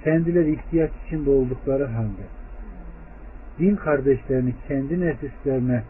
Kendileri 0.04 0.54
ihtiyaç 0.54 0.92
içinde 1.08 1.30
oldukları 1.30 1.86
halde 1.86 2.24
din 3.60 3.76
kardeşlerini 3.76 4.54
kendi 4.68 5.02
nefislerine 5.02 5.84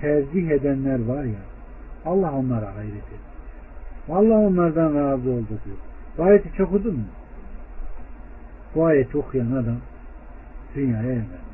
tercih 0.00 0.50
edenler 0.50 1.04
var 1.04 1.24
ya 1.24 1.40
Allah 2.04 2.32
onlara 2.32 2.76
hayret 2.76 2.92
ediyor. 2.92 3.20
Vallahi 4.08 4.46
onlardan 4.46 4.94
razı 4.94 5.30
oldu 5.30 5.48
diyor. 5.64 5.76
Bu 6.18 6.22
ayeti 6.22 6.52
çok 6.56 6.68
okudun 6.68 6.94
mu? 6.94 7.04
Bu 8.74 8.86
ayeti 8.86 9.18
okuyan 9.18 9.52
adam 9.52 9.76
dünyaya 10.74 11.12
evlendi. 11.12 11.48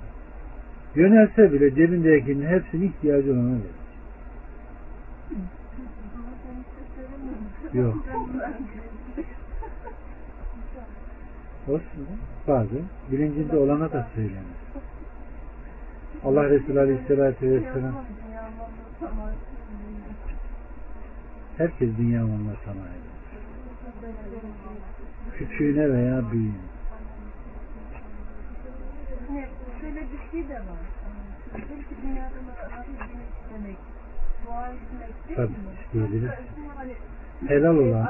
Yönelse 0.95 1.53
bile 1.53 1.75
cebindekinin 1.75 2.47
hepsini 2.47 2.85
ihtiyacı 2.85 3.33
olana 3.33 3.51
verir. 3.51 3.85
Yok. 7.73 7.95
Olsun. 11.69 12.07
Bazen 12.49 12.83
bilincinde 13.13 13.57
olana 13.57 13.93
da 13.93 14.09
söylenir. 14.15 14.64
Allah 16.25 16.51
Resulü 16.51 16.81
Aleyhisselatü 16.81 17.51
Vesselam 17.51 18.05
herkes 21.59 21.89
dünya 21.99 22.21
malına 22.21 22.53
eder. 22.53 23.05
Küçüğüne 25.39 25.93
veya 25.93 26.33
büyüğüne. 26.33 26.55
Şöyle 29.81 30.01
bir 30.01 30.31
şey 30.31 30.49
de 30.49 30.55
var. 30.55 30.63
Belki 31.55 32.03
dünyadan 32.03 32.45
istemek 33.43 33.77
dua 34.47 34.69
etmek 34.69 35.37
Tabii 35.37 35.49
mi? 35.49 35.57
isteyebilir. 35.85 36.31
Hani 36.77 36.93
Helal 37.49 37.77
olan, 37.77 38.09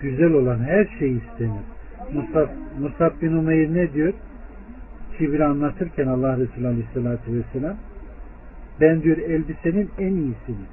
güzel 0.00 0.32
olan 0.32 0.58
her 0.58 0.84
şey 0.98 1.16
istenir. 1.16 1.60
Musab, 2.12 2.48
Musab 2.80 3.22
bin 3.22 3.32
Umeyr 3.32 3.74
ne 3.74 3.92
diyor? 3.92 4.14
Kibri 5.18 5.44
anlatırken 5.44 6.06
Allah 6.06 6.38
Resulü 6.38 6.66
Aleyhisselatü 6.66 7.32
Vesselam 7.32 7.76
ben 8.80 9.02
diyor 9.02 9.16
elbisenin 9.16 9.90
en 9.98 10.12
iyisini, 10.16 10.66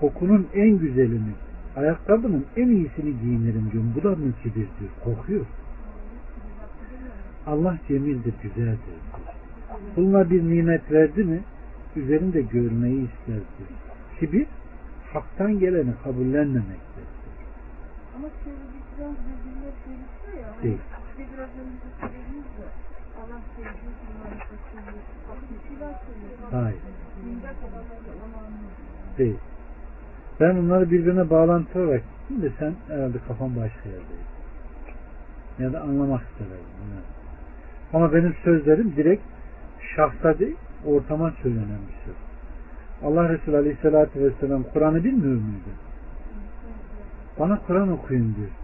kokunun 0.00 0.48
en 0.54 0.78
güzelini, 0.78 1.32
ayakkabının 1.76 2.46
en 2.56 2.68
iyisini 2.68 3.20
giyinirim 3.20 3.70
diyor. 3.72 3.84
Bu 3.96 4.02
da 4.02 4.10
mı 4.10 4.32
kibir 4.42 4.54
diyor. 4.54 4.90
Kokuyor. 5.04 5.46
Allah 7.46 7.78
cemildir, 7.88 8.34
güzeldir. 8.42 8.78
Kuluna 9.94 10.30
bir 10.30 10.42
nimet 10.42 10.92
verdi 10.92 11.24
mi 11.24 11.40
üzerinde 11.96 12.40
görmeyi 12.40 13.08
ister 13.08 13.34
diyor. 13.34 13.70
Kibir 14.20 14.46
haktan 15.12 15.58
geleni 15.58 15.92
kabullenmemektir. 16.04 17.04
Ama 18.16 18.28
şöyle 18.44 18.56
bir 18.56 18.82
biraz 18.98 19.14
çelişiyor 19.84 20.46
ya. 20.46 20.62
Değil. 20.62 20.78
işte 21.08 21.26
biraz 21.34 21.48
önce 21.48 21.86
söylediğiniz 22.00 22.44
de 22.44 22.64
Allah 23.20 23.40
sevdiği 23.40 23.51
kulları 23.51 23.51
seçiyor. 23.51 23.51
Bir 23.51 23.51
şeyler 23.51 23.51
söylüyor. 23.51 23.51
Hayır. 26.50 26.78
Değil. 29.18 29.36
Ben 30.40 30.56
bunları 30.56 30.90
birbirine 30.90 31.30
bağlantı 31.30 32.02
gittim 32.32 32.42
de 32.42 32.52
sen 32.58 32.94
herhalde 32.94 33.18
kafan 33.28 33.56
başka 33.56 33.88
yerdeydi. 33.88 34.32
Ya 35.58 35.72
da 35.72 35.80
anlamak 35.80 36.22
istemedin. 36.22 36.56
Yani. 36.56 37.02
Ama 37.92 38.12
benim 38.12 38.34
sözlerim 38.44 38.92
direkt 38.96 39.22
şahsa 39.96 40.38
değil, 40.38 40.56
ortama 40.86 41.32
söylenen 41.42 41.66
bir 41.88 42.04
söz. 42.04 42.14
Allah 43.04 43.28
Resulü 43.28 43.56
Aleyhisselatü 43.56 44.20
Vesselam 44.20 44.62
Kur'an'ı 44.62 45.04
bilmiyor 45.04 45.34
muydu? 45.34 45.70
Bana 47.38 47.58
Kur'an 47.66 47.92
okuyun 47.92 48.34
diyor. 48.36 48.61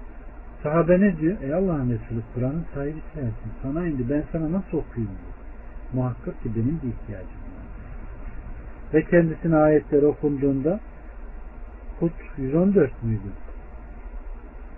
Sahabe 0.62 1.00
ne 1.00 1.18
diyor? 1.18 1.36
Ey 1.42 1.54
Allah'ın 1.54 1.90
Resulü 1.90 2.22
Kur'an'ın 2.34 2.66
sahibi 2.74 3.02
sensin. 3.14 3.52
Sana 3.62 3.86
indi 3.86 4.10
ben 4.10 4.24
sana 4.32 4.52
nasıl 4.52 4.78
okuyayım 4.78 5.14
diyor. 5.18 5.34
Muhakkak 5.92 6.42
ki 6.42 6.50
benim 6.56 6.80
de 6.82 6.86
ihtiyacım 6.86 7.28
var. 7.28 7.66
Ve 8.94 9.04
kendisine 9.04 9.56
ayetler 9.56 10.02
okunduğunda 10.02 10.80
Hud 12.00 12.10
114 12.38 13.02
müydü? 13.02 13.32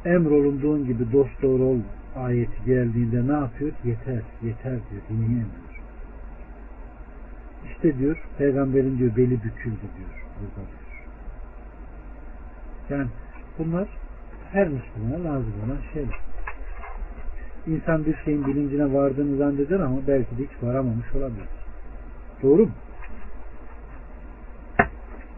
Emrolunduğun 0.04 0.86
gibi 0.86 1.12
dost 1.12 1.42
doğru 1.42 1.62
ol 1.62 1.78
ayeti 2.16 2.64
geldiğinde 2.66 3.32
ne 3.32 3.36
yapıyor? 3.36 3.72
Yeter, 3.84 4.22
yeter 4.42 4.72
diyor, 4.90 5.02
dinleyemiyor. 5.08 5.80
İşte 7.70 7.98
diyor, 7.98 8.28
peygamberin 8.38 8.98
diyor 8.98 9.16
beli 9.16 9.42
büküldü 9.42 9.86
diyor 9.96 10.26
burada 10.40 10.68
diyor. 10.70 10.90
Yani 12.90 13.08
bunlar 13.58 13.88
her 14.52 14.68
Müslümana 14.68 15.24
lazım 15.24 15.54
olan 15.66 15.78
şeyler. 15.92 16.20
İnsan 17.66 18.06
bir 18.06 18.16
şeyin 18.24 18.46
bilincine 18.46 18.94
vardığını 18.94 19.36
zanneder 19.36 19.80
ama 19.80 19.96
belki 20.06 20.38
de 20.38 20.42
hiç 20.42 20.62
varamamış 20.62 21.14
olabilir. 21.14 21.48
Doğru 22.42 22.66
mu? 22.66 22.72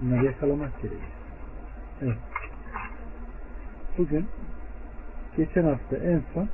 Bunları 0.01 0.25
yakalamak 0.25 0.83
gerekiyor. 0.83 1.03
Evet. 2.03 2.17
Bugün 3.99 4.27
geçen 5.37 5.65
hafta 5.65 5.97
en 5.97 6.23
son 6.35 6.49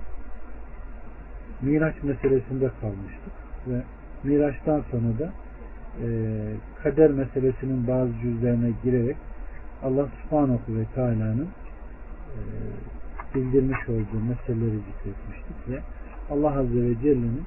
Miraç 1.63 2.03
meselesinde 2.03 2.71
kalmıştık 2.81 3.33
ve 3.67 3.83
Miraç'tan 4.25 4.85
sonra 4.91 5.19
da 5.19 5.33
e, 6.03 6.09
kader 6.83 7.11
meselesinin 7.11 7.87
bazı 7.89 8.13
cüzlerine 8.23 8.71
girerek 8.85 9.17
Allah 9.83 10.09
subhanahu 10.23 10.61
ve 10.69 10.85
teala'nın 10.95 11.49
bildirmiş 13.35 13.89
olduğu 13.89 14.21
meseleleri 14.29 14.77
zikretmiştik 14.77 15.69
ve 15.69 15.81
Allah 16.31 16.59
azze 16.59 16.83
ve 16.83 16.95
celle'nin 17.03 17.45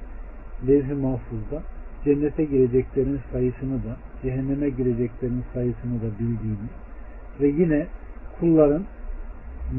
levh-i 0.68 0.94
mahfuzda 0.94 1.62
cennete 2.04 2.44
gireceklerin 2.44 3.20
sayısını 3.32 3.74
da 3.74 3.96
cehenneme 4.22 4.68
gireceklerin 4.68 5.44
sayısını 5.54 6.02
da 6.02 6.18
bildiğini 6.18 6.68
ve 7.40 7.46
yine 7.46 7.86
kulların 8.40 8.84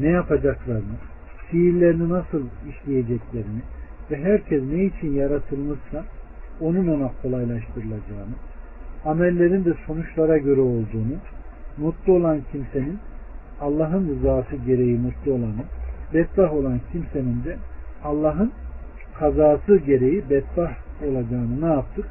ne 0.00 0.08
yapacaklarını, 0.08 0.96
fiillerini 1.50 2.08
nasıl 2.08 2.42
işleyeceklerini 2.68 3.62
ve 4.10 4.24
herkes 4.24 4.62
ne 4.62 4.84
için 4.84 5.12
yaratılmışsa 5.12 6.04
onun 6.60 6.88
ona 6.88 7.10
kolaylaştırılacağını, 7.22 8.34
amellerin 9.04 9.64
de 9.64 9.74
sonuçlara 9.86 10.38
göre 10.38 10.60
olduğunu, 10.60 11.16
mutlu 11.78 12.12
olan 12.12 12.40
kimsenin 12.52 12.98
Allah'ın 13.60 14.08
rızası 14.08 14.56
gereği 14.56 14.98
mutlu 14.98 15.32
olanı, 15.32 15.64
bedbah 16.14 16.54
olan 16.54 16.80
kimsenin 16.92 17.44
de 17.44 17.56
Allah'ın 18.04 18.52
kazası 19.18 19.76
gereği 19.76 20.30
bedbah 20.30 20.72
olacağını 21.06 21.60
ne 21.60 21.74
yaptık? 21.74 22.06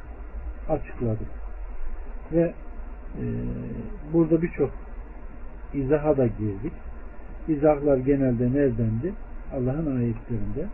Açıkladık. 0.68 1.28
Ve 2.32 2.52
e, 3.20 3.24
burada 4.12 4.42
birçok 4.42 4.70
izaha 5.74 6.16
da 6.16 6.26
girdik. 6.26 6.72
İzahlar 7.48 7.96
genelde 7.96 8.52
neredendi? 8.52 9.12
Allah'ın 9.52 9.96
ayetlerinde 9.96 10.66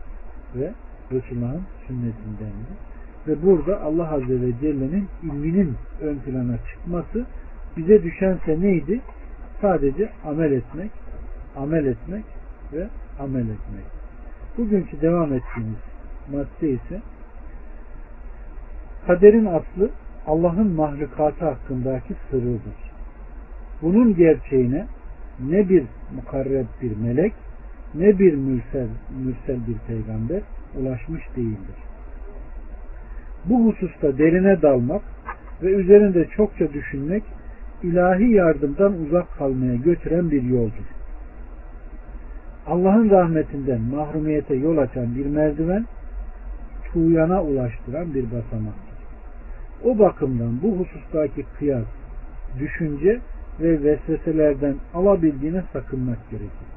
ve 0.55 0.71
Resulullah'ın 1.11 1.63
sünnetindendi. 1.87 2.71
Ve 3.27 3.43
burada 3.45 3.81
Allah 3.81 4.13
Azze 4.13 4.41
ve 4.41 4.51
Celle'nin 4.61 5.07
ilminin 5.23 5.75
ön 6.01 6.17
plana 6.17 6.57
çıkması 6.57 7.25
bize 7.77 8.03
düşense 8.03 8.61
neydi? 8.61 9.01
Sadece 9.61 10.09
amel 10.25 10.51
etmek, 10.51 10.91
amel 11.57 11.85
etmek 11.85 12.23
ve 12.73 12.87
amel 13.19 13.41
etmek. 13.41 13.85
Bugünkü 14.57 15.01
devam 15.01 15.33
ettiğimiz 15.33 15.79
madde 16.31 16.69
ise 16.69 17.01
Kaderin 19.07 19.45
aslı 19.45 19.89
Allah'ın 20.27 20.67
mahlukatı 20.67 21.45
hakkındaki 21.45 22.13
sırrıdır. 22.29 22.91
Bunun 23.81 24.15
gerçeğine 24.15 24.85
ne 25.39 25.69
bir 25.69 25.83
mukarreb 26.15 26.65
bir 26.81 26.97
melek 26.97 27.33
ne 27.95 28.19
bir 28.19 28.33
mürsel, 28.33 28.87
mürsel 29.23 29.67
bir 29.67 29.77
peygamber 29.87 30.41
ulaşmış 30.79 31.23
değildir. 31.35 31.75
Bu 33.45 33.65
hususta 33.65 34.17
derine 34.17 34.61
dalmak 34.61 35.01
ve 35.63 35.71
üzerinde 35.71 36.27
çokça 36.27 36.73
düşünmek 36.73 37.23
ilahi 37.83 38.31
yardımdan 38.31 38.93
uzak 38.93 39.37
kalmaya 39.37 39.75
götüren 39.75 40.31
bir 40.31 40.43
yoldur. 40.43 40.85
Allah'ın 42.67 43.09
rahmetinden 43.09 43.81
mahrumiyete 43.81 44.55
yol 44.55 44.77
açan 44.77 45.15
bir 45.15 45.25
merdiven, 45.25 45.85
tuğyana 46.93 47.43
ulaştıran 47.43 48.13
bir 48.13 48.23
basamaktır. 48.23 48.97
O 49.83 49.99
bakımdan 49.99 50.61
bu 50.63 50.79
husustaki 50.79 51.45
kıyas, 51.59 51.85
düşünce 52.59 53.19
ve 53.59 53.83
vesveselerden 53.83 54.75
alabildiğine 54.93 55.63
sakınmak 55.73 56.29
gerekir. 56.31 56.67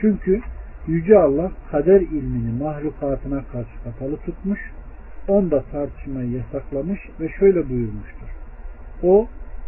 Çünkü 0.00 0.40
Yüce 0.86 1.18
Allah 1.18 1.52
kader 1.70 2.00
ilmini 2.00 2.62
mahlukatına 2.62 3.42
karşı 3.52 3.84
kapalı 3.84 4.16
tutmuş, 4.16 4.60
onda 5.28 5.62
tartışmayı 5.72 6.30
yasaklamış 6.30 7.00
ve 7.20 7.28
şöyle 7.28 7.68
buyurmuştur. 7.68 8.28
O 9.02 9.26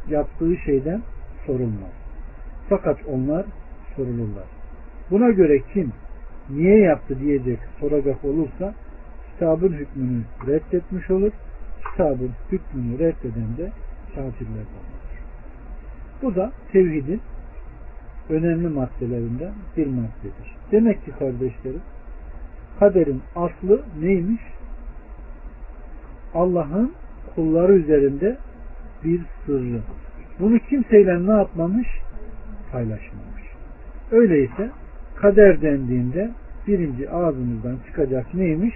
yaptığı 0.09 0.57
şeyden 0.57 1.03
sorulmaz. 1.47 1.93
Fakat 2.69 2.99
onlar 3.09 3.47
sorulurlar. 3.97 4.45
Buna 5.11 5.31
göre 5.31 5.63
kim 5.73 5.93
niye 6.51 6.79
yaptı 6.79 7.21
diyecek 7.21 7.59
soracak 7.81 8.25
olursa 8.25 8.75
kitabın 9.33 9.73
hükmünü 9.73 10.23
reddetmiş 10.47 11.11
olur. 11.11 11.33
Kitabın 11.91 12.31
hükmünü 12.53 12.99
reddeden 12.99 13.57
de 13.59 13.73
kafirlerden 14.15 14.85
olur. 14.85 15.05
Bu 16.23 16.35
da 16.35 16.53
tevhidin 16.73 17.21
önemli 18.29 18.69
maddelerinden 18.69 19.53
bir 19.77 19.87
maddedir. 19.87 20.57
Demek 20.73 21.05
ki 21.05 21.11
kardeşlerim 21.19 21.83
kaderin 22.79 23.23
aslı 23.37 23.83
neymiş? 24.01 24.41
Allah'ın 26.35 26.93
kulları 27.35 27.73
üzerinde 27.73 28.39
bir 29.05 29.21
sırrı. 29.47 29.81
Bunu 30.41 30.59
kimseyle 30.59 31.27
ne 31.27 31.33
yapmamış? 31.33 31.89
Paylaşmamış. 32.73 33.43
Öyleyse 34.11 34.71
kader 35.17 35.63
dendiğinde 35.63 36.31
birinci 36.67 37.11
ağzımızdan 37.11 37.77
çıkacak 37.87 38.35
neymiş? 38.35 38.75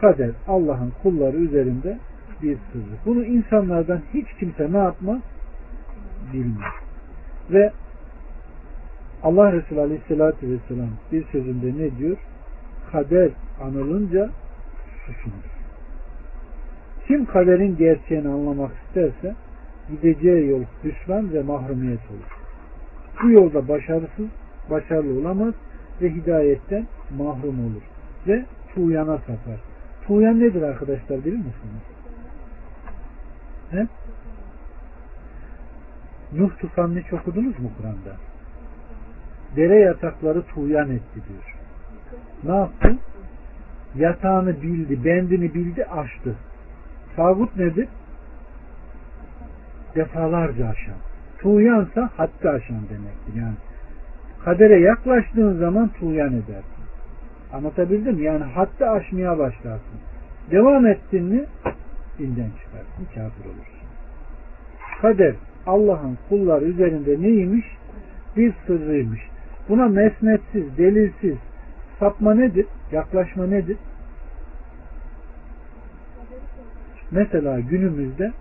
Kader 0.00 0.30
Allah'ın 0.48 0.92
kulları 1.02 1.36
üzerinde 1.36 1.98
bir 2.42 2.58
sırrı. 2.72 2.96
Bunu 3.06 3.24
insanlardan 3.24 4.00
hiç 4.14 4.26
kimse 4.38 4.72
ne 4.72 4.78
yapmaz? 4.78 5.20
Bilmez. 6.32 6.72
Ve 7.50 7.72
Allah 9.22 9.52
Resulü 9.52 9.80
Aleyhisselatü 9.80 10.50
Vesselam 10.50 10.90
bir 11.12 11.24
sözünde 11.24 11.66
ne 11.66 11.98
diyor? 11.98 12.16
Kader 12.92 13.30
anılınca 13.62 14.30
susunur. 15.06 15.44
Kim 17.06 17.26
kaderin 17.26 17.76
gerçeğini 17.76 18.28
anlamak 18.28 18.70
isterse 18.86 19.34
gideceği 19.90 20.48
yol 20.48 20.62
hüsran 20.84 21.32
ve 21.32 21.42
mahrumiyet 21.42 22.00
olur. 22.10 22.38
Bu 23.22 23.30
yolda 23.30 23.68
başarısız, 23.68 24.26
başarılı 24.70 25.20
olamaz 25.20 25.54
ve 26.02 26.10
hidayetten 26.10 26.86
mahrum 27.18 27.60
olur. 27.60 27.82
Ve 28.26 28.44
tuğyana 28.74 29.18
sapar. 29.18 29.60
Tuğyan 30.06 30.40
nedir 30.40 30.62
arkadaşlar 30.62 31.24
bilir 31.24 31.36
misiniz? 31.36 31.82
He? 33.70 33.86
Nuh 36.32 36.50
tufanını 36.58 37.00
hiç 37.00 37.12
okudunuz 37.12 37.58
mu 37.58 37.70
Kur'an'da? 37.78 38.16
Dere 39.56 39.78
yatakları 39.78 40.42
tuğyan 40.42 40.90
etti 40.90 41.20
diyor. 41.28 41.56
Ne 42.44 42.56
yaptı? 42.60 42.96
Yatağını 43.94 44.62
bildi, 44.62 45.04
bendini 45.04 45.54
bildi, 45.54 45.84
açtı. 45.84 46.34
Tağut 47.16 47.56
nedir? 47.56 47.88
Defalarca 49.96 50.68
aşan. 50.68 50.94
Tuğyansa 51.38 52.10
hatta 52.16 52.50
aşan 52.50 52.88
demektir. 52.88 53.40
Yani 53.40 53.54
kadere 54.44 54.80
yaklaştığın 54.80 55.58
zaman 55.58 55.88
tuğyan 55.88 56.32
edersin. 56.32 56.84
Anlatabildim? 57.52 58.22
Yani 58.22 58.44
hatta 58.44 58.90
aşmaya 58.90 59.38
başlarsın. 59.38 60.00
Devam 60.50 60.86
ettin 60.86 61.24
mi 61.24 61.44
dinden 62.18 62.50
çıkarsın, 62.50 63.04
kafir 63.14 63.44
olursun. 63.44 63.88
Kader 65.02 65.34
Allah'ın 65.66 66.18
kulları 66.28 66.64
üzerinde 66.64 67.22
neymiş? 67.22 67.66
Bir 68.36 68.54
sırrıymış. 68.66 69.20
Buna 69.68 69.88
mesnetsiz, 69.88 70.78
delilsiz 70.78 71.36
sapma 71.98 72.34
nedir? 72.34 72.66
Yaklaşma 72.92 73.46
nedir? 73.46 73.76
Mesela 77.10 77.60
günümüzde 77.60 78.32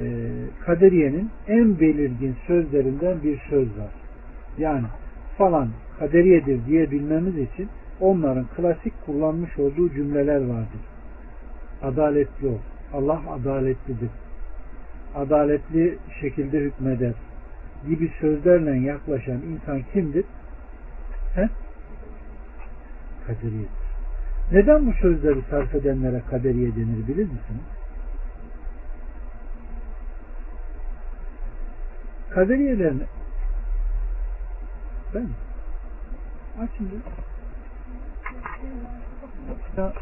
e, 0.00 0.04
kaderiyenin 0.64 1.30
en 1.48 1.80
belirgin 1.80 2.36
sözlerinden 2.46 3.22
bir 3.22 3.40
söz 3.50 3.78
var. 3.78 3.92
Yani 4.58 4.86
falan 5.38 5.68
kaderiyedir 5.98 6.66
diyebilmemiz 6.66 7.38
için 7.38 7.68
onların 8.00 8.46
klasik 8.56 9.06
kullanmış 9.06 9.58
olduğu 9.58 9.92
cümleler 9.92 10.40
vardır. 10.40 10.80
Adaletli 11.82 12.48
ol. 12.48 12.58
Allah 12.92 13.22
adaletlidir. 13.30 14.10
Adaletli 15.14 15.98
şekilde 16.20 16.58
hükmeder 16.58 17.12
gibi 17.88 18.12
sözlerle 18.20 18.78
yaklaşan 18.86 19.40
insan 19.42 19.82
kimdir? 19.92 20.24
He? 21.34 21.48
Kaderiyedir. 23.26 23.82
Neden 24.52 24.86
bu 24.86 24.92
sözleri 24.92 25.38
sarf 25.50 25.74
edenlere 25.74 26.22
kaderiye 26.30 26.76
denir 26.76 27.08
bilir 27.08 27.24
misiniz? 27.24 27.81
Kaderiyelerin 32.34 33.02
ben 35.14 35.28
açın 36.62 36.88
ya 39.76 39.92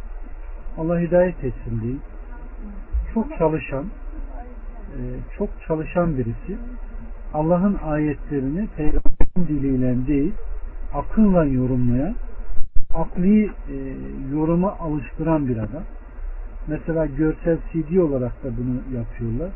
Allah 0.78 1.00
hidayet 1.00 1.44
etsin 1.44 1.80
diye 1.82 1.94
çok 3.14 3.38
çalışan 3.38 3.84
e, 4.90 4.98
çok 5.38 5.48
çalışan 5.66 6.18
birisi 6.18 6.58
Allah'ın 7.34 7.78
ayetlerini 7.84 8.68
peygamberin 8.76 9.48
diliyle 9.48 10.06
değil 10.06 10.32
akılla 10.94 11.44
yorumlayan 11.44 12.14
akli 12.94 13.44
e, 13.44 13.76
yoruma 14.32 14.78
alıştıran 14.78 15.48
bir 15.48 15.56
adam. 15.56 15.82
Mesela 16.66 17.06
görsel 17.06 17.58
CD 17.72 17.96
olarak 17.96 18.44
da 18.44 18.48
bunu 18.56 18.98
yapıyorlar. 18.98 19.50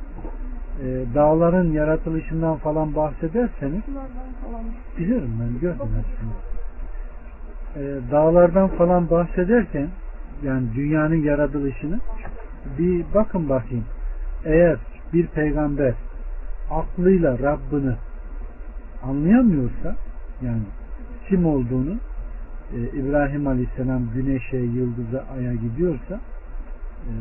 E, 0.82 1.14
dağların 1.14 1.72
yaratılışından 1.72 2.56
falan 2.56 2.94
bahsederseniz 2.94 3.82
bilirim 4.98 5.30
ben 5.40 5.60
gördüm. 5.60 5.88
E, 7.76 7.80
dağlardan 8.10 8.68
falan 8.68 9.10
bahsederken 9.10 9.88
yani 10.42 10.66
dünyanın 10.74 11.22
yaratılışını 11.22 12.00
bir 12.78 13.04
bakın 13.14 13.48
bakayım. 13.48 13.84
Eğer 14.44 14.76
bir 15.12 15.26
peygamber 15.26 15.94
aklıyla 16.70 17.38
Rabbini 17.38 17.94
anlayamıyorsa 19.02 19.96
yani 20.42 20.62
kim 21.28 21.46
olduğunu 21.46 21.96
e, 22.72 22.78
İbrahim 22.98 23.46
Aleyhisselam 23.46 24.10
güneşe, 24.14 24.56
yıldıza, 24.56 25.24
aya 25.38 25.54
gidiyorsa 25.54 26.20
e, 27.04 27.12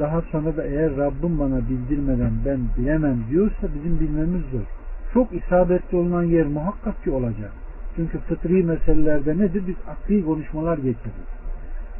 daha 0.00 0.20
sonra 0.20 0.56
da 0.56 0.64
eğer 0.64 0.96
Rabbim 0.96 1.38
bana 1.38 1.68
bildirmeden 1.68 2.32
ben 2.46 2.60
bilemem 2.78 3.18
diyorsa 3.30 3.68
bizim 3.74 4.00
bilmemiz 4.00 4.42
zor. 4.52 4.66
Çok 5.14 5.32
isabetli 5.32 5.96
olan 5.96 6.22
yer 6.22 6.46
muhakkak 6.46 7.04
ki 7.04 7.10
olacak. 7.10 7.52
Çünkü 7.96 8.18
fıtri 8.18 8.64
meselelerde 8.64 9.38
nedir? 9.38 9.62
Biz 9.66 9.74
akli 9.88 10.24
konuşmalar 10.24 10.76
getiririz. 10.76 11.30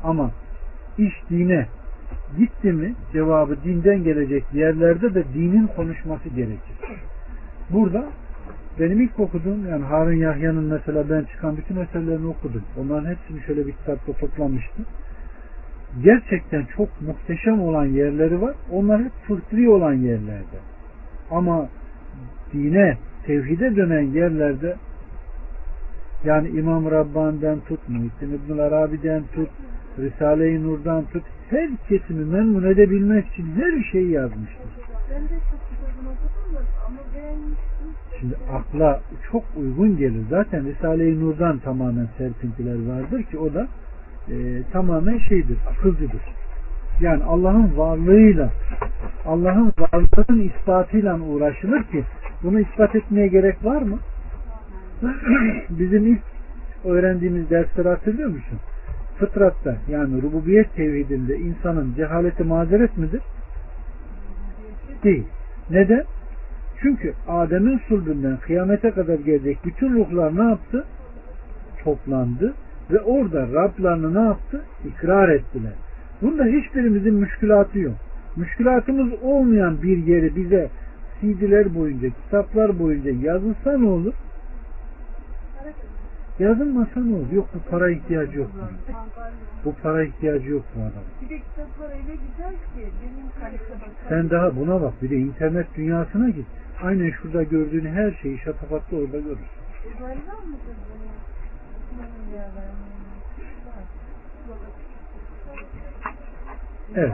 Ama 0.04 0.30
iş 0.98 1.14
dine 1.30 1.66
gitti 2.38 2.72
mi 2.72 2.94
cevabı 3.12 3.56
dinden 3.64 4.04
gelecek 4.04 4.44
yerlerde 4.54 5.14
de 5.14 5.24
dinin 5.34 5.66
konuşması 5.66 6.28
gerekir. 6.28 6.76
Burada 7.70 8.04
benim 8.80 9.00
ilk 9.00 9.20
okuduğum 9.20 9.68
yani 9.70 9.84
Harun 9.84 10.12
Yahya'nın 10.12 10.64
mesela 10.64 11.10
ben 11.10 11.24
çıkan 11.24 11.56
bütün 11.56 11.76
eserlerini 11.76 12.26
okudum. 12.26 12.62
Onların 12.80 13.10
hepsini 13.10 13.40
şöyle 13.46 13.66
bir 13.66 13.72
kitapta 13.72 14.12
toplamıştım. 14.12 14.86
Gerçekten 16.02 16.66
çok 16.76 16.88
muhteşem 17.00 17.62
olan 17.62 17.84
yerleri 17.84 18.42
var. 18.42 18.54
Onlar 18.72 19.04
hep 19.04 19.12
fıtri 19.12 19.68
olan 19.68 19.92
yerlerde. 19.92 20.58
Ama 21.30 21.68
dine, 22.52 22.98
tevhide 23.26 23.76
dönen 23.76 24.02
yerlerde 24.02 24.76
yani 26.24 26.48
İmam 26.48 26.90
Rabbani'den 26.90 27.60
tut, 27.60 27.88
Muhittin 27.88 28.38
İbnül 28.38 28.60
Arabi'den 28.60 29.22
tut, 29.34 29.48
Risale-i 29.98 30.62
Nur'dan 30.64 31.04
tut 31.04 31.22
her 31.50 31.70
kesimi 31.88 32.24
memnun 32.24 32.70
edebilmek 32.70 33.26
için 33.26 33.52
her 33.56 33.82
şeyi 33.92 34.10
yazmıştır. 34.10 34.70
Şimdi 38.20 38.34
akla 38.52 39.00
çok 39.32 39.44
uygun 39.56 39.96
gelir. 39.96 40.22
Zaten 40.30 40.64
Risale-i 40.66 41.20
Nur'dan 41.20 41.58
tamamen 41.58 42.08
serpintiler 42.18 42.86
vardır 42.88 43.22
ki 43.22 43.38
o 43.38 43.54
da 43.54 43.68
e, 44.28 44.62
tamamen 44.72 45.18
şeydir, 45.18 45.58
akılcıdır. 45.70 46.22
Yani 47.00 47.24
Allah'ın 47.24 47.76
varlığıyla, 47.76 48.50
Allah'ın 49.26 49.72
varlığının 49.78 50.48
ispatıyla 50.48 51.20
uğraşılır 51.20 51.82
ki 51.82 52.04
bunu 52.42 52.60
ispat 52.60 52.96
etmeye 52.96 53.26
gerek 53.26 53.64
var 53.64 53.82
mı? 53.82 53.98
Bizim 55.70 56.06
ilk 56.06 56.20
öğrendiğimiz 56.84 57.50
dersleri 57.50 57.88
hatırlıyor 57.88 58.28
musun? 58.28 58.58
Fıtratta 59.18 59.76
yani 59.88 60.22
rububiyet 60.22 60.74
tevhidinde 60.74 61.36
insanın 61.36 61.94
cehaleti 61.94 62.44
mazeret 62.44 62.98
midir? 62.98 63.20
Değil. 65.04 65.26
Neden? 65.70 66.04
Çünkü 66.82 67.14
Adem'in 67.28 67.80
sulbünden 67.88 68.36
kıyamete 68.36 68.90
kadar 68.90 69.18
gelecek 69.18 69.58
bütün 69.64 69.94
ruhlar 69.94 70.36
ne 70.36 70.50
yaptı? 70.50 70.84
Toplandı 71.84 72.54
ve 72.92 73.00
orada 73.00 73.48
Rablarını 73.52 74.14
ne 74.14 74.28
yaptı? 74.28 74.60
İkrar 74.84 75.28
ettiler. 75.28 75.72
Bunda 76.22 76.44
hiçbirimizin 76.44 77.14
müşkülatı 77.14 77.78
yok. 77.78 77.94
Müşkülatımız 78.36 79.12
olmayan 79.22 79.82
bir 79.82 79.98
yeri 80.06 80.36
bize 80.36 80.70
CD'ler 81.20 81.74
boyunca, 81.74 82.08
kitaplar 82.08 82.78
boyunca 82.78 83.10
yazılsa 83.10 83.78
ne 83.78 83.88
olur? 83.88 84.14
Yazılmasa 86.38 87.00
ne 87.00 87.14
olur? 87.14 87.32
Yok 87.32 87.48
bu 87.54 87.70
para 87.70 87.90
ihtiyacı 87.90 88.38
yok. 88.38 88.50
Bu 89.64 89.74
para 89.82 90.04
ihtiyacı 90.04 90.50
yok 90.50 90.64
bu 90.76 90.80
adam. 90.80 91.04
Bir 91.22 91.28
de 91.28 91.38
kitaplar 91.38 91.90
öyle 91.90 92.16
güzel 92.28 92.52
ki 92.52 92.92
Sen 94.08 94.30
daha 94.30 94.56
buna 94.56 94.82
bak. 94.82 95.02
Bir 95.02 95.10
de 95.10 95.16
internet 95.16 95.66
dünyasına 95.76 96.28
git. 96.28 96.46
Aynen 96.82 97.10
şurada 97.10 97.42
gördüğün 97.42 97.86
her 97.86 98.12
şeyi 98.22 98.38
şatafatlı 98.38 98.96
orada 98.96 99.18
görürsün. 99.18 99.46
Evet. 106.94 107.12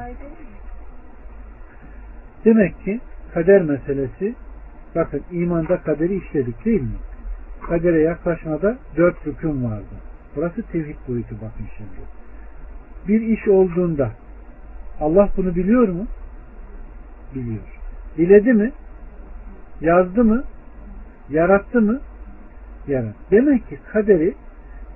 Demek 2.45 2.85
ki 2.85 3.01
kader 3.35 3.63
meselesi 3.63 4.35
bakın 4.95 5.23
imanda 5.31 5.83
kaderi 5.83 6.17
işledik 6.17 6.65
değil 6.65 6.83
mi? 6.83 6.97
Kadere 7.63 8.01
yaklaşmada 8.01 8.79
dört 8.97 9.27
rükün 9.27 9.65
vardı. 9.65 9.95
Burası 10.37 10.63
tevhid 10.63 10.97
boyutu 11.09 11.35
bakın 11.35 11.67
şimdi. 11.77 11.91
Bir 13.09 13.21
iş 13.21 13.49
olduğunda 13.49 14.11
Allah 15.01 15.29
bunu 15.37 15.55
biliyor 15.55 15.89
mu? 15.89 16.07
Biliyor. 17.35 17.65
Diledi 18.17 18.53
mi? 18.53 18.73
Yazdı 19.81 20.25
mı? 20.25 20.45
Yarattı 21.31 21.81
mı? 21.81 22.01
Yarat. 22.89 23.15
Demek 23.31 23.69
ki 23.69 23.79
kaderi 23.93 24.35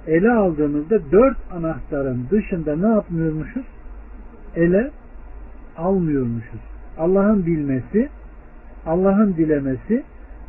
ele 0.06 0.32
aldığımızda 0.32 0.98
dört 1.12 1.36
anahtarın 1.52 2.26
dışında 2.30 2.76
ne 2.76 2.94
yapmıyormuşuz? 2.94 3.64
Ele 4.56 4.90
almıyormuşuz. 5.76 6.60
Allah'ın 6.98 7.46
bilmesi, 7.46 8.08
Allah'ın 8.86 9.34
dilemesi, 9.36 10.02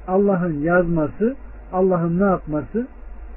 Allah'ın 0.07 0.61
yazması, 0.61 1.35
Allah'ın 1.73 2.19
ne 2.19 2.23
yapması? 2.23 2.87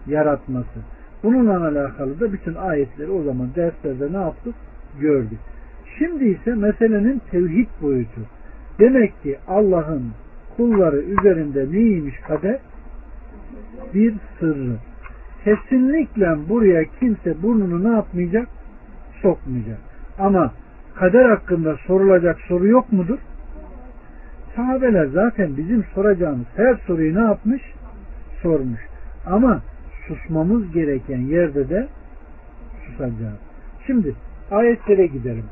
Yaratması. 0.06 0.80
Bununla 1.22 1.66
alakalı 1.66 2.20
da 2.20 2.32
bütün 2.32 2.54
ayetleri 2.54 3.10
o 3.10 3.22
zaman 3.22 3.48
derslerde 3.56 4.12
ne 4.12 4.22
yaptık? 4.22 4.54
Gördük. 5.00 5.38
Şimdi 5.98 6.24
ise 6.24 6.54
meselenin 6.54 7.22
tevhid 7.30 7.68
boyutu. 7.82 8.20
Demek 8.78 9.22
ki 9.22 9.38
Allah'ın 9.48 10.12
kulları 10.56 10.96
üzerinde 10.96 11.72
neymiş 11.72 12.14
kader? 12.20 12.58
Bir 13.94 14.14
sırrı. 14.40 14.76
Kesinlikle 15.44 16.48
buraya 16.48 16.84
kimse 17.00 17.42
burnunu 17.42 17.90
ne 17.90 17.96
yapmayacak? 17.96 18.48
Sokmayacak. 19.22 19.78
Ama 20.18 20.52
kader 20.94 21.24
hakkında 21.24 21.76
sorulacak 21.86 22.40
soru 22.40 22.66
yok 22.66 22.92
mudur? 22.92 23.18
Sahabeler 24.56 25.06
zaten 25.06 25.56
bizim 25.56 25.84
soracağımız 25.94 26.46
her 26.56 26.74
soruyu 26.86 27.14
ne 27.14 27.20
yapmış? 27.20 27.62
Sormuş. 28.42 28.80
Ama 29.26 29.62
susmamız 30.08 30.72
gereken 30.72 31.20
yerde 31.20 31.68
de 31.68 31.88
susacağız. 32.86 33.38
Şimdi 33.86 34.14
ayetlere 34.50 35.06
gidelim. 35.06 35.44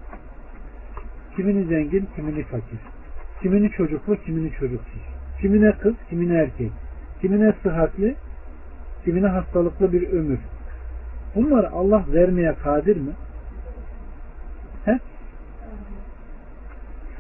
Kimini 1.37 1.65
zengin, 1.65 2.09
kimini 2.17 2.43
fakir. 2.43 2.79
Kimini 3.43 3.71
çocuklu, 3.71 4.17
kimini 4.17 4.53
çocuksuz. 4.53 5.03
Kimine 5.41 5.73
kız, 5.73 5.95
kimine 6.11 6.35
erkek. 6.35 6.73
Kimine 7.21 7.53
sıhhatli, 7.63 8.17
kimine 9.05 9.27
hastalıklı 9.27 9.93
bir 9.93 10.09
ömür. 10.13 10.39
Bunları 11.35 11.71
Allah 11.71 12.05
vermeye 12.09 12.55
kadir 12.55 12.97
mi? 12.97 13.13
He? 14.85 14.99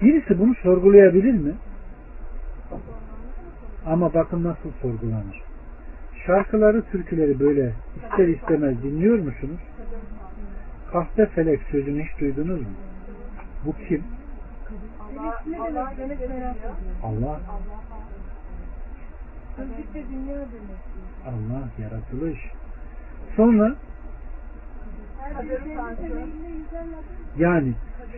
Birisi 0.03 0.39
bunu 0.39 0.55
sorgulayabilir 0.55 1.35
mi? 1.35 1.55
Ama 3.87 4.15
bakın 4.15 4.45
nasıl 4.45 4.71
sorgulanır. 4.83 5.43
Şarkıları, 6.27 6.83
türküleri 6.83 7.41
böyle 7.41 7.73
ister 8.03 8.29
istemez 8.29 8.83
dinliyor 8.83 9.19
musunuz? 9.19 9.61
Kahpe 10.93 11.27
felek 11.27 11.61
sözünü 11.71 12.05
hiç 12.05 12.21
duydunuz 12.21 12.61
mu? 12.61 12.67
Bu 13.67 13.75
kim? 13.89 14.05
Merak 15.47 15.99
ediyorum. 15.99 16.57
Allah. 17.03 17.41
Sözlükte 19.57 20.03
dünya 20.11 20.35
demek. 20.35 20.83
Allah 21.27 21.69
yaratılış. 21.79 22.39
Sonra 23.37 23.75
yani 27.39 27.73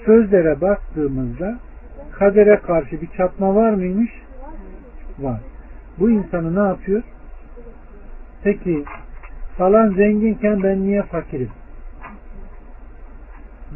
sözlere 0.04 0.60
baktığımızda 0.60 1.58
kadere 2.12 2.56
karşı 2.56 3.00
bir 3.02 3.08
çatma 3.16 3.54
var 3.54 3.70
mıymış? 3.70 4.10
Var. 5.18 5.40
Bu 5.98 6.10
insanı 6.10 6.64
ne 6.64 6.68
yapıyor? 6.68 7.02
Peki 8.42 8.84
falan 9.58 9.94
zenginken 9.94 10.62
ben 10.62 10.82
niye 10.82 11.02
fakirim? 11.02 11.50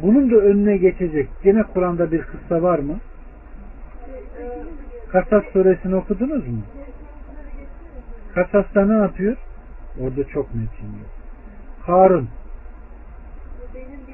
Bunun 0.01 0.31
da 0.31 0.35
önüne 0.35 0.77
geçecek. 0.77 1.29
Gene 1.43 1.63
Kur'an'da 1.63 2.11
bir 2.11 2.21
kıssa 2.21 2.61
var 2.61 2.79
mı? 2.79 2.99
Kasas 5.11 5.43
suresini 5.53 5.95
okudunuz 5.95 6.47
mu? 6.47 6.61
Kasas'ta 8.35 8.85
ne 8.85 8.93
yapıyor? 8.93 9.37
Orada 9.99 10.23
çok 10.23 10.55
metin 10.55 10.87
yok. 10.87 11.09
Harun 11.81 12.29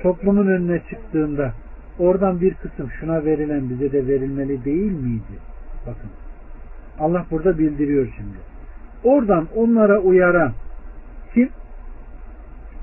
toplumun 0.04 0.48
önüne 0.48 0.82
çıktığında 0.90 1.54
oradan 2.00 2.42
bir 2.42 2.54
kısım 2.54 2.90
şuna 3.00 3.26
verilen 3.26 3.70
bize 3.70 3.92
de 3.92 4.08
verilmeli 4.08 4.66
değil 4.66 4.92
miydi? 4.92 5.40
Bakın. 5.88 6.10
Allah 7.00 7.26
burada 7.32 7.58
bildiriyor 7.58 8.14
şimdi. 8.18 8.38
Oradan 9.04 9.48
onlara 9.56 10.00
uyaran 10.00 10.54
kim? 11.34 11.50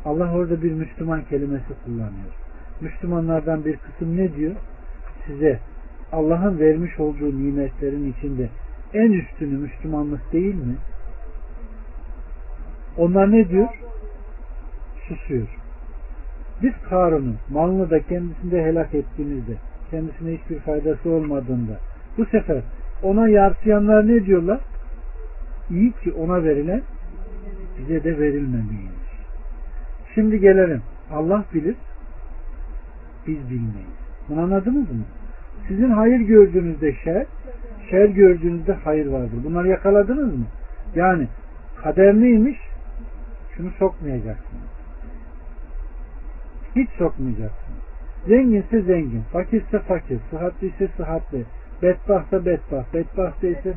Allah 0.04 0.32
orada 0.32 0.62
bir 0.62 0.72
Müslüman 0.72 1.22
kelimesi 1.22 1.72
kullanıyor. 1.84 2.32
Müslümanlardan 2.80 3.64
bir 3.64 3.76
kısım 3.76 4.16
ne 4.16 4.36
diyor? 4.36 4.52
Size 5.26 5.58
Allah'ın 6.12 6.58
vermiş 6.58 7.00
olduğu 7.00 7.38
nimetlerin 7.44 8.12
içinde 8.12 8.48
en 8.94 9.12
üstünü 9.12 9.58
Müslümanlık 9.58 10.32
değil 10.32 10.54
mi? 10.54 10.76
Onlar 12.98 13.32
ne 13.32 13.48
diyor? 13.48 13.68
Susuyor. 15.08 15.48
Biz 16.62 16.72
Karun'u 16.90 17.34
malını 17.50 17.90
da 17.90 18.02
kendisinde 18.02 18.64
helak 18.64 18.94
ettiğimizde 18.94 19.52
kendisine 19.90 20.38
hiçbir 20.38 20.58
faydası 20.58 21.10
olmadığında 21.10 21.78
bu 22.18 22.26
sefer 22.26 22.62
ona 23.02 23.28
yarsıyanlar 23.28 24.08
ne 24.08 24.26
diyorlar? 24.26 24.60
İyi 25.70 25.92
ki 25.92 26.12
ona 26.12 26.44
verilen 26.44 26.82
bize 27.78 28.04
de 28.04 28.18
verilmemeliymiş. 28.18 29.12
Şimdi 30.14 30.40
gelelim. 30.40 30.82
Allah 31.12 31.44
bilir 31.54 31.76
biz 33.26 33.50
bilmeyiz. 33.50 34.02
Bunu 34.28 34.40
anladınız 34.40 34.90
mı? 34.90 35.04
Sizin 35.68 35.90
hayır 35.90 36.20
gördüğünüzde 36.20 36.92
şer, 37.04 37.26
şer 37.90 38.04
gördüğünüzde 38.04 38.72
hayır 38.72 39.06
vardır. 39.06 39.44
Bunları 39.44 39.68
yakaladınız 39.68 40.38
mı? 40.38 40.44
Yani 40.94 41.28
kader 41.82 42.14
neymiş? 42.14 42.58
Şunu 43.62 43.70
sokmayacaksınız. 43.78 44.62
Hiç 46.76 46.90
sokmayacaksınız. 46.98 47.82
Zenginse 48.26 48.82
zengin, 48.82 49.22
fakirse 49.32 49.78
fakir, 49.78 50.18
sıhhatliyse 50.30 50.88
sıhhatli, 50.96 51.44
bedbahtsa 51.82 52.44
bedbaht, 52.44 52.94
bedbaht 52.94 53.42
değilse 53.42 53.74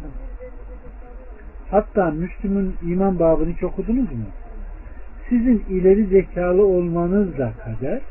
Hatta 1.71 2.11
Müslüm'ün 2.11 2.75
iman 2.81 3.19
babını 3.19 3.49
hiç 3.49 3.63
okudunuz 3.63 4.11
mu? 4.11 4.25
Sizin 5.29 5.65
ileri 5.69 6.05
zekalı 6.05 6.65
olmanız 6.65 7.37
da 7.37 7.53
kader, 7.63 8.01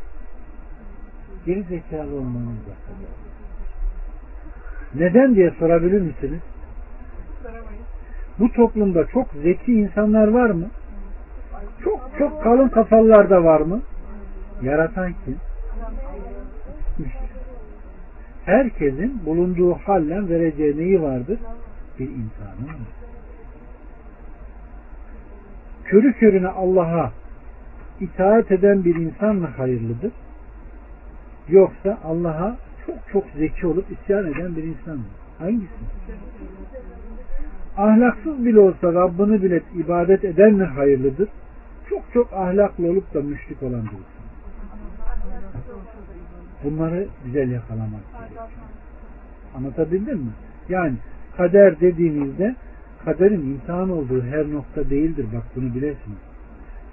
Geri 1.46 1.62
zekalı 1.62 2.14
olmanızla 2.14 2.74
sebep. 2.86 3.08
Neden 4.94 5.34
diye 5.34 5.50
sorabilir 5.50 6.00
misiniz? 6.00 6.40
Bu 8.38 8.52
toplumda 8.52 9.06
çok 9.06 9.28
zeki 9.42 9.72
insanlar 9.72 10.28
var 10.28 10.50
mı? 10.50 10.70
Çok 11.84 12.10
çok 12.18 12.42
kalın 12.42 12.68
kafalılar 12.68 13.30
da 13.30 13.44
var 13.44 13.60
mı? 13.60 13.80
Yaratan 14.62 15.12
kim? 15.24 15.36
Herkesin 18.44 19.26
bulunduğu 19.26 19.74
halle 19.74 20.28
vereceği 20.28 20.76
neyi 20.76 21.02
vardır? 21.02 21.38
Bir 21.98 22.04
imtihanı 22.04 22.66
var. 22.66 22.76
Körü 25.84 26.12
körüne 26.12 26.48
Allah'a 26.48 27.12
itaat 28.00 28.52
eden 28.52 28.84
bir 28.84 28.94
insan 28.94 29.36
mı 29.36 29.46
hayırlıdır? 29.46 30.12
Yoksa 31.48 31.98
Allah'a 32.04 32.56
çok 32.86 32.96
çok 33.12 33.24
zeki 33.36 33.66
olup 33.66 33.84
isyan 33.90 34.26
eden 34.26 34.56
bir 34.56 34.62
insan 34.62 34.96
mı? 34.96 35.04
Hangisi? 35.38 35.68
Ahlaksız 37.76 38.44
bile 38.44 38.60
olsa 38.60 38.92
Rabbini 38.94 39.42
bile 39.42 39.62
ibadet 39.74 40.24
eden 40.24 40.52
mi 40.52 40.64
hayırlıdır? 40.64 41.28
Çok 41.94 42.12
çok 42.12 42.32
ahlaklı 42.32 42.86
olup 42.86 43.14
da 43.14 43.20
müşrik 43.20 43.62
olan 43.62 43.82
bir 43.82 43.86
insan. 43.86 44.24
Bunları 46.64 47.08
güzel 47.24 47.50
yakalamak 47.50 48.12
gerekiyor. 48.12 48.48
Anlatabildim 49.56 50.18
mi? 50.18 50.30
Yani 50.68 50.94
kader 51.36 51.80
dediğimizde 51.80 52.56
kaderin 53.04 53.40
imtihan 53.40 53.90
olduğu 53.90 54.22
her 54.22 54.52
nokta 54.52 54.90
değildir. 54.90 55.26
Bak 55.34 55.42
bunu 55.56 55.74
bilesiniz. 55.74 56.18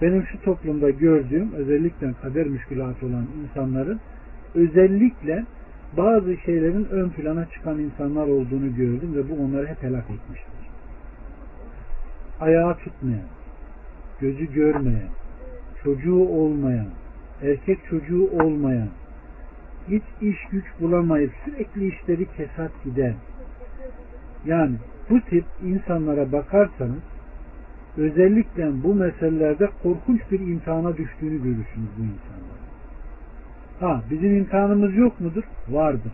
Benim 0.01 0.25
şu 0.25 0.41
toplumda 0.41 0.89
gördüğüm 0.89 1.53
özellikle 1.53 2.13
kader 2.21 2.47
müşkülatı 2.47 3.05
olan 3.05 3.25
insanların 3.43 3.99
özellikle 4.55 5.45
bazı 5.97 6.37
şeylerin 6.37 6.85
ön 6.91 7.09
plana 7.09 7.45
çıkan 7.45 7.79
insanlar 7.79 8.27
olduğunu 8.27 8.75
gördüm 8.75 9.15
ve 9.15 9.29
bu 9.29 9.43
onları 9.43 9.67
hep 9.67 9.83
helak 9.83 10.05
etmiştir. 10.09 10.69
Ayağı 12.39 12.77
tutmayan, 12.77 13.25
gözü 14.21 14.53
görmeyen, 14.53 15.09
çocuğu 15.83 16.19
olmayan, 16.19 16.87
erkek 17.41 17.79
çocuğu 17.89 18.29
olmayan, 18.31 18.89
hiç 19.87 20.03
iş 20.21 20.37
güç 20.51 20.65
bulamayıp 20.81 21.31
sürekli 21.45 21.87
işleri 21.87 22.25
kesat 22.37 22.71
giden, 22.83 23.15
yani 24.45 24.75
bu 25.09 25.21
tip 25.21 25.45
insanlara 25.63 26.31
bakarsanız 26.31 27.03
özellikle 27.97 28.83
bu 28.83 28.95
meselelerde 28.95 29.69
korkunç 29.83 30.21
bir 30.31 30.39
imtihana 30.39 30.97
düştüğünü 30.97 31.37
görürsünüz 31.43 31.89
bu 31.97 32.01
insanların. 32.01 32.61
Ha 33.79 34.03
bizim 34.11 34.37
imtihanımız 34.37 34.95
yok 34.95 35.19
mudur? 35.19 35.43
Vardır. 35.69 36.11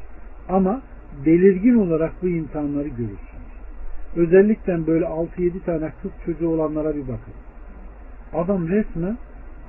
Ama 0.49 0.81
belirgin 1.25 1.75
olarak 1.75 2.13
bu 2.21 2.27
imtihanları 2.27 2.87
görürsünüz. 2.87 3.47
Özellikle 4.15 4.87
böyle 4.87 5.05
6-7 5.05 5.59
tane 5.65 5.91
kız 6.01 6.11
çocuğu 6.25 6.49
olanlara 6.49 6.95
bir 6.95 7.01
bakın. 7.01 7.33
Adam 8.33 8.67
resmen 8.67 9.17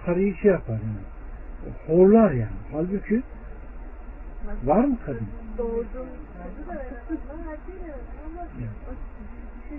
karıyı 0.07 0.37
şey 0.37 0.51
yapar 0.51 0.75
yani. 0.75 1.05
Horlar 1.87 2.31
yani. 2.31 2.57
Halbuki 2.73 3.23
var 4.65 4.85
mı 4.85 4.99
kadın? 5.07 5.29
Doğurdum. 5.59 6.07
Bir 8.59 8.63
şey. 8.63 8.71
Şey, 9.69 9.79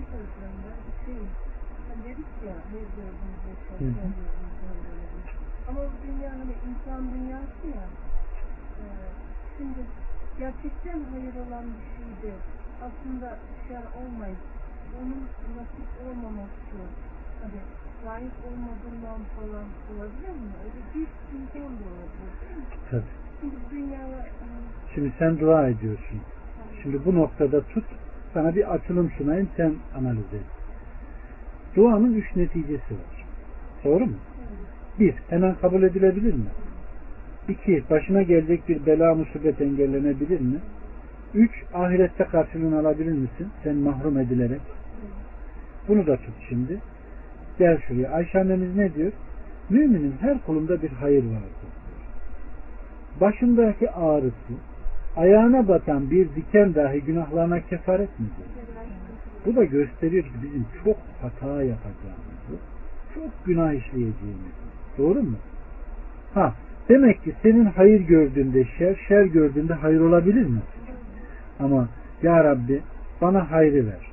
Hı 3.78 3.84
hı. 3.84 4.12
Ama 5.68 5.80
bu 5.80 6.06
dünya 6.06 6.30
hani 6.30 6.54
insan 6.68 7.14
dünyası 7.14 7.66
ya. 7.76 7.84
e, 8.80 8.84
Şimdi 9.56 9.80
gerçekten 10.38 11.00
hayır 11.12 11.34
olan 11.46 11.64
bir 11.64 11.86
şeydi. 11.96 12.34
Aslında 12.82 13.38
şer 13.68 13.82
olmayıp 14.00 14.38
onun 15.00 15.28
nasip 15.56 15.88
olmaması 16.06 16.78
hani 17.42 17.60
layık 18.06 18.32
olmadığından 18.46 19.20
falan 19.36 19.66
olabilir 19.90 20.28
mi? 20.28 20.50
Öyle 20.64 20.80
bir 20.94 21.08
imkan 21.36 21.72
da 21.78 21.84
olabilir 21.94 22.32
değil 22.40 22.56
mi? 22.56 22.64
Tabii. 22.90 23.02
Şimdi 23.40 23.54
dünyaya 23.70 24.18
e, 24.18 24.30
Şimdi 24.94 25.12
sen 25.18 25.40
dua 25.40 25.68
ediyorsun. 25.68 26.20
Şimdi 26.82 27.04
bu 27.04 27.14
noktada 27.14 27.60
tut. 27.60 27.84
Sana 28.34 28.54
bir 28.54 28.74
açılım 28.74 29.10
sunayım. 29.18 29.48
Sen 29.56 29.74
analiz 29.94 30.34
et. 30.34 30.42
Duanın 31.76 32.14
üç 32.14 32.36
neticesi 32.36 32.94
var. 32.94 33.26
Doğru 33.84 34.06
mu? 34.06 34.16
Bir, 34.98 35.14
hemen 35.28 35.54
kabul 35.54 35.82
edilebilir 35.82 36.34
mi? 36.34 36.46
İki, 37.48 37.84
başına 37.90 38.22
gelecek 38.22 38.68
bir 38.68 38.86
bela 38.86 39.14
musibet 39.14 39.60
engellenebilir 39.60 40.40
mi? 40.40 40.60
Üç, 41.34 41.50
ahirette 41.74 42.24
karşılığını 42.24 42.78
alabilir 42.78 43.12
misin? 43.12 43.48
Sen 43.62 43.76
mahrum 43.76 44.18
edilerek. 44.18 44.60
Bunu 45.88 46.06
da 46.06 46.16
tut 46.16 46.34
şimdi. 46.48 46.80
Gel 47.60 47.78
şuraya. 47.88 48.10
Ayşe 48.10 48.40
annemiz 48.40 48.76
ne 48.76 48.94
diyor? 48.94 49.12
Müminin 49.70 50.14
her 50.20 50.42
kolunda 50.46 50.82
bir 50.82 50.88
hayır 50.88 51.24
vardır. 51.24 51.70
Başındaki 53.20 53.90
ağrısı, 53.90 54.52
ayağına 55.16 55.68
batan 55.68 56.10
bir 56.10 56.28
diken 56.34 56.74
dahi 56.74 57.00
günahlarına 57.00 57.60
kefaret 57.60 58.20
midir? 58.20 58.46
Bu 59.46 59.56
da 59.56 59.64
gösteriyor 59.64 60.24
ki 60.24 60.30
bizim 60.42 60.66
çok 60.84 60.96
hata 61.22 61.46
yapacağımızı, 61.46 62.56
çok 63.14 63.46
günah 63.46 63.72
işleyeceğimizi. 63.72 64.60
Doğru 64.98 65.22
mu? 65.22 65.36
Ha, 66.34 66.54
demek 66.88 67.24
ki 67.24 67.34
senin 67.42 67.64
hayır 67.64 68.00
gördüğünde 68.00 68.64
şer, 68.78 68.96
şer 69.08 69.24
gördüğünde 69.24 69.74
hayır 69.74 70.00
olabilir 70.00 70.46
mi? 70.46 70.60
Ama 71.60 71.88
Ya 72.22 72.44
Rabbi 72.44 72.82
bana 73.20 73.50
hayrı 73.50 73.86
ver. 73.86 74.10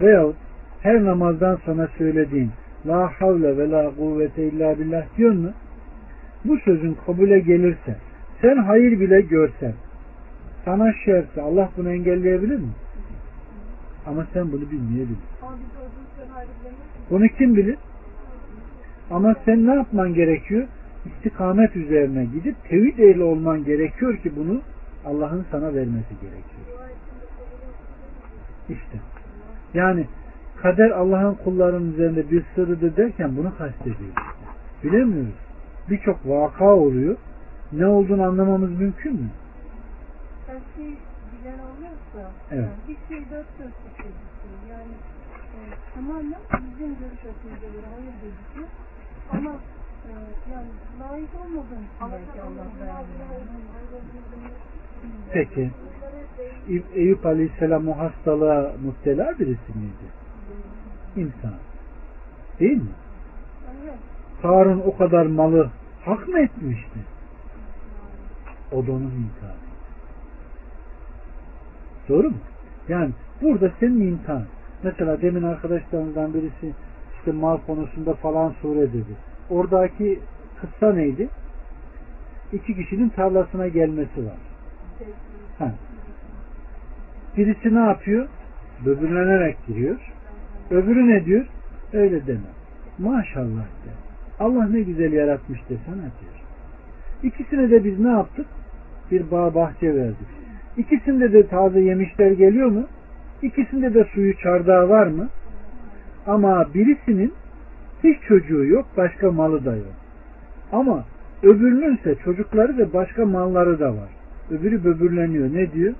Veyahut 0.00 0.36
her 0.82 1.04
namazdan 1.04 1.56
sonra 1.64 1.88
söylediğin 1.98 2.50
La 2.86 3.12
havle 3.18 3.58
ve 3.58 3.70
la 3.70 3.90
kuvvete 3.96 4.48
illa 4.48 4.78
billah 4.78 5.04
diyor 5.16 5.32
mu? 5.32 5.50
Bu 6.44 6.58
sözün 6.58 6.96
kabule 7.06 7.40
gelirse 7.40 7.96
sen 8.40 8.56
hayır 8.56 9.00
bile 9.00 9.20
görsen 9.20 9.72
sana 10.64 10.92
şerse 11.04 11.42
Allah 11.42 11.70
bunu 11.76 11.92
engelleyebilir 11.92 12.58
mi? 12.58 12.72
Ama 14.06 14.26
sen 14.32 14.52
bunu 14.52 14.70
bilmeyebilirsin. 14.70 15.24
Bunu 17.10 17.28
kim 17.28 17.56
bilir? 17.56 17.76
Ama 19.10 19.34
sen 19.44 19.66
ne 19.66 19.74
yapman 19.74 20.14
gerekiyor? 20.14 20.66
İstikamet 21.06 21.76
üzerine 21.76 22.24
gidip 22.24 22.56
tevhid 22.68 22.98
ehli 22.98 23.22
olman 23.22 23.64
gerekiyor 23.64 24.16
ki 24.16 24.32
bunu 24.36 24.60
Allah'ın 25.04 25.46
sana 25.50 25.74
vermesi 25.74 26.14
gerekiyor. 26.20 26.80
İşte. 28.68 28.98
Yani 29.74 30.06
kader 30.62 30.90
Allah'ın 30.90 31.34
kullarının 31.34 31.92
üzerinde 31.92 32.30
bir 32.30 32.44
sırrıdır 32.54 32.96
derken 32.96 33.36
bunu 33.36 33.56
kastediyor. 33.58 34.12
Bilemiyoruz. 34.84 35.34
Birçok 35.90 36.18
vaka 36.26 36.74
oluyor. 36.74 37.16
Ne 37.72 37.86
olduğunu 37.86 38.22
anlamamız 38.22 38.70
mümkün 38.70 39.14
mü? 39.14 39.28
Her 40.46 40.58
şey 40.76 40.86
bilen 40.86 41.58
oluyorsa 41.58 42.32
Evet. 42.50 42.64
yani 42.64 42.70
bir 42.88 42.96
şey 43.08 43.24
dört 43.30 43.58
dörtlük 43.58 43.96
gözüküyor. 43.96 44.60
Yani 44.70 44.92
e, 45.54 45.60
tamamen 45.94 46.34
bizim 46.52 46.88
görüş 46.88 47.20
açımıza 47.20 47.66
göre 47.66 47.86
hayır 47.94 48.14
gözüküyor. 48.22 48.68
Ama 49.32 49.50
e, 50.08 50.12
yani 50.52 50.68
layık 51.00 51.30
belki 52.00 52.42
Allah 52.42 52.66
vermiyor. 52.80 53.30
Peki. 55.32 55.70
Eyüp 56.94 57.26
Aleyhisselam 57.26 57.88
o 57.88 57.98
hastalığa 57.98 58.72
muhtela 58.84 59.38
birisi 59.38 59.78
miydi? 59.78 60.19
İnsan. 61.16 61.54
Değil 62.60 62.76
mi? 62.76 62.90
Karun 64.42 64.82
o 64.86 64.96
kadar 64.96 65.26
malı 65.26 65.70
hak 66.04 66.28
mı 66.28 66.38
etmişti? 66.38 66.98
O 68.72 68.86
da 68.86 68.92
onun 68.92 69.10
imtihanı. 69.10 69.60
Doğru 72.08 72.30
mu? 72.30 72.36
Yani 72.88 73.10
burada 73.42 73.72
senin 73.80 74.00
imtihan. 74.00 74.44
Mesela 74.82 75.22
demin 75.22 75.42
arkadaşlarımızdan 75.42 76.34
birisi 76.34 76.74
işte 77.18 77.32
mal 77.32 77.58
konusunda 77.66 78.14
falan 78.14 78.54
sure 78.62 78.92
dedi. 78.92 79.16
Oradaki 79.50 80.20
kıssa 80.60 80.92
neydi? 80.92 81.28
İki 82.52 82.74
kişinin 82.74 83.08
tarlasına 83.08 83.68
gelmesi 83.68 84.26
var. 84.26 84.38
Ha. 85.58 85.74
Birisi 87.36 87.74
ne 87.74 87.80
yapıyor? 87.80 88.28
Böbürlenerek 88.84 89.66
giriyor. 89.66 90.12
Öbürü 90.70 91.08
ne 91.08 91.24
diyor? 91.24 91.46
Öyle 91.92 92.26
deme. 92.26 92.50
Maşallah 92.98 93.64
de. 93.64 93.90
Allah 94.40 94.66
ne 94.66 94.80
güzel 94.80 95.12
yaratmış 95.12 95.60
desene 95.62 96.10
diyor. 96.20 96.40
İkisine 97.22 97.70
de 97.70 97.84
biz 97.84 98.00
ne 98.00 98.10
yaptık? 98.10 98.46
Bir 99.10 99.30
bağ 99.30 99.54
bahçe 99.54 99.94
verdik. 99.94 100.28
İkisinde 100.76 101.32
de 101.32 101.46
taze 101.46 101.80
yemişler 101.80 102.30
geliyor 102.30 102.70
mu? 102.70 102.86
İkisinde 103.42 103.94
de 103.94 104.04
suyu 104.04 104.36
çardağı 104.36 104.88
var 104.88 105.06
mı? 105.06 105.28
Ama 106.26 106.66
birisinin 106.74 107.32
hiç 108.04 108.22
çocuğu 108.28 108.64
yok, 108.64 108.86
başka 108.96 109.30
malı 109.30 109.64
da 109.64 109.76
yok. 109.76 109.94
Ama 110.72 111.04
öbürünün 111.42 111.96
ise 111.96 112.14
çocukları 112.24 112.78
ve 112.78 112.92
başka 112.92 113.26
malları 113.26 113.80
da 113.80 113.88
var. 113.90 114.08
Öbürü 114.50 114.84
böbürleniyor. 114.84 115.54
Ne 115.54 115.72
diyor? 115.72 115.94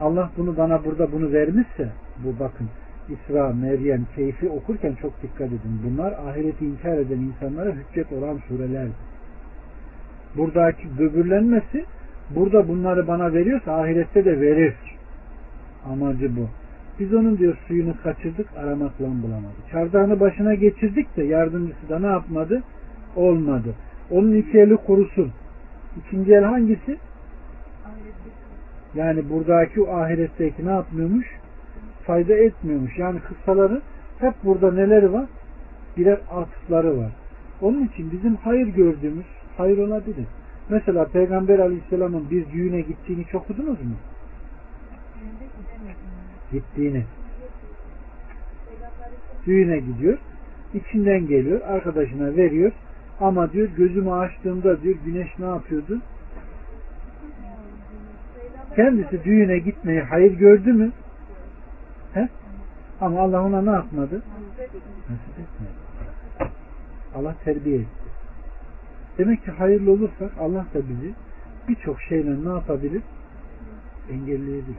Allah 0.00 0.30
bunu 0.36 0.56
bana 0.56 0.84
burada 0.84 1.12
bunu 1.12 1.32
vermişse 1.32 1.88
bu 2.24 2.40
bakın 2.40 2.68
İsra, 3.10 3.52
Meryem, 3.52 4.06
Keyfi 4.16 4.48
okurken 4.48 4.94
çok 5.02 5.22
dikkat 5.22 5.46
edin. 5.46 5.80
Bunlar 5.84 6.12
ahireti 6.12 6.66
inkar 6.66 6.98
eden 6.98 7.18
insanlara 7.18 7.72
hüccet 7.72 8.12
olan 8.12 8.38
surelerdir. 8.48 8.92
Buradaki 10.36 10.98
böbürlenmesi 10.98 11.84
burada 12.30 12.68
bunları 12.68 13.08
bana 13.08 13.32
veriyorsa 13.32 13.80
ahirette 13.80 14.24
de 14.24 14.40
verir. 14.40 14.74
Amacı 15.92 16.36
bu. 16.36 16.48
Biz 17.00 17.14
onun 17.14 17.38
diyor 17.38 17.56
suyunu 17.68 17.94
kaçırdık 18.02 18.46
aramakla 18.56 19.04
bulamadık. 19.06 19.70
Çardağını 19.72 20.20
başına 20.20 20.54
geçirdik 20.54 21.16
de 21.16 21.22
yardımcısı 21.22 21.88
da 21.88 21.98
ne 21.98 22.06
yapmadı? 22.06 22.62
Olmadı. 23.16 23.74
Onun 24.10 24.34
iki 24.34 24.58
eli 24.58 24.76
kurusun. 24.76 25.32
İkinci 25.98 26.32
el 26.34 26.44
hangisi? 26.44 26.96
Yani 28.94 29.30
buradaki 29.30 29.82
o 29.82 29.96
ahiretteki 29.96 30.66
ne 30.66 30.70
yapmıyormuş? 30.70 31.39
Fayda 32.06 32.34
etmiyormuş. 32.34 32.98
Yani 32.98 33.20
kıssaları 33.20 33.82
hep 34.18 34.34
burada 34.44 34.72
neleri 34.72 35.12
var? 35.12 35.26
Birer 35.96 36.18
atıfları 36.30 36.98
var. 36.98 37.12
Onun 37.60 37.84
için 37.84 38.12
bizim 38.12 38.36
hayır 38.36 38.66
gördüğümüz 38.66 39.26
hayır 39.56 39.78
olabilir. 39.78 40.26
Mesela 40.68 41.04
Peygamber 41.04 41.58
Aleyhisselam'ın 41.58 42.30
bir 42.30 42.52
düğüne 42.52 42.80
gittiğini 42.80 43.24
çok 43.24 43.42
okudunuz 43.42 43.82
mu? 43.82 43.94
Gittiğini. 46.52 47.04
Düğüne 49.46 49.78
gidiyor. 49.78 50.18
içinden 50.74 51.26
geliyor. 51.26 51.60
Arkadaşına 51.60 52.36
veriyor. 52.36 52.72
Ama 53.20 53.52
diyor 53.52 53.68
gözümü 53.76 54.12
açtığımda 54.12 54.82
diyor 54.82 54.96
güneş 55.04 55.38
ne 55.38 55.46
yapıyordu? 55.46 56.00
Kendisi 58.76 59.24
düğüne 59.24 59.58
gitmeyi 59.58 60.00
hayır 60.00 60.32
gördü 60.32 60.72
mü? 60.72 60.90
Ama 63.00 63.20
Allah 63.20 63.44
ona 63.44 63.62
ne 63.62 63.70
yapmadı? 63.70 64.22
Nasip 65.10 65.38
etmedi. 65.38 65.72
Allah 67.14 67.34
terbiye 67.44 67.76
etti. 67.76 67.90
Demek 69.18 69.44
ki 69.44 69.50
hayırlı 69.50 69.92
olursak 69.92 70.32
Allah 70.40 70.66
da 70.74 70.88
bizi 70.88 71.14
birçok 71.68 72.00
şeyle 72.00 72.44
ne 72.44 72.48
yapabilir? 72.48 73.02
Engelleyebilir. 74.10 74.76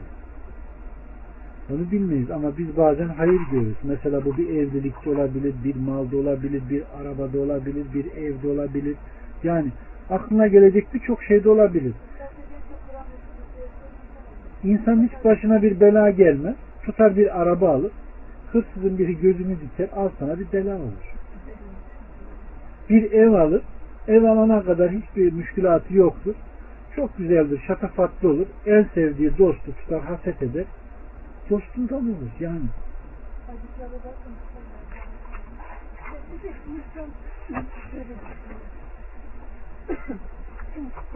Onu 1.70 1.90
bilmeyiz 1.90 2.30
ama 2.30 2.58
biz 2.58 2.76
bazen 2.76 3.08
hayır 3.08 3.40
görürüz. 3.52 3.76
Mesela 3.82 4.24
bu 4.24 4.36
bir 4.36 4.48
evlilikte 4.48 5.10
olabilir, 5.10 5.54
bir 5.64 5.76
malda 5.76 6.16
olabilir, 6.16 6.62
bir 6.70 6.84
arabada 7.00 7.38
olabilir, 7.40 7.86
bir 7.94 8.12
evde 8.12 8.48
olabilir. 8.48 8.96
Yani 9.42 9.68
aklına 10.10 10.46
gelecek 10.46 10.94
birçok 10.94 11.22
şeyde 11.22 11.48
olabilir. 11.50 11.92
İnsan 14.64 15.02
hiç 15.02 15.24
başına 15.24 15.62
bir 15.62 15.80
bela 15.80 16.10
gelmez. 16.10 16.54
Tutar 16.84 17.16
bir 17.16 17.42
araba 17.42 17.68
alır. 17.68 17.92
Hırsızın 18.52 18.98
biri 18.98 19.20
gözünü 19.20 19.56
diker. 19.60 19.88
Al 19.96 20.08
sana 20.18 20.38
bir 20.38 20.52
bela 20.52 20.76
olur. 20.76 21.12
Bir 22.88 23.12
ev 23.12 23.32
alır. 23.32 23.62
Ev 24.08 24.22
alana 24.22 24.62
kadar 24.62 24.90
hiçbir 24.90 25.32
müşkülatı 25.32 25.94
yoktur. 25.94 26.34
Çok 26.96 27.16
güzeldir, 27.18 27.62
şatafatlı 27.66 28.28
olur. 28.28 28.46
En 28.66 28.86
sevdiği 28.94 29.38
dostu 29.38 29.72
tutar, 29.76 30.00
haset 30.00 30.42
eder. 30.42 30.64
Dostundan 31.50 32.02
olur 32.02 32.30
yani. 32.40 32.66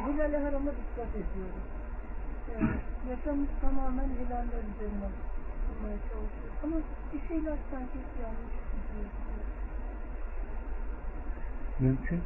Hilal-i 0.07 0.37
harama 0.37 0.71
dikkat 0.71 1.11
ediyoruz. 1.11 1.65
Yani 2.55 2.71
yaşamımız 3.11 3.49
tamamen 3.61 4.09
hilaller 4.09 4.63
üzerine 4.75 5.09
bulmaya 5.77 5.99
çalışıyoruz. 5.99 6.57
Ama 6.65 6.77
bir 7.13 7.29
şeyler 7.29 7.59
sanki 7.71 7.99
yanlış 8.23 8.57
gidiyor. 8.73 9.11
Mümkün. 11.81 12.21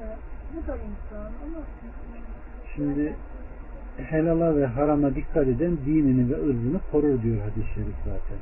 Yani 0.00 0.16
bu 0.54 0.66
da 0.66 0.76
insan 0.76 1.24
ama 1.24 1.64
Şimdi 2.74 3.16
helala 3.96 4.56
ve 4.56 4.66
harama 4.66 5.14
dikkat 5.14 5.48
eden 5.48 5.76
dinini 5.86 6.30
ve 6.30 6.34
ırzını 6.34 6.80
korur 6.92 7.22
diyor 7.22 7.36
hadis-i 7.40 7.74
şerif 7.74 7.96
zaten. 8.04 8.38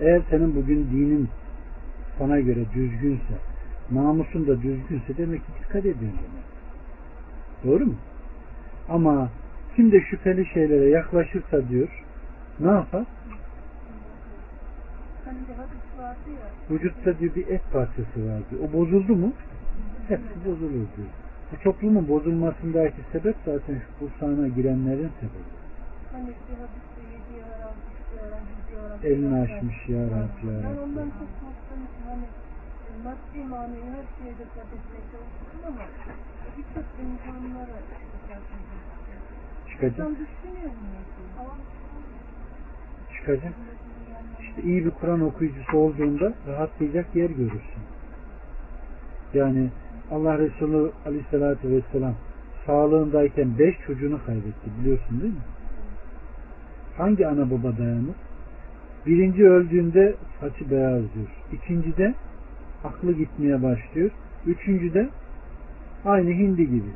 Eğer 0.00 0.22
senin 0.30 0.56
bugün 0.56 0.90
dinin 0.90 1.28
sana 2.18 2.40
göre 2.40 2.64
düzgünse, 2.74 3.34
namusun 3.90 4.46
da 4.46 4.62
düzgünse 4.62 5.16
demek 5.16 5.46
ki 5.46 5.52
dikkat 5.62 5.86
ediyorsun 5.86 6.20
demek. 6.22 6.48
Doğru 7.64 7.86
mu? 7.86 7.94
Ama 8.88 9.30
kim 9.76 9.92
de 9.92 10.00
şüpheli 10.00 10.46
şeylere 10.46 10.88
yaklaşırsa 10.88 11.68
diyor, 11.68 12.04
ne 12.60 12.70
yapar? 12.70 13.04
Hani 15.28 15.38
bir 15.48 15.54
hadis 15.60 15.86
vardı 15.98 16.28
ya 16.40 16.46
Vücutta 16.70 17.18
diyor 17.18 17.34
bir 17.34 17.48
et 17.48 17.62
parçası 17.72 18.18
var 18.28 18.40
diyor. 18.50 18.60
O 18.64 18.72
bozuldu 18.72 19.16
mu? 19.16 19.32
Hepsi 20.08 20.36
bozulur 20.46 20.86
diyor. 20.96 21.12
Bu 21.52 21.56
toplumun 21.64 22.08
bozulmasındaki 22.08 23.00
sebep 23.12 23.36
zaten 23.44 23.74
şu 23.84 23.90
kursağına 23.98 24.48
girenlerin 24.48 25.10
sebebi. 25.20 25.50
hani 26.12 26.26
bir 26.26 26.56
hadiste 26.62 27.00
haram, 27.50 27.74
gidiği 28.56 28.80
haram. 28.82 28.98
Elini 29.04 29.38
açmış 29.40 29.88
ya 29.88 30.02
Rabbi 30.04 30.46
ya 30.46 30.62
Ben 30.64 30.76
ondan 30.84 31.08
çok 31.18 31.30
ki 31.92 32.00
hani 32.08 32.26
maddi 33.04 33.48
manevi 33.48 33.90
her 33.96 34.06
şeye 34.18 34.32
dikkat 34.40 34.68
etmeye 34.76 35.02
çalıştım 35.12 35.60
ama 35.68 35.82
birçok 36.56 36.86
imkanlara 37.02 37.78
dikkat 38.14 38.42
ediyorum. 38.56 38.88
Çıkacak. 39.70 40.08
Çıkacak. 43.14 43.52
İyi 44.64 44.84
bir 44.84 44.90
Kur'an 44.90 45.20
okuyucusu 45.20 45.78
olduğunda 45.78 46.34
rahatlayacak 46.48 47.16
yer 47.16 47.30
görürsün. 47.30 47.82
Yani 49.34 49.68
Allah 50.10 50.38
Resulü 50.38 50.90
Aleyhisselatü 51.06 51.70
Vesselam 51.70 52.14
sağlığındayken 52.66 53.58
beş 53.58 53.76
çocuğunu 53.86 54.24
kaybetti 54.26 54.70
biliyorsun 54.80 55.20
değil 55.20 55.32
mi? 55.32 55.40
Hangi 56.96 57.28
ana 57.28 57.50
baba 57.50 57.78
dayanır? 57.78 58.16
Birinci 59.06 59.48
öldüğünde 59.48 60.14
saçı 60.40 60.70
beyazlıyor. 60.70 61.28
İkincide 61.52 62.14
aklı 62.84 63.12
gitmeye 63.12 63.62
başlıyor. 63.62 64.10
Üçüncüde 64.46 65.08
aynı 66.04 66.30
hindi 66.30 66.66
gibi. 66.66 66.92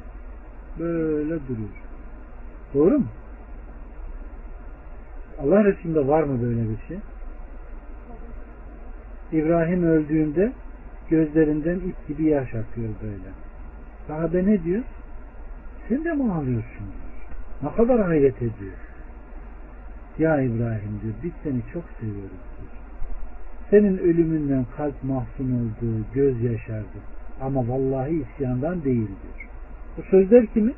Böyle 0.79 1.29
duruyor. 1.29 1.83
Doğru 2.75 2.99
mu? 2.99 3.07
Allah 5.43 5.65
Resulü'nde 5.65 6.07
var 6.09 6.23
mı 6.23 6.43
böyle 6.43 6.63
bir 6.69 6.79
şey? 6.89 6.99
İbrahim 9.33 9.85
öldüğünde 9.85 10.53
gözlerinden 11.11 11.77
ip 11.77 12.09
gibi 12.09 12.25
yaş 12.25 12.55
akıyor 12.55 12.89
böyle. 13.03 13.31
Sahabe 14.07 14.47
ne 14.47 14.65
diyor? 14.65 14.83
Sen 15.89 16.05
de 16.05 16.13
mi 16.13 16.33
ağlıyorsun? 16.33 16.87
Ne 17.63 17.73
kadar 17.73 18.03
hayret 18.07 18.37
ediyor. 18.37 18.73
Ya 20.19 20.41
İbrahim 20.41 21.01
diyor 21.03 21.15
biz 21.23 21.33
seni 21.43 21.63
çok 21.73 21.85
seviyoruz 22.01 22.31
diyor. 22.31 22.73
Senin 23.71 23.99
ölümünden 23.99 24.67
kalp 24.77 25.05
mahzun 25.05 25.53
oldu, 25.53 26.05
göz 26.15 26.43
yaşardı. 26.43 26.99
Ama 27.41 27.69
vallahi 27.69 28.23
isyandan 28.23 28.85
değil 28.85 29.07
diyor. 29.07 29.49
Bu 29.97 30.03
sözler 30.03 30.47
kimin? 30.47 30.75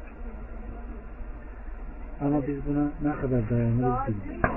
Ama 2.20 2.46
biz 2.46 2.56
buna 2.66 2.84
ne 3.02 3.20
kadar 3.20 3.50
dayanırız 3.50 4.08
bilmiyorum. 4.08 4.50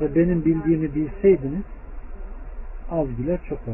Ve 0.00 0.14
benim 0.14 0.44
bildiğimi 0.44 0.94
bilseydiniz 0.94 1.64
az 2.90 3.16
güler 3.16 3.38
çok 3.48 3.66
da. 3.66 3.70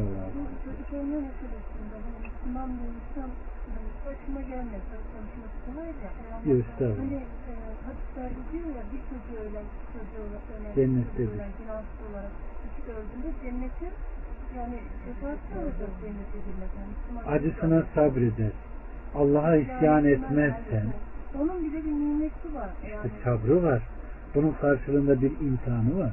Yok, 6.45 6.59
estağfurullah. 6.59 7.11
E, 7.11 7.53
hadislerde 7.85 8.41
diyor 8.51 8.65
Acısına 17.27 17.83
sabreder. 17.95 18.51
Allah'a 19.15 19.55
isyan 19.55 20.05
etmezsen 20.05 20.85
Onun 21.39 21.63
bile 21.63 21.83
bir 21.85 21.91
nimeti 21.91 22.55
var. 22.55 22.69
işte 22.83 22.95
Yani 22.95 23.11
sabrı 23.23 23.63
var. 23.63 23.81
Bunun 24.35 24.51
karşılığında 24.61 25.21
bir 25.21 25.31
imtihanı 25.31 25.99
var. 25.99 26.11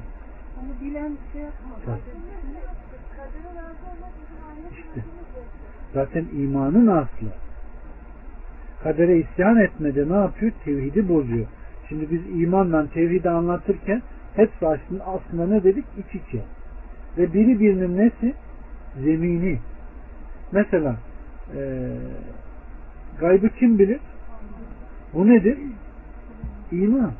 onu 0.59 0.89
bilen 0.89 1.17
şey 1.33 1.41
yapmaz. 1.41 1.99
İşte 4.71 5.05
zaten 5.93 6.25
imanın 6.33 6.87
aslı. 6.87 7.27
Kadere 8.83 9.17
isyan 9.17 9.57
etmede 9.57 10.09
ne 10.09 10.15
yapıyor? 10.15 10.51
Tevhidi 10.65 11.09
bozuyor. 11.09 11.47
Şimdi 11.89 12.11
biz 12.11 12.41
imanla 12.41 12.87
tevhidi 12.89 13.29
anlatırken 13.29 14.01
hepsi 14.35 14.67
aslında, 14.67 15.05
aslında 15.05 15.47
ne 15.47 15.63
dedik? 15.63 15.85
İç 15.97 16.21
içe. 16.21 16.43
Ve 17.17 17.33
biri 17.33 17.59
birinin 17.59 17.97
nesi? 17.97 18.33
Zemini. 19.03 19.59
Mesela 20.51 20.95
eee, 21.55 21.97
Gaybı 23.19 23.49
kim 23.49 23.79
bilir? 23.79 23.99
Bu 25.13 25.27
nedir? 25.27 25.57
İman. 26.71 27.11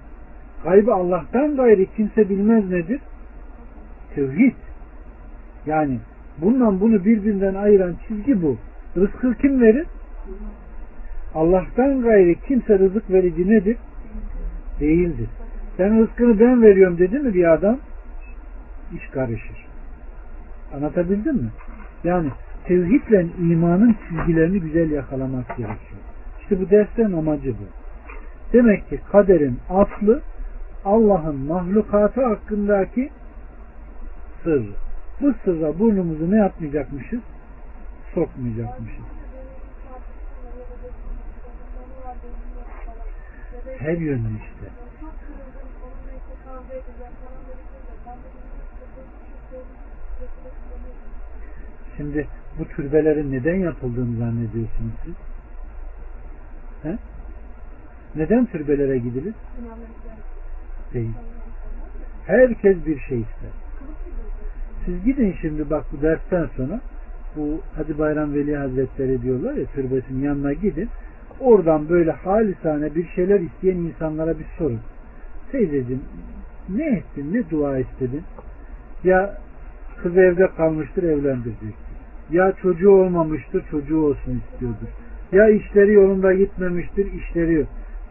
Gaybı 0.64 0.94
Allah'tan 0.94 1.56
gayri 1.56 1.88
kimse 1.96 2.30
bilmez 2.30 2.70
nedir? 2.70 3.00
Tevhid. 4.16 4.54
Yani 5.66 6.00
bundan 6.38 6.80
bunu 6.80 7.06
birbirinden 7.06 7.56
ayıran 7.56 7.96
çizgi 8.08 8.42
bu. 8.42 8.58
Rızkı 8.98 9.34
kim 9.34 9.62
verir? 9.62 9.88
Allah'tan 11.36 12.02
gayri 12.02 12.36
kimse 12.48 12.80
rızık 12.80 13.12
verici 13.12 13.50
nedir? 13.50 13.78
Değildir. 14.80 15.30
Sen 15.78 16.00
rızkını 16.00 16.40
ben 16.40 16.62
veriyorum 16.62 16.98
dedi 16.98 17.20
mi 17.20 17.34
bir 17.34 17.54
adam? 17.54 17.78
İş 18.96 19.08
karışır. 19.08 19.68
Anlatabildim 20.76 21.36
mi? 21.36 21.50
Yani 22.04 22.30
tevhidle 22.66 23.26
imanın 23.40 23.96
çizgilerini 24.10 24.60
güzel 24.60 24.92
yakalamak 24.92 25.48
gerekiyor. 25.48 26.02
İşte 26.42 26.62
bu 26.62 26.70
derslerin 26.70 27.14
amacı 27.14 27.50
bu. 27.52 27.64
Demek 28.54 28.90
ki 28.90 29.00
kaderin 29.12 29.58
aslı 29.70 30.22
Allah'ın 30.86 31.36
mahlukatı 31.36 32.26
hakkındaki 32.26 33.12
sırrı. 34.44 34.74
Bu 35.22 35.34
sırra 35.44 35.80
burnumuzu 35.80 36.32
ne 36.32 36.38
yapmayacakmışız? 36.38 37.20
Sokmayacakmışız. 38.14 39.06
Her 43.80 43.98
yönlü 43.98 44.38
işte. 44.38 44.72
Şimdi 51.98 52.28
bu 52.60 52.68
türbelerin 52.68 53.32
neden 53.32 53.56
yapıldığını 53.56 54.18
zannediyorsunuz 54.18 54.94
siz? 55.06 55.14
He? 56.84 56.98
Neden 58.16 58.46
türbelere 58.46 58.98
gidilir? 58.98 59.34
Değil. 60.94 61.14
Herkes 62.26 62.86
bir 62.86 63.00
şey 63.00 63.18
ister. 63.18 63.52
Siz 64.86 65.04
gidin 65.04 65.36
şimdi 65.42 65.70
bak 65.70 65.86
bu 65.92 66.02
dersten 66.02 66.50
sonra 66.58 66.82
bu 67.36 67.62
Hadi 67.76 67.98
Bayram 67.98 68.34
Veli 68.34 68.56
Hazretleri 68.58 69.22
diyorlar 69.22 69.54
ya 69.54 69.66
türbesinin 69.66 70.24
yanına 70.24 70.54
gidin. 70.54 70.90
Oradan 71.40 71.90
böyle 71.90 72.12
halisane 72.12 72.96
bir 72.96 73.08
şeyler 73.08 73.40
isteyen 73.40 73.78
insanlara 73.78 74.40
bir 74.40 74.46
sorun. 74.58 74.80
Teyzeciğim 75.52 76.02
ne 76.70 76.86
ettin, 76.86 77.34
ne 77.34 77.50
dua 77.50 77.78
istedin? 77.78 78.24
Ya 79.04 79.38
kız 80.04 80.18
evde 80.18 80.48
kalmıştır 80.48 81.04
evlendirecektir. 81.04 81.98
Ya 82.32 82.54
çocuğu 82.62 82.92
olmamıştır 82.92 83.64
çocuğu 83.72 84.02
olsun 84.02 84.42
istiyordur. 84.46 84.88
Ya 85.32 85.50
işleri 85.50 85.94
yolunda 85.94 86.34
gitmemiştir 86.34 87.14
işleri 87.14 87.54
yok. 87.54 87.68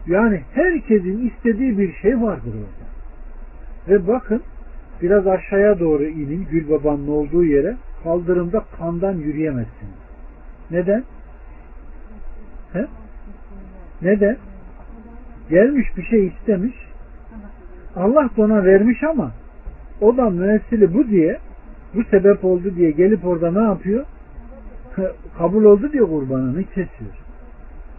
Yani 0.07 0.41
herkesin 0.53 1.27
istediği 1.27 1.77
bir 1.77 1.93
şey 1.93 2.21
vardır 2.21 2.53
orada. 2.53 2.87
Ve 3.87 4.07
bakın 4.07 4.41
biraz 5.01 5.27
aşağıya 5.27 5.79
doğru 5.79 6.03
inin 6.03 6.47
Gül 6.51 6.69
Baba'nın 6.69 7.07
olduğu 7.07 7.45
yere 7.45 7.77
kaldırımda 8.03 8.63
kandan 8.77 9.13
yürüyemezsiniz. 9.13 9.97
Neden? 10.71 11.03
He? 12.73 12.87
Neden? 14.01 14.37
Gelmiş 15.49 15.97
bir 15.97 16.03
şey 16.03 16.27
istemiş. 16.27 16.75
Allah 17.95 18.29
da 18.37 18.41
ona 18.41 18.65
vermiş 18.65 19.03
ama 19.03 19.31
o 20.01 20.17
da 20.17 20.29
müessili 20.29 20.93
bu 20.93 21.07
diye 21.07 21.39
bu 21.95 22.03
sebep 22.03 22.45
oldu 22.45 22.75
diye 22.75 22.91
gelip 22.91 23.25
orada 23.25 23.51
ne 23.51 23.63
yapıyor? 23.63 24.05
Kabul 25.37 25.63
oldu 25.63 25.91
diye 25.91 26.03
kurbanını 26.03 26.63
kesiyor. 26.63 27.11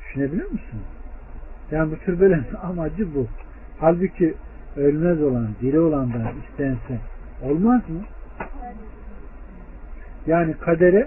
Düşünebiliyor 0.01 0.51
musunuz? 0.51 0.98
Yani 1.71 1.93
bu 1.93 1.97
türbelerin 1.99 2.47
amacı 2.63 3.15
bu. 3.15 3.27
Halbuki 3.79 4.35
ölmez 4.77 5.23
olan, 5.23 5.49
diri 5.61 5.81
olandan 5.81 6.33
istense 6.49 7.01
olmaz 7.43 7.89
mı? 7.89 8.01
Yani 10.27 10.55
kadere 10.55 11.07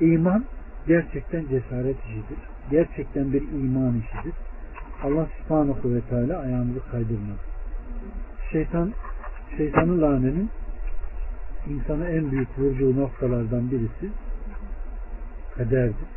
iman 0.00 0.44
gerçekten 0.86 1.42
cesaret 1.42 1.96
işidir. 2.04 2.38
Gerçekten 2.70 3.32
bir 3.32 3.42
iman 3.42 3.94
işidir. 3.98 4.34
Allah 5.02 5.26
subhanahu 5.38 5.94
ve 5.94 6.00
teala 6.00 6.38
ayağımızı 6.38 6.80
kaydırmaz. 6.90 7.38
Şeytan, 8.52 8.92
şeytanın 9.56 10.02
lanenin 10.02 10.50
insana 11.68 12.08
en 12.08 12.30
büyük 12.30 12.58
vurduğu 12.58 13.00
noktalardan 13.00 13.70
birisi 13.70 14.10
kaderdir. 15.56 16.08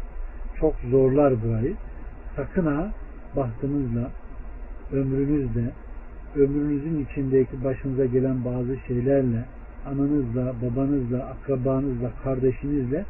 Çok 0.60 0.76
zorlar 0.92 1.34
burayı. 1.44 1.76
Sakın 2.36 2.66
ha 2.66 2.92
bahtınızla, 3.36 4.12
ömrünüzle, 4.92 5.72
ömrünüzün 6.36 7.06
içindeki 7.06 7.64
başınıza 7.64 8.06
gelen 8.06 8.46
bazı 8.46 8.78
şeylerle, 8.88 9.46
ananızla, 9.86 10.54
babanızla, 10.62 11.26
akrabanızla, 11.26 12.12
kardeşinizle 12.24 13.06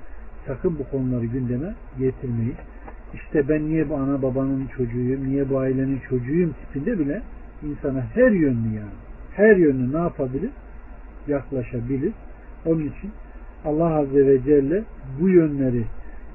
sakın 0.47 0.79
bu 0.79 0.89
konuları 0.91 1.25
gündeme 1.25 1.75
getirmeyin. 1.99 2.55
İşte 3.13 3.49
ben 3.49 3.65
niye 3.65 3.89
bu 3.89 3.95
ana 3.95 4.21
babanın 4.21 4.67
çocuğuyum, 4.77 5.29
niye 5.29 5.49
bu 5.49 5.59
ailenin 5.59 5.99
çocuğuyum 6.09 6.53
tipinde 6.53 6.99
bile 6.99 7.21
insana 7.63 8.01
her 8.13 8.31
yönlü 8.31 8.67
yani, 8.67 8.95
her 9.35 9.55
yönlü 9.55 9.93
ne 9.93 9.97
yapabilir? 9.97 10.49
Yaklaşabilir. 11.27 12.13
Onun 12.65 12.79
için 12.79 13.11
Allah 13.65 13.95
Azze 13.95 14.27
ve 14.27 14.43
Celle 14.43 14.83
bu 15.21 15.29
yönleri 15.29 15.83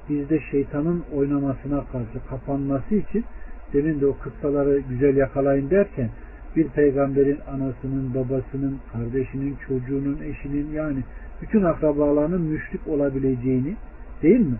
bizde 0.09 0.39
şeytanın 0.51 1.03
oynamasına 1.15 1.83
karşı 1.91 2.27
kapanması 2.29 2.95
için 2.95 3.25
demin 3.73 4.01
de 4.01 4.05
o 4.05 4.17
kıssaları 4.17 4.79
güzel 4.89 5.17
yakalayın 5.17 5.69
derken 5.69 6.09
bir 6.55 6.67
peygamberin 6.67 7.39
anasının, 7.47 8.13
babasının, 8.15 8.77
kardeşinin, 8.93 9.55
çocuğunun, 9.67 10.17
eşinin 10.23 10.71
yani 10.71 10.99
bütün 11.41 11.63
akrabalarının 11.63 12.41
müşrik 12.41 12.87
olabileceğini 12.87 13.75
değil 14.23 14.39
mi? 14.39 14.57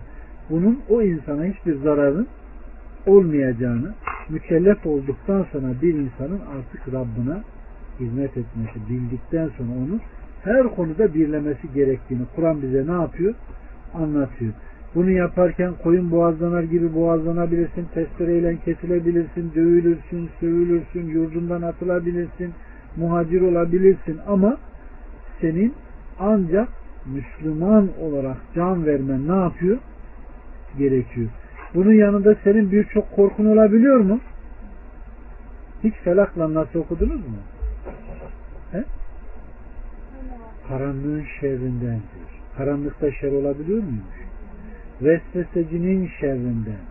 Bunun 0.50 0.80
o 0.88 1.02
insana 1.02 1.44
hiçbir 1.44 1.74
zararın 1.74 2.26
olmayacağını 3.06 3.94
mükellef 4.28 4.86
olduktan 4.86 5.46
sonra 5.52 5.68
bir 5.82 5.94
insanın 5.94 6.40
artık 6.40 6.94
Rabbine 6.94 7.42
hizmet 8.00 8.36
etmesi 8.36 8.88
bildikten 8.90 9.48
sonra 9.48 9.70
onu 9.70 10.00
her 10.44 10.74
konuda 10.74 11.14
birlemesi 11.14 11.72
gerektiğini 11.74 12.22
Kur'an 12.36 12.62
bize 12.62 12.86
ne 12.86 12.92
yapıyor? 12.92 13.34
Anlatıyor. 13.94 14.52
Bunu 14.94 15.10
yaparken 15.10 15.72
koyun 15.82 16.10
boğazlanar 16.10 16.62
gibi 16.62 16.94
boğazlanabilirsin, 16.94 17.84
testereyle 17.94 18.56
kesilebilirsin, 18.64 19.52
dövülürsün, 19.54 20.30
sövülürsün, 20.40 21.06
yurdundan 21.06 21.62
atılabilirsin, 21.62 22.52
muhacir 22.96 23.40
olabilirsin 23.40 24.18
ama 24.26 24.56
senin 25.40 25.74
ancak 26.18 26.68
Müslüman 27.06 27.88
olarak 28.00 28.36
can 28.54 28.86
vermen 28.86 29.28
ne 29.28 29.36
yapıyor? 29.36 29.78
Gerekiyor. 30.78 31.28
Bunun 31.74 31.92
yanında 31.92 32.34
senin 32.44 32.72
birçok 32.72 33.12
korkun 33.12 33.46
olabiliyor 33.46 34.00
mu? 34.00 34.20
Hiç 35.84 35.94
felakla 35.94 36.54
nasıl 36.54 36.78
okudunuz 36.78 37.20
mu? 37.20 37.36
He? 38.72 38.84
Karanlığın 40.68 41.24
şerrinden 41.40 41.80
diyor. 41.80 42.28
Karanlıkta 42.56 43.12
şer 43.12 43.32
olabiliyor 43.32 43.78
muymuş? 43.78 44.31
Vesvesecinin 45.04 46.10
şerrinden, 46.20 46.82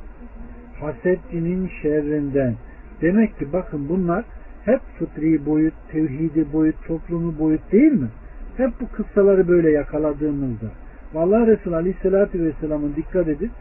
hasetçinin 0.79 1.71
şerrinden. 1.81 2.55
Demek 3.01 3.39
ki 3.39 3.53
bakın 3.53 3.89
bunlar 3.89 4.25
hep 4.65 4.79
fıtri 4.99 5.45
boyut, 5.45 5.73
tevhidi 5.91 6.53
boyut, 6.53 6.75
toplumu 6.87 7.39
boyut 7.39 7.71
değil 7.71 7.91
mi? 7.91 8.07
Hep 8.57 8.71
bu 8.81 8.87
kıssaları 8.87 9.47
böyle 9.47 9.71
yakaladığımızda. 9.71 10.67
Vallahi 11.13 11.47
Resulü 11.47 11.75
Aleyhisselatü 11.75 12.43
Vesselam'ın 12.43 12.95
dikkat 12.95 13.27
edip 13.27 13.51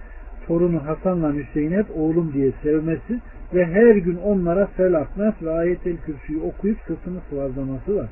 torunu 0.46 0.86
Hasan'la 0.86 1.34
Hüseyin 1.34 1.72
hep 1.72 1.86
oğlum 1.96 2.32
diye 2.32 2.53
sevmesi 2.62 3.20
ve 3.55 3.66
her 3.66 3.96
gün 3.96 4.16
onlara 4.16 4.66
Felak, 4.66 5.16
Nas 5.16 5.34
ve 5.42 5.51
Ayet-el 5.51 5.96
Kürsü'yü 5.96 6.40
okuyup 6.40 6.78
sırtını 6.86 7.18
sıvazlaması 7.30 7.96
var. 7.96 8.09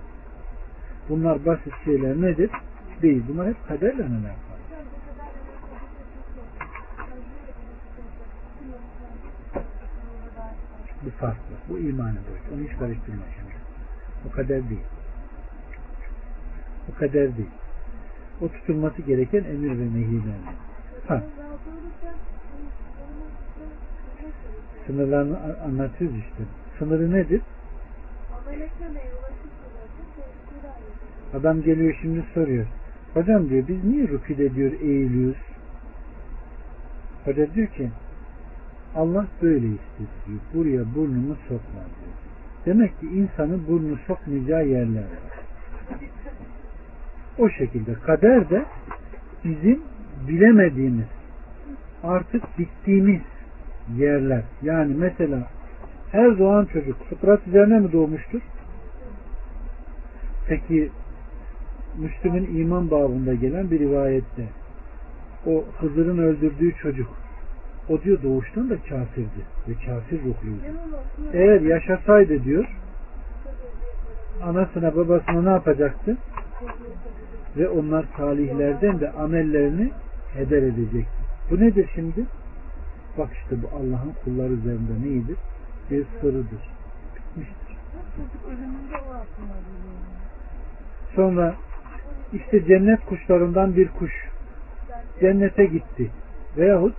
Bunlar 1.09 1.47
basit 1.47 1.73
şeyler 1.85 2.21
nedir? 2.21 2.51
Değil. 3.03 3.23
Bunlar 3.29 3.49
hep 3.49 3.69
kaderle 3.69 4.03
alakalı. 4.03 4.48
Bu 11.05 11.11
farklı. 11.11 11.55
Bu 11.69 11.79
imanı 11.79 12.17
boyut. 12.31 12.43
Onu 12.55 12.69
hiç 12.69 12.79
karıştırma 12.79 13.23
şimdi. 13.39 13.55
O 14.29 14.31
kader 14.31 14.69
değil. 14.69 14.85
O 16.93 16.99
kader 16.99 17.37
değil. 17.37 17.51
O 18.41 18.49
tutulması 18.49 19.03
gereken 19.03 19.45
emir 19.45 19.71
ve 19.71 19.85
nehiler. 19.85 20.35
Ha. 21.09 21.23
Sınırlarını 24.87 25.39
anlatıyoruz 25.65 26.17
işte. 26.17 26.45
Sınırı 26.79 27.13
nedir? 27.13 27.41
Adam 31.35 31.63
geliyor 31.63 31.99
şimdi 32.03 32.25
soruyor. 32.35 32.67
Hocam 33.15 33.49
diyor 33.49 33.69
biz 33.69 33.85
niye 33.85 34.09
rüküde 34.09 34.55
diyor 34.55 34.73
eğiliyoruz? 34.73 35.37
Hoca 37.25 37.55
diyor 37.55 37.69
ki 37.69 37.91
Allah 38.95 39.27
böyle 39.43 39.67
istedi 39.67 40.09
diyor. 40.27 40.39
Buraya 40.55 40.95
burnunu 40.95 41.37
sokma 41.49 41.73
diyor. 41.73 42.15
Demek 42.67 43.01
ki 43.01 43.07
insanın 43.07 43.67
burnu 43.69 43.99
sokmayacağı 44.07 44.67
yerler 44.67 45.01
var. 45.01 45.39
O 47.39 47.49
şekilde 47.49 47.95
kader 47.95 48.51
de 48.51 48.65
bizim 49.45 49.83
bilemediğimiz 50.29 51.07
artık 52.03 52.59
bittiğimiz 52.59 53.21
yerler. 53.97 54.43
Yani 54.63 54.95
mesela 54.95 55.49
her 56.13 56.39
doğan 56.39 56.65
çocuk 56.65 57.05
fıtrat 57.09 57.49
üzerine 57.49 57.81
mi 57.81 57.93
doğmuştur? 57.93 58.41
Peki 60.49 60.91
Müslüm'ün 61.99 62.61
iman 62.61 62.91
babında 62.91 63.35
gelen 63.35 63.71
bir 63.71 63.79
rivayette 63.79 64.49
o 65.47 65.65
Hızır'ın 65.79 66.19
öldürdüğü 66.19 66.75
çocuk 66.83 67.09
o 67.89 68.03
diyor 68.03 68.23
doğuştan 68.23 68.71
da 68.71 68.77
kafirdi 68.77 69.43
ve 69.69 69.75
kafir 69.75 70.19
ruhluydu. 70.19 70.79
Eğer 71.33 71.61
yaşasaydı 71.61 72.45
diyor 72.45 72.79
anasına 74.43 74.97
babasına 74.97 75.43
ne 75.43 75.51
yapacaktı? 75.51 76.17
Ve 77.57 77.69
onlar 77.69 78.05
salihlerden 78.17 79.01
de 79.01 79.11
amellerini 79.11 79.91
heder 80.35 80.63
edecekti. 80.63 81.19
Bu 81.51 81.61
nedir 81.61 81.91
şimdi? 81.95 82.25
Bak 83.19 83.29
işte 83.33 83.57
bu 83.63 83.77
Allah'ın 83.77 84.13
kulları 84.25 84.53
üzerinde 84.53 84.93
neydir? 85.03 85.37
Bir 85.91 86.07
sırrıdır. 86.21 86.71
Sonra 91.15 91.55
işte 92.33 92.65
cennet 92.65 93.05
kuşlarından 93.07 93.77
bir 93.77 93.89
kuş 93.89 94.13
cennete 95.21 95.65
gitti. 95.65 96.11
Veyahut 96.57 96.95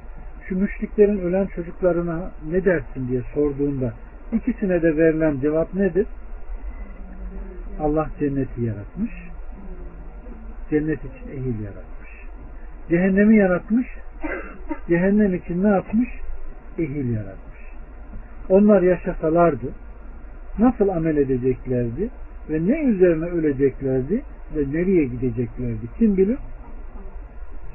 şu 0.50 0.60
müşriklerin 0.60 1.20
ölen 1.20 1.46
çocuklarına 1.46 2.32
ne 2.52 2.66
dersin 2.66 3.08
diye 3.08 3.22
sorduğunda 3.34 3.94
ikisine 4.34 4.82
de 4.82 4.98
verilen 4.98 5.40
cevap 5.40 5.74
nedir? 5.74 6.08
Allah 7.80 8.10
cenneti 8.20 8.62
yaratmış. 8.62 9.12
Cennet 10.70 11.00
için 11.00 11.32
ehil 11.32 11.64
yaratmış. 11.64 12.10
Cehennemi 12.90 13.36
yaratmış. 13.36 13.88
Cehennem 14.90 15.36
için 15.36 15.64
ne 15.64 15.68
yapmış? 15.68 16.10
Ehil 16.78 17.14
yaratmış. 17.14 17.60
Onlar 18.50 18.82
yaşasalardı 18.82 19.68
nasıl 20.60 20.88
amel 20.88 21.18
edeceklerdi 21.18 22.10
ve 22.50 22.68
ne 22.68 22.82
üzerine 22.82 23.26
öleceklerdi 23.26 24.24
ve 24.56 24.78
nereye 24.78 25.06
gideceklerdi? 25.06 25.88
Kim 25.98 26.18
bilir? 26.18 26.38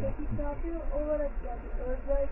Peki 0.01 0.73
olarak 0.95 1.31
yani 1.47 2.25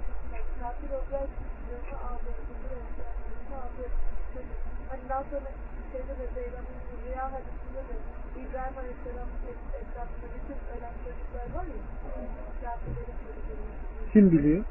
Kim 14.12 14.30
biliyor? 14.32 14.64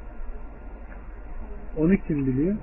Onu 1.76 1.96
kim 1.96 2.26
biliyor? 2.26 2.56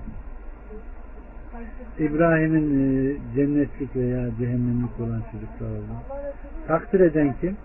İbrahim'in 1.99 2.67
e, 2.69 3.17
cennetlik 3.35 3.95
veya 3.95 4.29
cehennemlik 4.39 4.99
olan 4.99 5.23
çocuklar 5.31 5.69
oldu. 5.69 5.93
Takdir 6.67 6.99
eden 6.99 7.35
kim? 7.41 7.57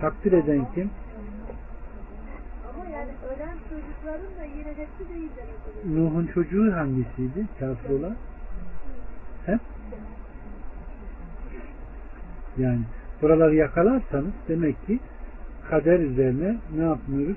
Takdir 0.00 0.32
eden 0.32 0.72
kim? 0.74 0.90
Yani 3.02 3.12
ölen 3.34 3.56
çocukların 3.68 4.36
da 4.40 4.44
yine 4.44 4.68
hepsi 4.68 5.14
değil 5.14 5.30
demek 5.36 5.86
oluyor. 5.86 6.10
Nuh'un 6.10 6.26
çocuğu 6.26 6.76
hangisiydi? 6.76 7.46
Kafir 7.58 7.90
olan? 7.90 8.16
He? 9.46 9.58
Yani 12.58 12.80
buraları 13.22 13.54
yakalarsanız 13.54 14.32
demek 14.48 14.86
ki 14.86 15.00
kader 15.70 16.00
üzerine 16.00 16.56
ne 16.76 16.82
yapmıyoruz? 16.82 17.36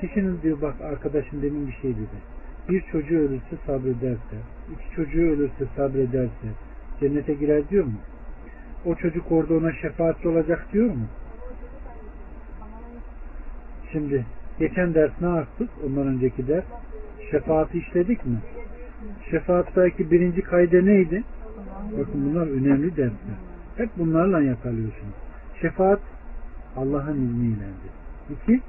Kişinin 0.00 0.42
diyor 0.42 0.62
bak 0.62 0.80
arkadaşın 0.80 1.42
demin 1.42 1.66
bir 1.66 1.72
şey 1.72 1.90
dedi. 1.90 2.18
Bir 2.68 2.80
çocuğu 2.80 3.18
ölürse 3.18 3.56
sabrederse, 3.66 4.36
iki 4.72 4.96
çocuğu 4.96 5.22
ölürse 5.22 5.66
sabrederse 5.76 6.48
cennete 7.00 7.34
girer 7.34 7.68
diyor 7.68 7.84
mu? 7.84 7.98
O 8.84 8.94
çocuk 8.94 9.32
orada 9.32 9.54
ona 9.54 9.72
şefaatçi 9.72 10.28
olacak 10.28 10.66
diyor 10.72 10.86
mu? 10.86 11.06
Şimdi 13.92 14.26
geçen 14.58 14.94
ders 14.94 15.10
ne 15.20 15.28
yaptık? 15.28 15.70
Ondan 15.86 16.06
önceki 16.06 16.48
ders 16.48 16.64
şefaati 17.30 17.78
işledik 17.78 18.26
mi? 18.26 18.38
Şefaattaki 19.30 20.10
birinci 20.10 20.42
kayda 20.42 20.82
neydi? 20.82 21.24
Bakın 21.98 22.30
bunlar 22.30 22.46
önemli 22.46 22.96
dersler. 22.96 23.36
Hep 23.76 23.90
bunlarla 23.98 24.40
yakalıyorsunuz. 24.40 25.14
Şefaat 25.60 26.00
Allah'ın 26.76 27.28
izniyledir. 27.28 27.92
İki, 28.30 28.60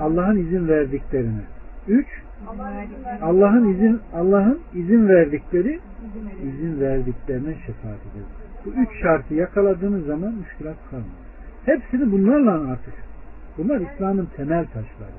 Allah'ın 0.00 0.36
izin 0.36 0.68
verdiklerine. 0.68 1.42
Üç, 1.88 2.06
Allah'ın 3.22 3.74
izin 3.74 4.00
Allah'ın 4.14 4.60
izin 4.74 5.08
verdikleri 5.08 5.80
izin 6.42 6.80
verdiklerine 6.80 7.54
şefaat 7.66 8.00
eder. 8.00 8.49
Bu 8.64 8.70
üç 8.70 9.02
şartı 9.02 9.34
yakaladığınız 9.34 10.06
zaman 10.06 10.34
müşkülat 10.34 10.76
kalmıyor. 10.90 11.10
Hepsini 11.64 12.12
bunlarla 12.12 12.70
artık. 12.72 12.94
Bunlar 13.58 13.80
İslam'ın 13.80 14.28
temel 14.36 14.66
taşları. 14.66 15.10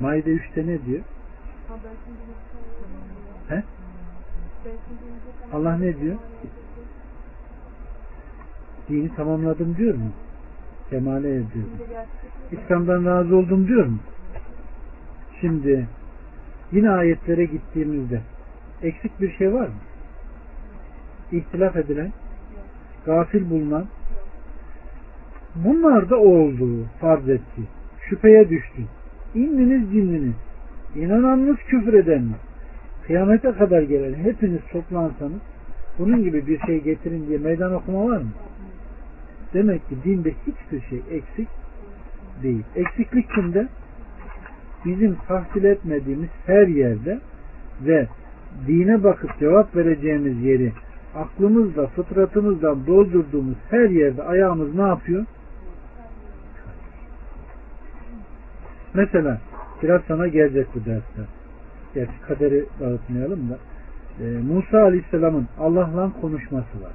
Maide 0.00 0.30
3'te 0.30 0.66
ne 0.66 0.86
diyor? 0.86 1.00
He? 3.48 3.62
Allah 5.52 5.76
ne 5.76 6.00
diyor? 6.00 6.16
Dini 8.88 9.14
tamamladım 9.14 9.76
diyor 9.76 9.94
mu? 9.94 10.10
Kemale 10.90 11.30
erdirdim. 11.30 11.70
İslam'dan 12.52 13.04
razı 13.04 13.36
oldum 13.36 13.68
diyor 13.68 13.86
mu? 13.86 13.98
Şimdi 15.40 15.88
yine 16.72 16.90
ayetlere 16.90 17.44
gittiğimizde 17.44 18.20
eksik 18.82 19.20
bir 19.20 19.36
şey 19.36 19.54
var 19.54 19.66
mı? 19.68 19.74
İhtilaf 21.32 21.76
edilen, 21.76 22.12
gafil 23.06 23.50
bulunan, 23.50 23.86
bunlar 25.54 26.10
da 26.10 26.16
olduğu 26.16 26.84
farz 27.00 27.28
etti. 27.28 27.62
Şüpheye 28.08 28.48
düştü. 28.48 28.82
İnniniz 29.34 29.92
cinliniz, 29.92 30.34
inananınız 30.96 31.56
küfür 31.56 31.94
edeniniz, 31.94 32.40
kıyamete 33.06 33.52
kadar 33.52 33.82
gelen 33.82 34.14
hepiniz 34.14 34.60
toplansanız 34.72 35.40
bunun 35.98 36.24
gibi 36.24 36.46
bir 36.46 36.60
şey 36.60 36.82
getirin 36.82 37.26
diye 37.28 37.38
meydan 37.38 37.74
okuma 37.74 38.04
var 38.04 38.16
mı? 38.16 38.30
Demek 39.54 39.88
ki 39.88 39.96
dinde 40.04 40.32
hiçbir 40.46 40.88
şey 40.88 41.02
eksik 41.10 41.48
değil. 42.42 42.62
Eksiklik 42.76 43.30
kimde? 43.34 43.68
Bizim 44.84 45.16
tahsil 45.28 45.64
etmediğimiz 45.64 46.28
her 46.46 46.66
yerde 46.66 47.18
ve 47.80 48.06
dine 48.66 49.04
bakıp 49.04 49.38
cevap 49.38 49.76
vereceğimiz 49.76 50.42
yeri 50.42 50.72
aklımızda, 51.14 51.86
fıtratımızdan 51.86 52.86
doldurduğumuz 52.86 53.56
her 53.70 53.90
yerde 53.90 54.22
ayağımız 54.22 54.74
ne 54.74 54.82
yapıyor? 54.82 55.24
Mesela 58.94 59.40
biraz 59.82 60.02
sana 60.08 60.28
gelecek 60.28 60.66
bu 60.74 60.80
dersler. 60.80 61.26
Gerçi 61.94 62.20
kaderi 62.28 62.66
dağıtmayalım 62.80 63.50
da. 63.50 63.58
Ee, 64.20 64.24
Musa 64.24 64.82
Aleyhisselam'ın 64.82 65.48
Allah'la 65.58 66.12
konuşması 66.20 66.82
var. 66.82 66.92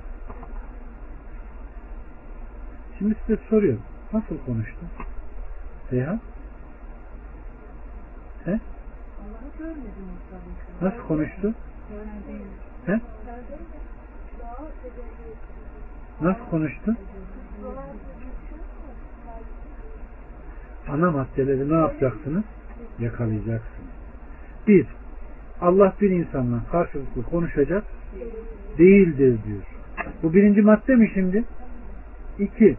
Şimdi 2.99 3.15
size 3.25 3.39
soruyorum. 3.49 3.81
Nasıl 4.13 4.37
konuştu? 4.45 4.79
Seyhan? 5.89 6.19
He? 8.45 8.59
Nasıl 10.81 11.07
konuştu? 11.07 11.53
He? 12.85 12.99
Nasıl 16.21 16.45
konuştu? 16.49 16.95
Ana 20.87 21.11
maddeleri 21.11 21.69
ne 21.69 21.73
yapacaksınız? 21.73 22.43
Yakalayacaksınız. 22.99 23.89
Bir, 24.67 24.87
Allah 25.61 25.93
bir 26.01 26.09
insanla 26.09 26.63
karşılıklı 26.71 27.23
konuşacak 27.23 27.83
değildir 28.77 29.37
diyor. 29.47 29.63
Bu 30.23 30.33
birinci 30.33 30.61
madde 30.61 30.95
mi 30.95 31.11
şimdi? 31.13 31.43
İki, 32.39 32.77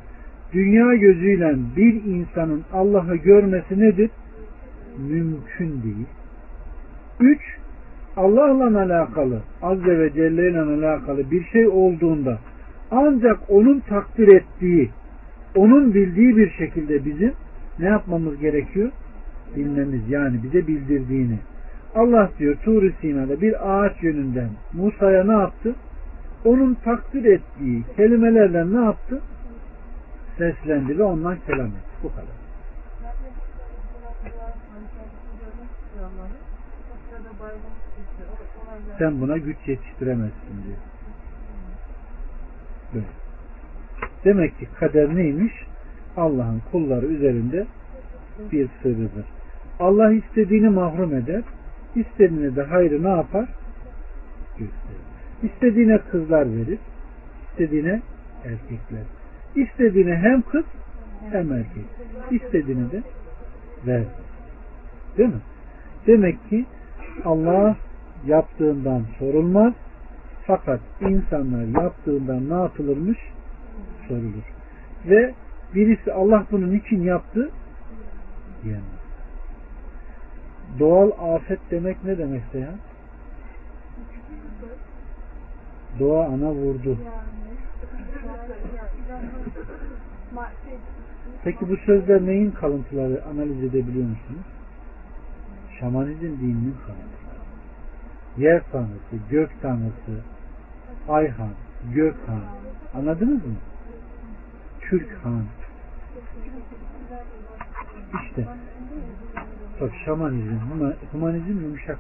dünya 0.53 0.95
gözüyle 0.95 1.57
bir 1.77 2.05
insanın 2.05 2.65
Allah'ı 2.73 3.17
görmesi 3.17 3.81
nedir? 3.81 4.11
Mümkün 4.99 5.83
değil. 5.83 6.07
Üç, 7.21 7.41
Allah'la 8.17 8.81
alakalı, 8.81 9.41
Azze 9.63 9.99
ve 9.99 10.13
Celle 10.13 10.51
ile 10.51 10.61
alakalı 10.61 11.31
bir 11.31 11.45
şey 11.45 11.69
olduğunda 11.69 12.39
Ancak 12.91 13.39
onun 13.49 13.81
takdir 13.81 14.29
ettiği, 14.29 14.91
onun 15.57 15.95
bildiği 15.95 16.37
bir 16.37 16.51
şekilde 16.51 17.05
bizim 17.05 17.33
ne 17.79 17.87
yapmamız 17.87 18.39
gerekiyor? 18.39 18.91
Bilmemiz 19.57 20.11
yani 20.11 20.43
bize 20.43 20.67
bildirdiğini. 20.67 21.39
Allah 21.95 22.31
diyor 22.39 22.57
Tur-i 22.65 22.95
Sina'da 23.01 23.41
bir 23.41 23.71
ağaç 23.71 24.03
yönünden 24.03 24.49
Musa'ya 24.73 25.25
ne 25.25 25.33
yaptı? 25.33 25.75
Onun 26.45 26.75
takdir 26.75 27.25
ettiği 27.25 27.83
kelimelerle 27.97 28.73
ne 28.73 28.85
yaptı? 28.85 29.21
Seslendi 30.39 30.99
ve 30.99 31.03
ondan 31.03 31.37
kelam 31.47 31.67
etti. 31.67 31.89
Bu 32.03 32.09
kadar. 32.09 32.48
Sen 38.99 39.21
buna 39.21 39.37
güç 39.37 39.57
yetiştiremezsin 39.67 40.65
diyor. 40.65 40.77
Böyle. 42.95 43.07
Demek 44.25 44.59
ki 44.59 44.69
kader 44.81 45.17
neymiş? 45.17 45.53
Allah'ın 46.17 46.63
kulları 46.73 47.07
üzerinde 47.07 47.67
bir 48.53 48.69
sırrıdır. 48.83 49.25
Allah 49.81 50.13
istediğini 50.13 50.69
mahrum 50.69 51.15
eder, 51.15 51.43
istediğine 51.97 52.57
de 52.57 52.63
hayrı 52.63 53.05
ne 53.05 53.09
yapar? 53.09 53.49
Gösterir. 54.59 55.09
İstediğine 55.43 55.99
kızlar 55.99 56.47
verir, 56.57 56.79
istediğine 57.51 58.03
erkekler. 58.45 59.05
İstediğine 59.55 60.17
hem 60.17 60.43
kız 60.43 60.65
hem 61.31 61.53
erkek. 61.53 61.85
İstediğini 62.31 62.93
de 62.93 63.03
ver. 63.87 64.03
Değil 65.19 65.29
mi? 65.29 65.41
Demek 66.07 66.51
ki 66.51 66.67
Allah 67.25 67.77
yaptığından 68.27 69.03
sorulmaz. 69.19 69.73
Fakat 70.47 70.81
insanlar 71.01 71.83
yaptığından 71.83 72.51
ne 72.51 72.63
yapılırmış? 72.63 73.19
Sorulur. 74.09 74.55
Ve 75.07 75.35
birisi 75.75 76.13
Allah 76.13 76.47
bunun 76.51 76.73
için 76.73 77.03
yaptı 77.03 77.51
diyemez. 78.65 78.83
Doğal 80.79 81.35
afet 81.35 81.61
demek 81.71 82.05
ne 82.05 82.19
demekse 82.19 82.59
ya? 82.59 82.75
Doğa 85.99 86.27
ana 86.27 86.53
vurdu. 86.53 86.99
Peki 91.45 91.69
bu 91.69 91.77
sözler 91.77 92.27
neyin 92.27 92.51
kalıntıları 92.51 93.25
analiz 93.25 93.65
edebiliyor 93.65 94.09
musunuz? 94.09 94.47
Şamanizm 95.81 96.23
dininin 96.23 96.77
kalıntıları. 96.87 97.18
Yer 98.39 98.63
tanrısı, 98.73 99.17
gök 99.31 99.51
tanrısı, 99.63 100.23
Ayhan, 101.09 101.51
Gökhan. 101.95 102.41
Anladınız 102.95 103.47
mı? 103.47 103.55
Türk 104.81 105.19
Han. 105.25 105.45
İşte 108.23 108.45
bak 109.81 109.91
şamanizm, 110.05 110.59
humanizm 111.13 111.63
yumuşak. 111.63 111.99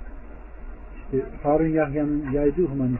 İşte 0.96 1.26
Harun 1.42 1.68
Yahya'nın 1.68 2.30
yaydığı 2.32 2.66
humanizm. 2.66 2.98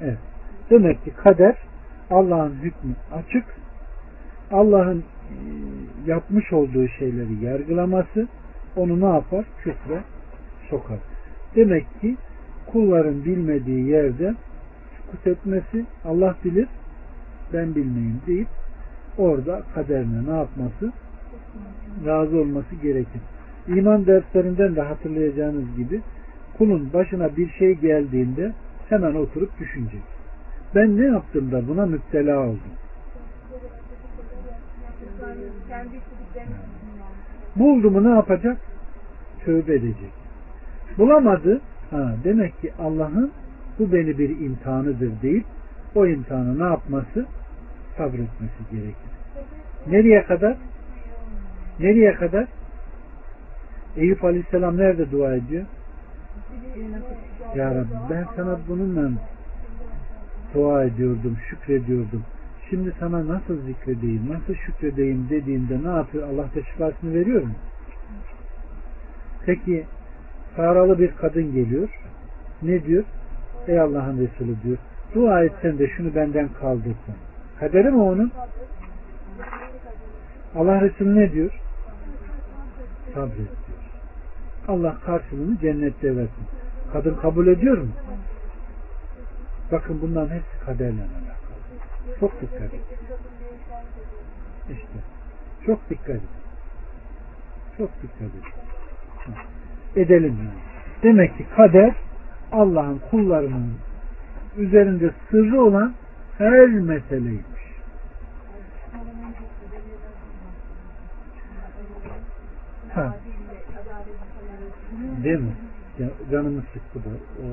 Evet. 0.00 0.18
Demek 0.70 1.04
ki 1.04 1.10
kader 1.10 1.56
Allah'ın 2.10 2.54
hükmü 2.54 2.94
açık. 3.12 3.44
Allah'ın 4.52 4.98
e, 4.98 5.36
yapmış 6.06 6.52
olduğu 6.52 6.88
şeyleri 6.88 7.44
yargılaması 7.44 8.28
onu 8.76 9.00
ne 9.00 9.14
yapar? 9.14 9.44
Küfre 9.62 10.02
sokar. 10.70 10.98
Demek 11.56 12.00
ki 12.00 12.16
kulların 12.66 13.24
bilmediği 13.24 13.88
yerde 13.88 14.34
sukut 14.96 15.26
etmesi 15.26 15.84
Allah 16.04 16.36
bilir 16.44 16.68
ben 17.52 17.74
bilmeyeyim 17.74 18.20
deyip 18.26 18.48
orada 19.18 19.62
kaderine 19.74 20.32
ne 20.32 20.36
yapması? 20.36 20.92
Razı 22.06 22.36
olması 22.38 22.74
gerekir. 22.74 23.20
İman 23.68 24.06
derslerinden 24.06 24.76
de 24.76 24.82
hatırlayacağınız 24.82 25.76
gibi 25.76 26.00
kulun 26.58 26.92
başına 26.92 27.36
bir 27.36 27.50
şey 27.50 27.74
geldiğinde 27.74 28.52
hemen 28.88 29.14
oturup 29.14 29.58
düşünecek. 29.58 30.02
Ben 30.74 30.96
ne 30.96 31.04
yaptım 31.04 31.52
da 31.52 31.68
buna 31.68 31.86
müptela 31.86 32.40
oldum? 32.40 32.60
Buldu 37.56 37.90
mu 37.90 38.04
ne 38.04 38.10
yapacak? 38.10 38.58
Tövbe 39.44 39.74
edecek. 39.74 40.25
Bulamadı. 40.98 41.60
Ha, 41.90 42.14
demek 42.24 42.60
ki 42.60 42.72
Allah'ın 42.78 43.32
bu 43.78 43.92
beni 43.92 44.18
bir 44.18 44.40
imtihanıdır 44.40 45.22
deyip 45.22 45.44
o 45.94 46.06
imtihanı 46.06 46.58
ne 46.58 46.64
yapması? 46.64 47.26
Sabretmesi 47.96 48.70
gerekir. 48.70 49.10
Nereye 49.86 50.24
kadar? 50.24 50.56
Nereye 51.80 52.14
kadar? 52.14 52.46
Eyüp 53.96 54.24
Aleyhisselam 54.24 54.76
nerede 54.76 55.10
dua 55.10 55.34
ediyor? 55.34 55.64
Ya 57.56 57.74
Rabbi 57.74 57.94
ben 58.10 58.26
sana 58.36 58.58
bununla 58.68 59.10
dua 60.54 60.84
ediyordum, 60.84 61.36
şükrediyordum. 61.48 62.22
Şimdi 62.70 62.92
sana 63.00 63.28
nasıl 63.28 63.62
zikredeyim, 63.66 64.22
nasıl 64.30 64.54
şükredeyim 64.54 65.26
dediğinde 65.30 65.78
ne 65.84 65.96
yapıyor? 65.96 66.28
Allah 66.28 66.44
da 66.54 66.62
şifasını 66.72 67.14
veriyor 67.14 67.42
mu? 67.42 67.54
Peki 69.46 69.84
saralı 70.56 70.98
bir 70.98 71.16
kadın 71.16 71.52
geliyor. 71.52 71.88
Ne 72.62 72.84
diyor? 72.84 73.04
Ey 73.68 73.80
Allah'ın 73.80 74.18
Resulü 74.18 74.62
diyor. 74.62 74.78
Dua 75.14 75.44
etsen 75.44 75.78
de 75.78 75.88
şunu 75.88 76.14
benden 76.14 76.48
kaldırsan. 76.48 77.14
Kaderi 77.60 77.90
mi 77.90 78.02
onun? 78.02 78.32
Allah 80.56 80.80
Resulü 80.80 81.16
ne 81.16 81.32
diyor? 81.32 81.60
Sabret 83.14 83.36
diyor. 83.36 83.78
Allah 84.68 84.96
karşılığını 85.06 85.58
cennette 85.58 86.16
versin. 86.16 86.44
Kadın 86.92 87.14
kabul 87.14 87.46
ediyor 87.46 87.78
mu? 87.78 87.88
Bakın 89.72 89.98
bunların 90.02 90.34
hepsi 90.34 90.64
kaderle 90.64 91.02
alakalı. 91.02 92.20
Çok 92.20 92.40
dikkat 92.40 92.60
edin. 92.60 92.80
İşte. 94.70 94.98
Çok 95.66 95.90
dikkat 95.90 96.10
edin. 96.10 96.28
Çok 97.78 97.90
dikkat 98.02 98.20
edin. 98.20 98.42
Edelim. 99.96 100.38
Demek 101.02 101.36
ki 101.38 101.46
kader 101.56 101.94
Allah'ın 102.52 103.00
kullarının 103.10 103.74
üzerinde 104.56 105.10
sırrı 105.30 105.62
olan 105.62 105.94
her 106.38 106.68
meseleymiş. 106.68 107.56
Ha. 112.94 113.16
Değil 115.24 115.38
mi? 115.38 115.52
Ya, 115.98 116.08
canımı 116.30 116.62
sıktı 116.72 117.04
da 117.04 117.14
o 117.42 117.46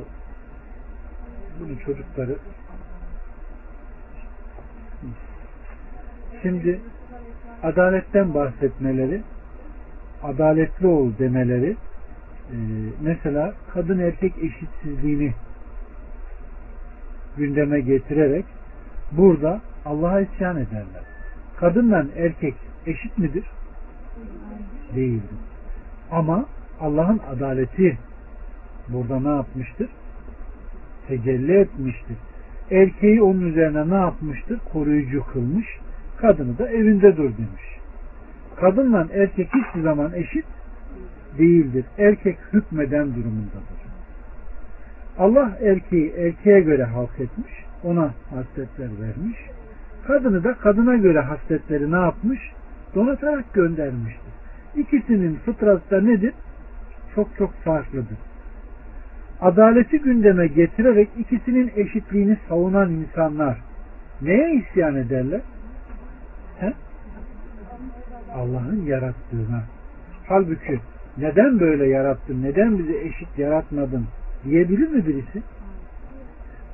bunun 1.59 1.75
çocukları 1.75 2.35
şimdi 6.41 6.79
adaletten 7.63 8.33
bahsetmeleri 8.33 9.21
adaletli 10.23 10.87
ol 10.87 11.11
demeleri 11.19 11.75
e, 12.51 12.55
mesela 13.01 13.53
kadın 13.73 13.99
erkek 13.99 14.33
eşitsizliğini 14.37 15.33
gündeme 17.37 17.79
getirerek 17.79 18.45
burada 19.11 19.61
Allah'a 19.85 20.21
isyan 20.21 20.57
ederler. 20.57 21.03
Kadınla 21.57 22.05
erkek 22.17 22.53
eşit 22.85 23.17
midir? 23.17 23.45
Değildir. 24.95 25.37
Ama 26.11 26.45
Allah'ın 26.79 27.21
adaleti 27.35 27.97
burada 28.89 29.19
ne 29.19 29.35
yapmıştır? 29.35 29.89
Tecelli 31.07 31.53
etmiştir. 31.59 32.17
Erkeği 32.71 33.21
onun 33.21 33.41
üzerine 33.41 33.89
ne 33.89 33.95
yapmıştır? 33.95 34.59
Koruyucu 34.73 35.25
kılmış. 35.33 35.67
Kadını 36.17 36.57
da 36.57 36.69
evinde 36.69 37.17
dur 37.17 37.23
demiş. 37.23 37.63
Kadınla 38.55 39.07
erkek 39.13 39.49
hiçbir 39.53 39.81
zaman 39.81 40.13
eşit 40.13 40.45
değildir. 41.37 41.85
Erkek 41.97 42.37
hükmeden 42.53 43.15
durumundadır. 43.15 43.83
Allah 45.17 45.57
erkeği 45.61 46.11
erkeğe 46.11 46.61
göre 46.61 46.83
halk 46.83 47.19
etmiş. 47.19 47.51
Ona 47.83 48.13
hasletler 48.29 48.89
vermiş. 49.01 49.37
Kadını 50.07 50.43
da 50.43 50.53
kadına 50.53 50.95
göre 50.95 51.19
hasletleri 51.19 51.91
ne 51.91 51.99
yapmış? 51.99 52.39
Donatarak 52.95 53.53
göndermiştir. 53.53 54.33
İkisinin 54.75 55.35
fıtratı 55.35 55.91
da 55.91 56.01
nedir? 56.01 56.33
Çok 57.15 57.37
çok 57.37 57.53
farklıdır. 57.53 58.17
Adaleti 59.41 59.99
gündeme 59.99 60.47
getirerek 60.47 61.09
ikisinin 61.17 61.71
eşitliğini 61.75 62.37
savunan 62.49 62.91
insanlar 62.91 63.57
neye 64.21 64.53
isyan 64.53 64.95
ederler? 64.95 65.41
He? 66.59 66.73
Allah'ın 68.35 68.85
yarattığına. 68.85 69.63
Halbuki 70.27 70.79
neden 71.17 71.59
böyle 71.59 71.87
yarattın, 71.87 72.43
neden 72.43 72.79
bizi 72.79 72.97
eşit 72.97 73.39
yaratmadın 73.39 74.05
diyebilir 74.45 74.87
mi 74.87 75.07
birisi? 75.07 75.43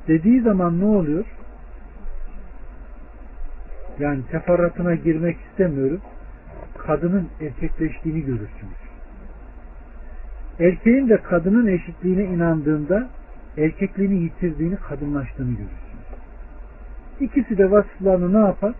dediği 0.09 0.41
zaman 0.41 0.79
ne 0.79 0.85
oluyor? 0.85 1.25
Yani 3.99 4.21
teferruatına 4.31 4.95
girmek 4.95 5.37
istemiyorum. 5.49 6.01
Kadının 6.77 7.27
erkekleştiğini 7.41 8.21
görürsünüz. 8.21 8.79
Erkeğin 10.59 11.09
de 11.09 11.17
kadının 11.17 11.67
eşitliğine 11.67 12.23
inandığında 12.23 13.09
erkekliğini 13.57 14.23
yitirdiğini, 14.23 14.75
kadınlaştığını 14.75 15.49
görürsünüz. 15.49 15.79
İkisi 17.19 17.57
de 17.57 17.71
vasıflarını 17.71 18.41
ne 18.41 18.45
yapar? 18.45 18.73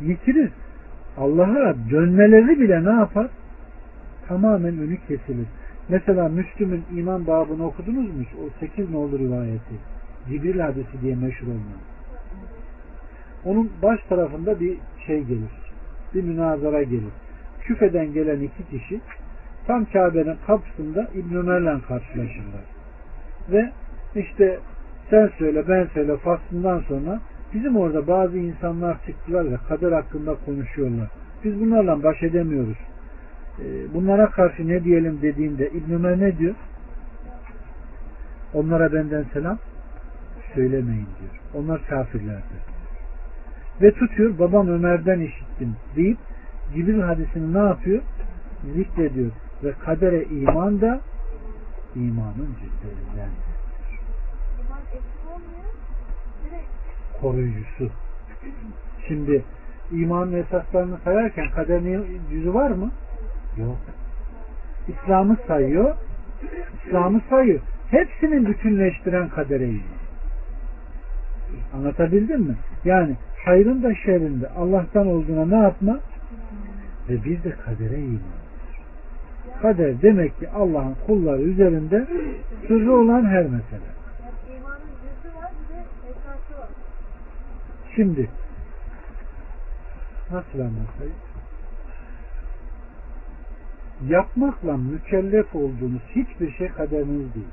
Yitirir. 0.00 0.50
Allah'a 1.16 1.74
dönmeleri 1.90 2.60
bile 2.60 2.84
ne 2.84 3.00
yapar? 3.00 3.26
Tamamen 4.28 4.78
önü 4.78 4.96
kesilir. 4.96 5.46
Mesela 5.88 6.28
Müslüm'ün 6.28 6.84
iman 6.96 7.26
babını 7.26 7.66
okudunuz 7.66 8.16
mu? 8.16 8.24
O 8.44 8.60
8 8.60 8.90
nolu 8.90 9.18
rivayeti. 9.18 9.74
Cibril 10.28 10.60
hadisi 10.60 11.00
diye 11.02 11.14
meşhur 11.14 11.46
olmayan. 11.46 11.82
Onun 13.44 13.70
baş 13.82 14.00
tarafında 14.08 14.60
bir 14.60 14.78
şey 15.06 15.22
gelir. 15.22 15.50
Bir 16.14 16.22
münazara 16.22 16.82
gelir. 16.82 17.12
Küfeden 17.60 18.12
gelen 18.12 18.40
iki 18.40 18.70
kişi 18.70 19.00
tam 19.66 19.84
Kabe'nin 19.84 20.36
kapısında 20.46 21.08
İbn 21.14 21.34
Ömer'le 21.34 21.80
karşılaşırlar. 21.80 22.64
Ve 23.52 23.70
işte 24.14 24.58
sen 25.10 25.30
söyle 25.38 25.68
ben 25.68 25.86
söyle 25.94 26.16
faslından 26.16 26.80
sonra 26.80 27.20
bizim 27.54 27.76
orada 27.76 28.06
bazı 28.06 28.38
insanlar 28.38 28.96
çıktılar 29.06 29.52
ve 29.52 29.56
kader 29.68 29.92
hakkında 29.92 30.34
konuşuyorlar. 30.46 31.08
Biz 31.44 31.60
bunlarla 31.60 32.02
baş 32.02 32.22
edemiyoruz. 32.22 32.78
Ee, 33.60 33.94
Bunlara 33.94 34.30
karşı 34.30 34.68
ne 34.68 34.84
diyelim 34.84 35.22
dediğinde 35.22 35.70
İbn 35.70 35.92
Ömer 35.92 36.20
ne 36.20 36.38
diyor? 36.38 36.54
Onlara 38.54 38.92
benden 38.92 39.24
selam 39.32 39.58
söylemeyin 40.54 41.06
diyor. 41.20 41.40
Onlar 41.54 41.86
kafirlerdir. 41.86 42.62
Ve 43.82 43.92
tutuyor 43.92 44.38
babam 44.38 44.68
Ömer'den 44.68 45.20
işittim 45.20 45.76
deyip 45.96 46.18
Cibril 46.74 47.00
hadisini 47.00 47.54
ne 47.54 47.58
yapıyor? 47.58 48.02
Zikrediyor. 48.74 49.30
Ve 49.64 49.72
kadere 49.72 50.24
iman 50.24 50.80
da 50.80 51.00
imanın. 51.94 52.56
Direkt 56.44 56.66
koruyucusu. 57.20 57.90
Şimdi 59.08 59.44
imanın 59.92 60.32
esaslarını 60.32 60.98
sayarken 61.04 61.50
kaderin 61.50 62.20
yüzü 62.30 62.54
var 62.54 62.70
mı? 62.70 62.90
Yok. 63.58 63.78
İslam'ı 64.88 65.36
sayıyor. 65.46 65.96
İslam'ı 66.86 67.20
sayıyor. 67.30 67.60
Hepsinin 67.90 68.46
bütünleştiren 68.46 69.28
kadere 69.28 69.68
iman. 69.68 69.98
Anlatabildim 71.74 72.40
mi? 72.40 72.56
Yani 72.84 73.16
hayrın 73.44 73.82
da 73.82 73.94
şerrin 73.94 74.40
de 74.40 74.48
Allah'tan 74.48 75.06
olduğuna 75.06 75.46
ne 75.46 75.62
yapma? 75.62 75.98
Ve 77.08 77.24
bir 77.24 77.44
de 77.44 77.50
kadere 77.50 77.98
iman. 77.98 78.20
Kader 79.62 80.02
demek 80.02 80.38
ki 80.38 80.48
Allah'ın 80.50 80.96
kulları 81.06 81.42
üzerinde 81.42 82.06
sırrı 82.68 82.92
olan 82.92 83.24
her 83.24 83.42
mesele. 83.42 83.88
Şimdi 87.96 88.28
nasıl 90.32 90.58
anlatayım? 90.58 91.27
Yapmakla 94.06 94.76
mükellef 94.76 95.54
olduğunuz 95.54 96.02
hiçbir 96.14 96.52
şey 96.52 96.68
kaderiniz 96.68 97.34
değil. 97.34 97.46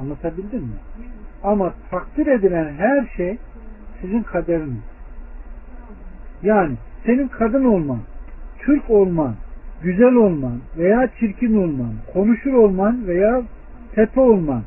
Anlatabildim 0.00 0.60
mi? 0.60 0.76
Ama 1.42 1.74
takdir 1.90 2.26
edilen 2.26 2.74
her 2.74 3.06
şey 3.16 3.38
sizin 4.00 4.22
kaderiniz. 4.22 4.82
Yani 6.42 6.74
senin 7.06 7.28
kadın 7.28 7.64
olman, 7.64 7.98
Türk 8.58 8.90
olman, 8.90 9.34
güzel 9.82 10.14
olman 10.14 10.60
veya 10.78 11.08
çirkin 11.20 11.62
olman, 11.62 11.92
konuşur 12.12 12.52
olman 12.52 13.06
veya 13.06 13.42
tepe 13.94 14.20
olman, 14.20 14.62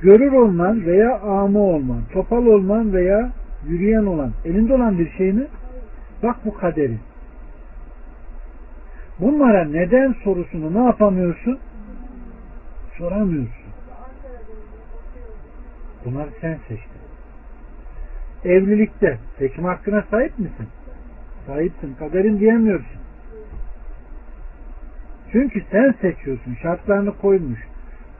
görür 0.00 0.32
olman 0.32 0.86
veya 0.86 1.20
ama 1.20 1.58
olman, 1.58 2.00
topal 2.12 2.46
olman 2.46 2.92
veya 2.92 3.30
yürüyen 3.68 4.06
olan, 4.06 4.32
elinde 4.44 4.74
olan 4.74 4.98
bir 4.98 5.10
şey 5.10 5.32
mi? 5.32 5.46
Bak 6.22 6.36
bu 6.44 6.54
kaderin. 6.54 7.00
Bunlara 9.20 9.64
neden 9.64 10.14
sorusunu 10.24 10.74
ne 10.74 10.86
yapamıyorsun? 10.86 11.58
Soramıyorsun. 12.98 13.66
Bunları 16.04 16.28
sen 16.40 16.58
seçtin. 16.68 17.00
Evlilikte 18.44 19.18
seçim 19.38 19.64
hakkına 19.64 20.04
sahip 20.10 20.38
misin? 20.38 20.68
Sahipsin. 21.46 21.94
Kaderin 21.94 22.40
diyemiyorsun. 22.40 23.00
Çünkü 25.32 25.62
sen 25.70 25.94
seçiyorsun. 26.00 26.54
Şartlarını 26.62 27.18
koymuş. 27.18 27.60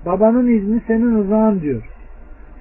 Babanın 0.07 0.47
izni 0.47 0.81
senin 0.87 1.19
rızan 1.19 1.61
diyor. 1.61 1.83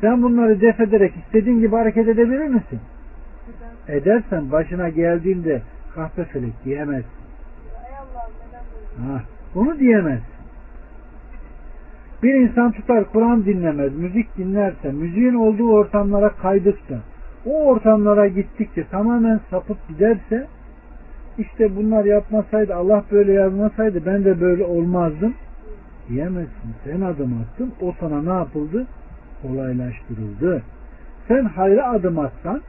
Sen 0.02 0.24
bunları 0.24 0.62
def 0.62 0.80
ederek 0.80 1.14
istediğin 1.26 1.60
gibi 1.60 1.76
hareket 1.76 2.08
edebilir 2.08 2.48
misin? 2.48 2.80
Edersen 3.88 4.52
başına 4.52 4.90
geldiğinde 4.90 5.62
kahpe 5.96 6.24
felek 6.24 6.66
diyemezsin. 6.66 7.10
Ey 7.86 7.98
Allah'ım 7.98 8.34
neden 8.48 8.64
böyle? 8.74 8.85
Bunu 9.56 9.80
diyemez. 9.80 10.22
Bir 12.24 12.34
insan 12.34 12.72
tutar 12.72 13.12
Kur'an 13.12 13.46
dinlemez, 13.46 13.96
müzik 13.96 14.38
dinlerse, 14.38 14.92
müziğin 14.92 15.34
olduğu 15.34 15.72
ortamlara 15.72 16.30
kaydıkça, 16.30 17.00
o 17.46 17.66
ortamlara 17.66 18.28
gittikçe 18.28 18.88
tamamen 18.88 19.40
sapıp 19.50 19.88
giderse, 19.88 20.48
işte 21.38 21.76
bunlar 21.76 22.06
yapmasaydı, 22.06 22.76
Allah 22.76 23.04
böyle 23.12 23.34
yazmasaydı 23.34 24.06
ben 24.06 24.26
de 24.26 24.42
böyle 24.42 24.64
olmazdım 24.64 25.34
diyemezsin. 26.10 26.76
Sen 26.84 27.02
adım 27.02 27.42
attın, 27.42 27.74
o 27.82 27.94
sana 28.00 28.22
ne 28.22 28.40
yapıldı? 28.40 28.88
Kolaylaştırıldı. 29.42 30.64
Sen 31.28 31.46
hayra 31.46 31.90
adım 31.90 32.20
atsan, 32.20 32.62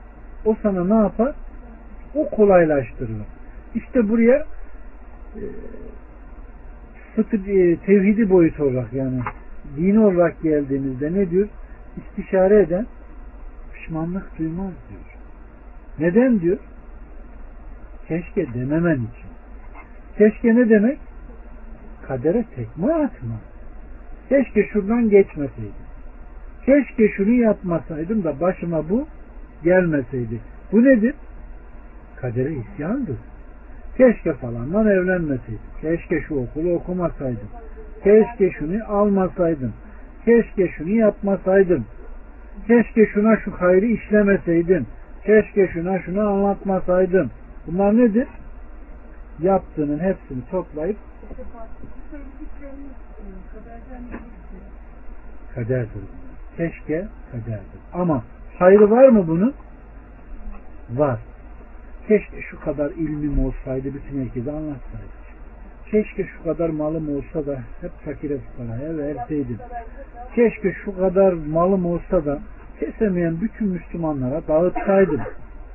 o 0.44 0.56
sana 0.62 0.84
ne 0.84 0.94
yapar? 0.94 1.34
O 2.14 2.28
kolaylaştırılır. 2.30 3.26
İşte 3.74 4.08
buraya 4.08 4.36
e, 5.36 5.42
fıtı, 7.16 7.36
e, 7.36 7.76
tevhidi 7.76 8.30
boyut 8.30 8.60
olarak 8.60 8.92
yani 8.92 9.20
dini 9.76 10.00
olarak 10.00 10.42
geldiğimizde 10.42 11.14
ne 11.14 11.30
diyor? 11.30 11.48
İstişare 11.96 12.60
eden 12.60 12.86
pişmanlık 13.74 14.38
duymaz 14.38 14.72
diyor. 14.88 15.16
Neden 15.98 16.40
diyor? 16.40 16.58
Keşke 18.08 18.54
dememen 18.54 18.94
için. 18.94 19.30
Keşke 20.18 20.54
ne 20.54 20.70
demek? 20.70 20.98
Kadere 22.08 22.44
tekme 22.56 22.92
atma. 22.92 23.40
Keşke 24.28 24.68
şuradan 24.72 25.10
geçmeseydim. 25.10 25.86
Keşke 26.66 27.08
şunu 27.08 27.30
yapmasaydım 27.30 28.24
da 28.24 28.40
başıma 28.40 28.90
bu 28.90 29.06
gelmeseydi. 29.64 30.40
Bu 30.72 30.84
nedir? 30.84 31.14
Kadere 32.16 32.52
isyandır. 32.54 33.16
Keşke 33.96 34.32
falandan 34.32 34.86
evlenmeseydim. 34.86 35.60
Keşke 35.80 36.20
şu 36.20 36.34
okulu 36.34 36.72
okumasaydım. 36.74 37.48
Keşke 38.04 38.50
şunu 38.50 38.78
almasaydım. 38.88 39.72
Keşke 40.24 40.68
şunu 40.68 40.90
yapmasaydım. 40.90 41.84
Keşke 42.66 43.06
şuna 43.06 43.36
şu 43.36 43.52
hayrı 43.52 43.86
işlemeseydim. 43.86 44.86
Keşke 45.24 45.68
şuna 45.68 45.98
şunu 45.98 46.20
anlatmasaydım. 46.20 47.30
Bunlar 47.66 47.96
nedir? 47.96 48.28
Yaptığının 49.42 49.98
hepsini 49.98 50.42
toplayıp 50.50 50.96
kaderdir. 55.54 56.02
Keşke 56.56 57.06
kaderdir. 57.32 57.80
Ama 57.92 58.24
hayrı 58.58 58.90
var 58.90 59.08
mı 59.08 59.28
bunun? 59.28 59.54
Var. 60.90 61.20
Keşke 62.08 62.42
şu 62.42 62.60
kadar 62.60 62.90
ilmim 62.90 63.44
olsaydı 63.44 63.94
bütün 63.94 64.24
herkese 64.24 64.50
anlatsaydım. 64.50 65.16
Keşke 65.90 66.24
şu 66.24 66.44
kadar 66.44 66.68
malım 66.68 67.16
olsa 67.16 67.46
da 67.46 67.60
hep 67.80 67.90
fakire 68.04 68.38
fukaraya 68.38 68.98
verseydim. 68.98 69.58
Keşke 70.34 70.72
şu 70.84 70.96
kadar 70.96 71.32
malım 71.32 71.86
olsa 71.86 72.24
da 72.24 72.38
kesemeyen 72.80 73.40
bütün 73.40 73.68
Müslümanlara 73.68 74.42
dağıtsaydım. 74.48 75.20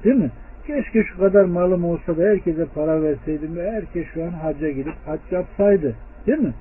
Değil 0.03 0.15
mi? 0.15 0.31
Keşke 0.67 1.03
şu 1.03 1.17
kadar 1.19 1.45
malım 1.45 1.85
olsa 1.85 2.17
da 2.17 2.21
herkese 2.23 2.65
para 2.65 3.03
verseydim 3.03 3.55
ve 3.55 3.71
herkes 3.71 4.07
şu 4.13 4.23
an 4.23 4.29
hacca 4.29 4.69
gidip 4.69 4.95
hac 5.05 5.19
yapsaydı. 5.31 5.95
Değil 6.27 6.39
mi? 6.39 6.53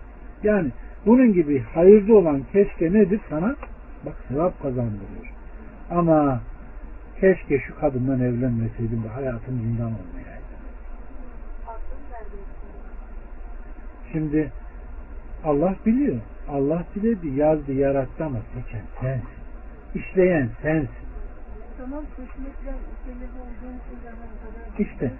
Yani 0.42 0.70
bunun 1.06 1.32
gibi 1.32 1.60
hayırlı 1.74 2.18
olan 2.18 2.42
keşke 2.52 2.92
nedir 2.92 3.20
sana? 3.30 3.56
Bak 4.06 4.14
sevap 4.28 4.62
kazandırıyor. 4.62 5.32
Ama 5.90 6.40
keşke 7.20 7.58
şu 7.58 7.80
kadından 7.80 8.20
evlenmeseydim 8.20 9.02
de 9.04 9.08
hayatım 9.08 9.58
zindan 9.58 9.86
olmayaydı. 9.86 10.40
Şimdi 14.12 14.52
Allah 15.44 15.74
biliyor. 15.86 16.16
Allah 16.48 16.84
diledi, 16.94 17.28
yazdı, 17.28 17.72
yarattı 17.72 18.24
ama 18.24 18.38
seçen 18.54 18.82
sensin. 19.00 19.28
İşleyen 19.94 20.50
sensin. 20.62 20.90
Tamam 21.78 22.04
seçmekle 22.16 22.74
sebebi. 23.04 23.50
İşte 24.78 25.12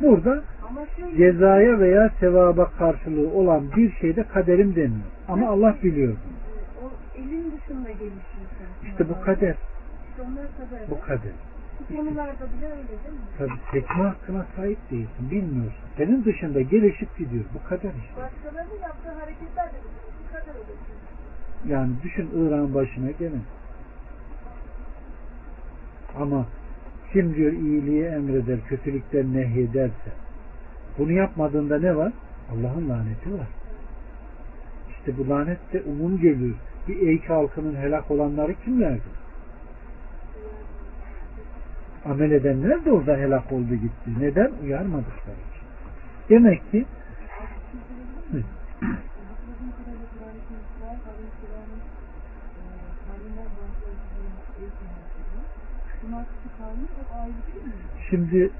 burada 0.00 0.42
şöyle 0.96 1.16
cezaya 1.16 1.78
veya 1.78 2.10
sevaba 2.20 2.70
karşılığı 2.70 3.30
olan 3.30 3.72
bir 3.76 3.92
şeyde 3.92 4.22
kaderim 4.22 4.76
demiyor. 4.76 5.06
Ama 5.28 5.48
Allah 5.48 5.76
biliyor. 5.82 6.08
bunu. 6.08 6.88
o 6.88 6.92
elin 7.18 7.44
dışında 7.44 7.90
gelişiyor. 7.90 8.46
İşte 8.86 9.08
bu 9.08 9.20
kader. 9.20 9.54
Bu 10.90 11.00
kader. 11.00 11.32
Bu 11.80 11.96
konularda 11.96 12.46
bile 12.56 12.66
öyle 12.66 12.88
değil 12.88 13.14
mi? 13.14 13.26
Tabii 13.38 13.52
seçme 13.72 14.04
hakkına 14.04 14.46
sahip 14.56 14.90
değilsin. 14.90 15.30
Bilmiyorsun. 15.30 15.84
Senin 15.96 16.24
dışında 16.24 16.60
gelişip 16.60 17.18
gidiyor. 17.18 17.44
Bu 17.54 17.68
kader 17.68 17.90
işte. 18.04 18.22
Başkalarının 18.22 18.82
yaptığı 18.82 19.10
hareketler 19.10 19.66
de 19.66 19.76
bu 20.24 20.32
kadar 20.32 20.54
olur. 20.54 20.76
Yani 21.68 21.92
düşün 22.02 22.30
İran 22.34 22.74
başına 22.74 23.10
gene. 23.10 23.40
Ama 26.20 26.46
kim 27.12 27.34
diyor 27.34 27.52
iyiliği 27.52 28.04
emreder, 28.04 28.58
kötülükten 28.68 29.34
nehyederse 29.34 30.12
bunu 30.98 31.12
yapmadığında 31.12 31.78
ne 31.78 31.96
var? 31.96 32.12
Allah'ın 32.52 32.88
laneti 32.88 33.32
var. 33.32 33.48
İşte 34.90 35.18
bu 35.18 35.28
lanet 35.28 35.72
de 35.72 35.82
umum 35.82 36.20
geliyor. 36.20 36.54
Bir 36.88 37.08
Eyke 37.08 37.26
halkının 37.26 37.76
helak 37.76 38.10
olanları 38.10 38.54
kimlerdi? 38.64 39.02
Amel 42.10 42.30
edenler 42.30 42.84
de 42.84 42.92
orada 42.92 43.16
helak 43.16 43.52
oldu 43.52 43.74
gitti. 43.74 44.10
Neden? 44.20 44.52
Uyarmadıkları 44.64 45.36
için. 45.36 45.66
Demek 46.28 46.70
ki. 46.70 46.86
Şimdi 58.10 58.50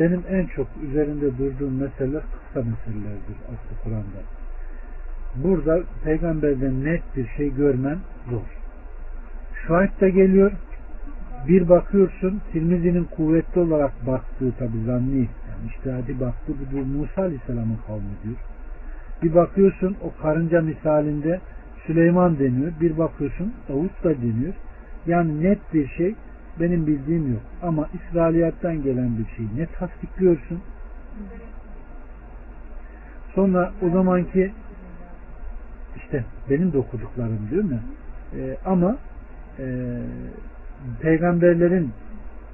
benim 0.00 0.22
en 0.28 0.46
çok 0.46 0.66
üzerinde 0.82 1.38
durduğum 1.38 1.78
meseleler 1.80 2.22
kısa 2.22 2.68
meselelerdir 2.68 3.36
aslı 3.44 3.82
Kur'an'da. 3.84 4.20
Burada 5.34 5.82
peygamberden 6.04 6.84
net 6.84 7.02
bir 7.16 7.28
şey 7.36 7.54
görmen 7.54 7.98
zor. 8.30 8.40
Şuayb 9.66 10.00
da 10.00 10.08
geliyor. 10.08 10.52
Bir 11.48 11.68
bakıyorsun 11.68 12.40
Tirmizi'nin 12.52 13.04
kuvvetli 13.04 13.60
olarak 13.60 14.06
baktığı 14.06 14.52
tabi 14.58 14.84
zanni 14.86 15.18
yani 15.18 15.68
iştihadi 15.68 16.20
baktığı 16.20 16.52
bu 16.52 16.70
diyor, 16.70 16.86
Musa 16.86 17.22
Aleyhisselam'ın 17.22 17.78
kavmi 17.86 18.22
diyor. 18.24 18.36
Bir 19.22 19.34
bakıyorsun 19.34 19.96
o 20.02 20.22
karınca 20.22 20.60
misalinde 20.60 21.40
Süleyman 21.86 22.38
deniyor. 22.38 22.72
Bir 22.80 22.98
bakıyorsun 22.98 23.54
Davut 23.68 24.04
da 24.04 24.22
deniyor. 24.22 24.54
Yani 25.06 25.42
net 25.42 25.74
bir 25.74 25.88
şey 25.88 26.14
benim 26.60 26.86
bildiğim 26.86 27.32
yok. 27.32 27.42
Ama 27.62 27.88
İsrailiyattan 27.94 28.82
gelen 28.82 29.18
bir 29.18 29.36
şey 29.36 29.46
net 29.56 29.78
tasdikliyorsun. 29.78 30.60
Sonra 33.34 33.72
o 33.82 33.90
zamanki 33.90 34.52
işte 35.96 36.24
benim 36.50 36.72
de 36.72 36.78
okuduklarım 36.78 37.48
değil 37.50 37.64
mi? 37.64 37.80
Ee, 38.36 38.56
ama 38.64 38.96
e, 39.58 39.64
peygamberlerin 41.00 41.90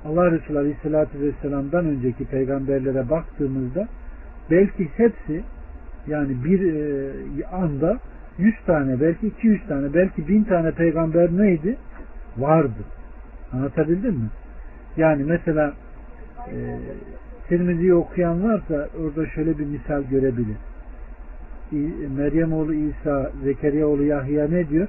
Allah 0.04 0.30
Resulü 0.30 0.58
Aleyhisselatü 0.58 1.20
Vesselam'dan 1.20 1.86
önceki 1.86 2.24
peygamberlere 2.24 3.10
baktığımızda 3.10 3.88
belki 4.50 4.88
hepsi 4.96 5.42
yani 6.06 6.44
bir 6.44 6.74
e, 6.74 7.46
anda 7.46 7.98
100 8.38 8.54
tane 8.66 9.00
belki 9.00 9.26
200 9.26 9.66
tane 9.68 9.94
belki 9.94 10.28
1000 10.28 10.44
tane 10.44 10.70
peygamber 10.70 11.28
neydi? 11.36 11.76
Vardı. 12.38 12.84
Anlatabildim 13.52 14.14
mi? 14.14 14.30
Yani 14.96 15.24
mesela 15.24 15.74
e, 16.38 16.56
Tirmizi'yi 17.48 17.94
okuyan 17.94 18.44
varsa 18.44 18.88
orada 19.00 19.26
şöyle 19.26 19.58
bir 19.58 19.66
misal 19.66 20.02
görebilir. 20.02 20.56
Meryem 22.16 22.52
oğlu 22.52 22.74
İsa, 22.74 23.30
Zekeriya 23.44 23.86
oğlu 23.86 24.02
Yahya 24.02 24.48
ne 24.48 24.68
diyor? 24.68 24.88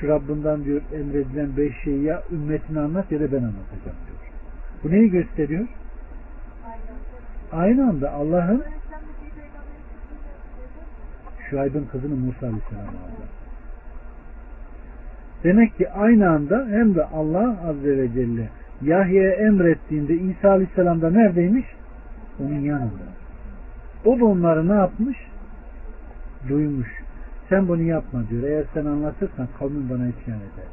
Şu 0.00 0.08
Rabbinden 0.08 0.64
diyor 0.64 0.82
emredilen 0.92 1.56
beş 1.56 1.82
şeyi 1.84 2.02
ya 2.02 2.22
ümmetine 2.32 2.80
anlat 2.80 3.12
ya 3.12 3.20
da 3.20 3.32
ben 3.32 3.36
anlatacağım 3.36 3.96
diyor. 4.06 4.18
Bu 4.84 4.90
neyi 4.90 5.10
gösteriyor? 5.10 5.66
Aynı 7.52 7.88
anda 7.88 8.12
Allah'ın 8.12 8.64
Şuayb'ın 11.50 11.84
kızını 11.92 12.16
Musa 12.16 12.46
Aleyhisselam. 12.46 12.84
Demek 15.44 15.78
ki 15.78 15.90
aynı 15.90 16.30
anda 16.30 16.66
hem 16.70 16.94
de 16.94 17.04
Allah 17.04 17.56
Azze 17.68 17.98
ve 17.98 18.12
Celle 18.12 18.48
Yahya'ya 18.82 19.30
emrettiğinde 19.30 20.14
İsa 20.14 20.50
Aleyhisselam 20.50 21.02
da 21.02 21.10
neredeymiş? 21.10 21.66
Onun 22.40 22.60
yanında. 22.60 23.06
O 24.04 24.20
da 24.20 24.24
onları 24.24 24.68
ne 24.68 24.74
yapmış? 24.74 25.18
Duymuş. 26.48 27.05
Sen 27.48 27.68
bunu 27.68 27.82
yapma 27.82 28.28
diyor. 28.30 28.42
Eğer 28.42 28.64
sen 28.74 28.86
anlatırsan 28.86 29.48
kavmin 29.58 29.90
bana 29.90 30.08
isyan 30.08 30.38
eder. 30.38 30.66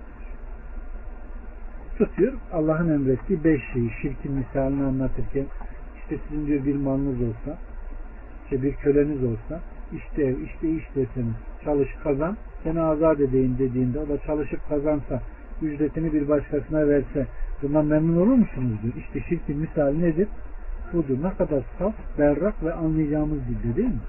Tutuyor 1.98 2.34
Allah'ın 2.54 2.90
emrettiği 2.90 3.44
beş 3.44 3.62
şeyi 3.74 3.92
şirkin 4.02 4.32
misalini 4.32 4.84
anlatırken 4.84 5.46
işte 5.98 6.18
sizin 6.28 6.48
diyor 6.48 6.66
bir 6.66 6.76
malınız 6.76 7.22
olsa 7.22 7.58
işte 8.44 8.64
bir 8.64 8.74
köleniz 8.74 9.24
olsa 9.24 9.60
işte 9.94 10.24
ev, 10.24 10.36
işte 10.42 10.70
iş 10.70 10.84
deseniz 10.96 11.36
çalış 11.64 11.90
kazan 12.04 12.38
seni 12.64 12.82
azat 12.82 13.20
edeyim 13.20 13.56
dediğinde 13.60 14.00
o 14.00 14.10
da 14.10 14.18
çalışıp 14.18 14.70
kazansa 14.70 15.22
ücretini 15.62 16.14
bir 16.14 16.30
başkasına 16.30 16.88
verse 16.88 17.28
bundan 17.62 17.86
memnun 17.86 18.18
olur 18.18 18.36
musunuz 18.36 18.80
diyor. 18.84 18.94
İşte 18.98 19.20
şirkin 19.30 19.58
misali 19.58 20.02
nedir? 20.02 20.28
Budur. 20.94 21.18
Ne 21.24 21.34
kadar 21.34 21.64
saf, 21.80 21.94
berrak 22.20 22.64
ve 22.64 22.74
anlayacağımız 22.74 23.40
dilde 23.48 23.76
değil 23.76 23.88
mi? 23.88 24.00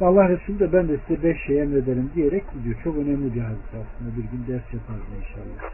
Allah 0.00 0.28
Resulü 0.28 0.58
de 0.58 0.72
ben 0.72 0.88
de 0.88 0.96
size 1.06 1.22
beş 1.22 1.42
şey 1.46 1.62
emrederim 1.62 2.10
diyerek 2.14 2.44
gidiyor. 2.52 2.76
Çok 2.84 2.96
önemli 2.96 3.34
bir 3.34 3.40
hadis 3.40 3.68
aslında. 3.68 4.16
Bir 4.16 4.22
gün 4.22 4.46
ders 4.48 4.74
yaparız 4.74 5.06
inşallah. 5.18 5.72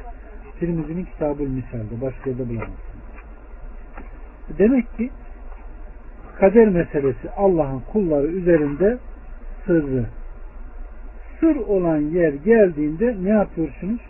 Tirmizi'nin 0.60 1.04
kitabı 1.04 1.42
misalde. 1.42 2.00
Başka 2.02 2.30
yerde 2.30 2.48
bulamazsınız. 2.48 3.06
Demek 4.58 4.96
ki 4.96 5.10
kader 6.38 6.68
meselesi 6.68 7.30
Allah'ın 7.36 7.80
kulları 7.92 8.26
üzerinde 8.26 8.98
sırrı. 9.66 10.06
Sır 11.40 11.56
olan 11.56 11.98
yer 11.98 12.32
geldiğinde 12.32 13.16
ne 13.22 13.28
yapıyorsunuz? 13.28 14.00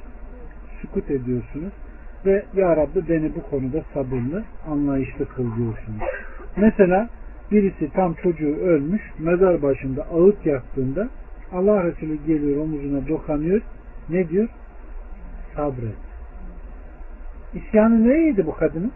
Sükut 0.80 1.10
ediyorsunuz. 1.10 1.72
Ve 2.26 2.44
Ya 2.55 2.76
Rabbi 2.76 3.09
beni 3.09 3.34
bu 3.34 3.51
konuda 3.51 3.82
sabırlı, 3.94 4.44
anlayışlı 4.70 5.28
kıl 5.28 5.56
diyorsunuz. 5.56 6.02
Mesela 6.56 7.09
birisi 7.51 7.90
tam 7.93 8.14
çocuğu 8.14 8.56
ölmüş, 8.56 9.02
mezar 9.18 9.62
başında 9.62 10.02
ağıt 10.02 10.47
yaktığında 10.47 11.09
Allah 11.52 11.85
Resulü 11.85 12.27
geliyor 12.27 12.62
omuzuna 12.62 13.09
dokanıyor. 13.09 13.62
Ne 14.09 14.28
diyor? 14.28 14.48
Sabret. 15.55 15.94
İsyanı 17.55 18.09
neydi 18.09 18.47
bu 18.47 18.55
kadının? 18.55 18.93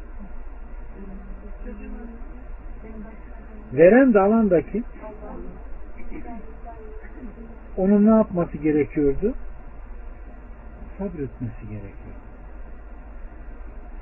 Veren 3.73 4.15
de 4.15 4.21
alan 4.21 4.51
da 4.51 4.63
kim? 4.63 4.85
Onun 7.77 8.07
ne 8.07 8.11
yapması 8.11 8.59
gerekiyordu? 8.59 9.35
Sabretmesi 10.99 11.63
gerekiyor. 11.63 12.17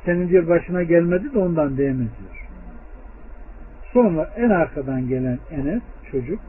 Senin 0.05 0.29
diyor 0.29 0.49
başına 0.49 0.83
gelmedi 0.83 1.35
de 1.35 1.39
ondan 1.39 1.79
değmez 1.79 2.09
diyor. 2.19 2.48
Sonra 3.93 4.31
en 4.37 4.51
arkadan 4.51 5.09
gelen 5.09 5.39
Enes 5.51 5.83
çocuk 6.11 6.41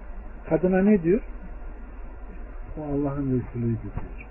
kadına 0.50 0.82
ne 0.82 1.04
diyor? 1.04 1.22
O 2.78 2.82
Allah'ın 2.84 3.26
Resulü'ydü 3.26 3.82
diyor. 3.82 4.28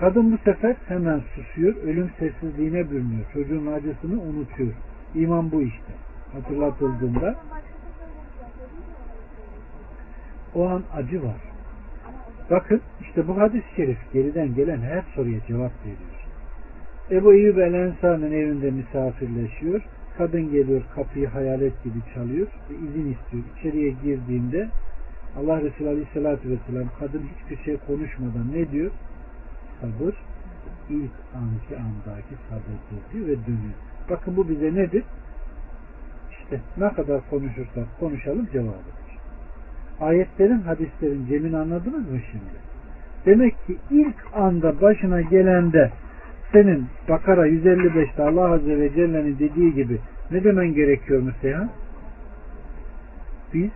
Kadın 0.00 0.32
bu 0.32 0.38
sefer 0.38 0.76
hemen 0.88 1.20
susuyor. 1.34 1.76
Ölüm 1.76 2.10
sessizliğine 2.18 2.90
bürünüyor. 2.90 3.24
Çocuğun 3.32 3.66
acısını 3.66 4.22
unutuyor. 4.22 4.72
İman 5.14 5.52
bu 5.52 5.62
işte. 5.62 5.92
Hatırlatıldığında 6.32 7.34
o 10.54 10.68
an 10.68 10.82
acı 10.94 11.22
var. 11.22 11.36
Bakın 12.50 12.80
işte 13.00 13.28
bu 13.28 13.40
hadis-i 13.40 13.76
şerif 13.76 13.98
geriden 14.12 14.54
gelen 14.54 14.80
her 14.80 15.02
soruya 15.14 15.40
cevap 15.48 15.72
veriyor. 15.80 16.14
Ebu 17.10 17.34
Eyyub 17.34 17.58
el 17.58 17.74
Ensar'ın 17.74 18.32
evinde 18.32 18.70
misafirleşiyor. 18.70 19.82
Kadın 20.18 20.50
geliyor 20.50 20.82
kapıyı 20.94 21.28
hayalet 21.28 21.84
gibi 21.84 21.98
çalıyor 22.14 22.46
ve 22.70 22.74
izin 22.74 23.12
istiyor. 23.12 23.42
İçeriye 23.58 23.90
girdiğinde 23.90 24.68
Allah 25.38 25.60
Resulü 25.60 25.88
Aleyhisselatü 25.88 26.50
Vesselam 26.50 26.88
kadın 26.98 27.22
hiçbir 27.22 27.64
şey 27.64 27.76
konuşmadan 27.76 28.52
ne 28.52 28.70
diyor? 28.70 28.90
Sabır 29.80 30.14
ilk 30.90 31.12
anki 31.34 31.76
andaki 31.76 32.34
sabırdır 32.48 33.12
diyor 33.12 33.26
ve 33.26 33.46
dönüyor. 33.46 33.74
Bakın 34.10 34.36
bu 34.36 34.48
bize 34.48 34.74
nedir? 34.74 35.04
İşte 36.30 36.60
ne 36.76 36.88
kadar 36.92 37.30
konuşursak 37.30 38.00
konuşalım 38.00 38.48
cevabıdır. 38.52 39.04
Ayetlerin, 40.00 40.60
hadislerin 40.60 41.26
cemini 41.26 41.56
anladınız 41.56 42.10
mı 42.10 42.20
şimdi? 42.30 42.64
Demek 43.26 43.66
ki 43.66 43.76
ilk 43.90 44.16
anda 44.34 44.80
başına 44.80 45.20
gelende 45.20 45.92
senin 46.52 46.86
Bakara 47.08 47.48
155'te 47.48 48.22
Allah 48.22 48.52
Azze 48.52 48.78
ve 48.78 48.94
Celle'nin 48.94 49.38
dediği 49.38 49.74
gibi 49.74 50.00
ne 50.30 50.44
demen 50.44 50.74
gerekiyor 50.74 51.22
Müseha? 51.22 51.68
Biz 53.54 53.70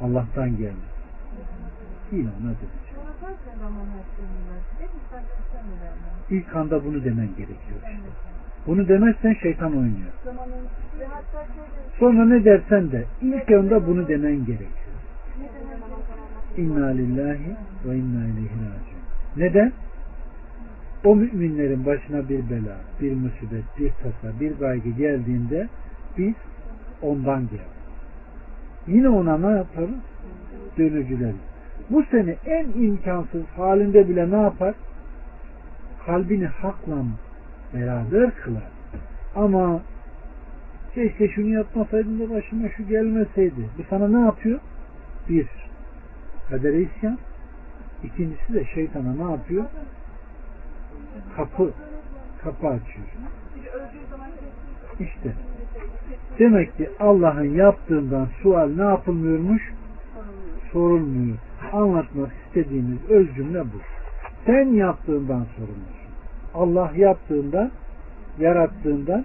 Allah'tan 0.00 0.56
geldik. 0.56 0.94
Mi 2.12 2.18
verdin? 2.18 2.68
İlk 6.30 6.56
anda 6.56 6.84
bunu 6.84 7.04
demen 7.04 7.26
gerekiyor. 7.26 7.80
Sen. 7.82 7.92
Bunu 8.66 8.88
demezsen 8.88 9.34
şeytan 9.42 9.76
oynuyor. 9.76 10.12
Sonra 11.98 12.24
ne 12.24 12.44
dersen 12.44 12.92
de 12.92 13.04
ilk 13.22 13.50
anda 13.50 13.86
bunu 13.86 14.08
demen 14.08 14.36
gerekiyor. 14.36 14.68
İnna 16.56 16.86
lillahi 16.86 17.56
ve 17.84 17.96
inna 17.96 18.24
ileyhi 18.24 18.54
raciun. 18.54 19.00
Neden? 19.36 19.72
O 21.04 21.16
müminlerin 21.16 21.86
başına 21.86 22.28
bir 22.28 22.50
bela, 22.50 22.76
bir 23.00 23.12
musibet, 23.12 23.64
bir 23.78 23.90
tasa, 23.90 24.40
bir 24.40 24.58
gaygı 24.58 24.90
geldiğinde 24.90 25.68
biz 26.18 26.34
ondan 27.02 27.40
geldik. 27.40 27.74
Yine 28.86 29.08
ona 29.08 29.38
ne 29.38 29.56
yaparız? 29.56 30.00
Dönücüleriz. 30.78 31.36
Bu 31.90 32.04
seni 32.10 32.36
en 32.46 32.66
imkansız 32.66 33.44
halinde 33.56 34.08
bile 34.08 34.30
ne 34.30 34.42
yapar? 34.42 34.74
Kalbini 36.06 36.46
hakla 36.46 36.96
beraber 37.74 38.34
kılar. 38.34 38.70
Ama 39.36 39.82
keşke 40.94 41.28
şunu 41.28 41.48
yapmasaydım 41.48 42.20
da 42.20 42.30
başıma 42.30 42.68
şu 42.68 42.88
gelmeseydi. 42.88 43.68
Bu 43.78 43.82
sana 43.90 44.08
ne 44.08 44.20
yapıyor? 44.20 44.60
Bir, 45.28 45.46
kadere 46.50 46.82
isyan. 46.82 47.18
İkincisi 48.04 48.54
de 48.54 48.64
şeytana 48.64 49.14
ne 49.14 49.32
yapıyor? 49.32 49.64
Kapı, 51.36 51.70
kapı 52.42 52.66
açıyor. 52.66 53.06
İşte. 55.00 55.32
Demek 56.38 56.76
ki 56.76 56.90
Allah'ın 57.00 57.54
yaptığından 57.54 58.28
sual 58.42 58.68
ne 58.68 58.82
yapılmıyormuş? 58.82 59.72
Sorulmuyor. 60.72 61.36
Anlatmak 61.72 62.30
istediğimiz 62.46 63.10
öz 63.10 63.34
cümle 63.34 63.64
bu. 63.64 63.80
Sen 64.46 64.66
yaptığından 64.66 65.46
sorumlusun. 65.56 66.04
Allah 66.54 66.92
yaptığından, 66.96 67.70
yarattığından 68.38 69.24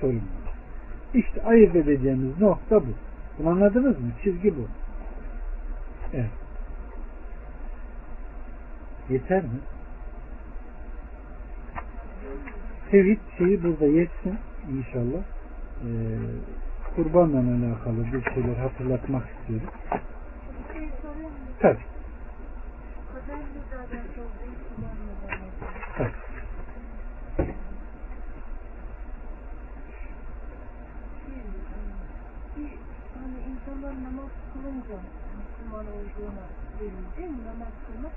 sorumlu. 0.00 0.20
İşte 1.14 1.42
ayırt 1.42 1.76
edeceğimiz 1.76 2.40
nokta 2.40 2.80
bu. 2.80 2.86
Bunu 3.38 3.48
anladınız 3.48 4.00
mı? 4.00 4.10
Çizgi 4.24 4.56
bu. 4.56 4.66
Evet. 6.12 6.30
Yeter 9.10 9.42
mi? 9.42 9.48
Tevhid 12.94 13.18
şeyi 13.38 13.62
burada 13.62 13.86
yetsin 13.86 14.38
inşallah. 14.70 15.22
Ee, 15.82 15.86
kurbanla 16.96 17.38
alakalı 17.38 18.04
bir 18.12 18.22
şeyler 18.34 18.56
hatırlatmak 18.56 19.22
istiyorum. 19.30 19.68
Tabii. 21.60 21.78
Tabii. 25.96 26.12
Hani 33.14 33.38
insanlar 33.52 34.04
namaz 34.04 34.30
kılınca 34.52 35.00
Müslüman 35.74 35.86
olduğuna 35.86 37.30
mi? 37.30 37.38
Namaz 37.46 37.72
kılmak 37.86 38.12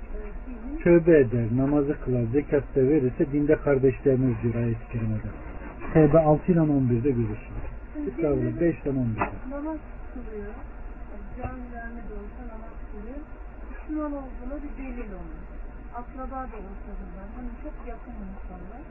dinin 0.46 0.78
Tövbe 0.78 1.20
eder, 1.20 1.46
namazı 1.56 2.00
kılar, 2.00 2.22
zekat 2.32 2.64
da 2.76 2.80
verirse 2.80 3.32
dinde 3.32 3.56
kardeşleriniz 3.56 4.36
diyor 4.42 4.54
ayet-i 4.54 4.92
kerimede. 4.92 5.28
Tevbe 5.92 6.18
6 6.18 6.52
ile 6.52 6.60
11'de 6.60 7.10
görürsünüz. 7.10 7.64
Estağfurullah 8.08 8.60
5 8.60 8.82
ile 8.82 8.90
11'de. 8.90 9.50
namaz 9.50 9.78
kılıyor. 10.14 10.52
Camilerde 11.36 12.02
de 12.08 12.14
olsa 12.22 12.42
namaz 12.54 12.76
kılıyor. 12.90 13.18
Müslüman 13.70 14.12
olduğuna 14.12 14.56
bir 14.62 14.82
delil 14.82 15.10
onun. 15.20 15.40
Akraba 15.94 16.36
da 16.36 16.56
olsa 16.56 16.90
bunlar. 17.00 17.26
Hani 17.36 17.48
çok 17.62 17.88
yakın 17.88 18.12
insanlar. 18.28 18.82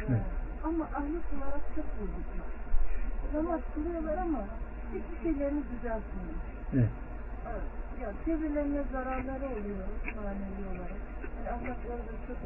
Ee, 0.00 0.04
Evet. 0.08 0.22
Ama 0.64 0.84
ahlak 0.84 1.26
olarak 1.36 1.64
çok 1.76 1.86
bozucu. 2.00 2.42
Namaz 3.34 3.60
kılıyorlar 3.74 4.18
ama 4.18 4.44
hiçbir 4.94 5.22
şeylerini 5.22 5.62
düzeltmiyor. 5.72 6.36
Evet. 6.74 6.88
Evet. 7.50 7.85
Ya 8.02 8.12
çevrelerine 8.24 8.82
zararları 8.92 9.46
oluyor 9.46 9.86
manevi 10.16 10.62
olarak. 10.70 11.00
Yani 11.36 11.48
ahlakları 11.50 11.98
da 11.98 12.12
çok. 12.26 12.36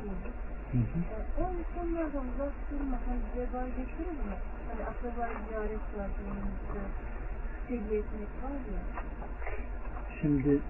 Yani 0.75 1.25
o 1.39 1.43
insanlardan 1.59 2.25
uzak 2.35 2.55
durmak 2.71 3.01
hani 3.09 3.21
veba 3.37 3.67
getirir 3.67 4.11
mi? 4.11 4.37
Hani 4.69 4.89
akrabayı 4.89 5.37
ziyaret 5.49 5.81
günümüzde. 6.19 6.81
Tebliğ 7.69 7.97
etmek 7.97 8.29
var 8.43 8.51
ya. 8.51 8.83
Şimdi 10.21 10.61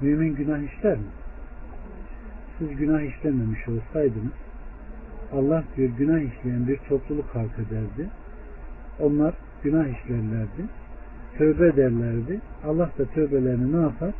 mümin 0.00 0.34
günah 0.34 0.58
işler 0.58 0.98
mi? 0.98 1.10
Siz 2.58 2.76
günah 2.76 3.00
işlememiş 3.00 3.68
olsaydınız 3.68 4.32
Allah 5.32 5.64
diyor 5.76 5.88
günah 5.88 6.20
işleyen 6.20 6.68
bir 6.68 6.78
topluluk 6.88 7.34
halk 7.34 7.58
ederdi. 7.58 8.10
Onlar 9.00 9.34
günah 9.62 9.86
işlerlerdi. 9.86 10.79
Tövbe 11.38 11.66
ederlerdi. 11.66 12.40
Allah 12.64 12.90
da 12.98 13.04
tövbelerini 13.04 13.72
ne 13.72 13.82
yapar? 13.82 14.10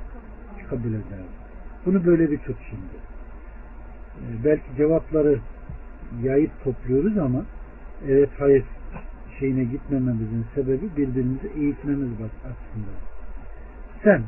Kabul 0.70 0.89
ederdi. 0.89 1.31
Bunu 1.87 2.07
böyle 2.07 2.31
bir 2.31 2.39
tut 2.39 2.57
şimdi. 2.70 2.97
Ee, 4.16 4.45
belki 4.45 4.77
cevapları 4.77 5.39
yayıp 6.23 6.51
topluyoruz 6.65 7.19
ama 7.19 7.45
evet 8.09 8.31
hayır 8.39 8.65
şeyine 9.39 9.65
gitmememizin 9.65 10.47
sebebi 10.55 10.97
birbirimizi 10.97 11.51
eğitmemiz 11.57 12.11
aslında. 12.20 12.91
Sen 14.05 14.23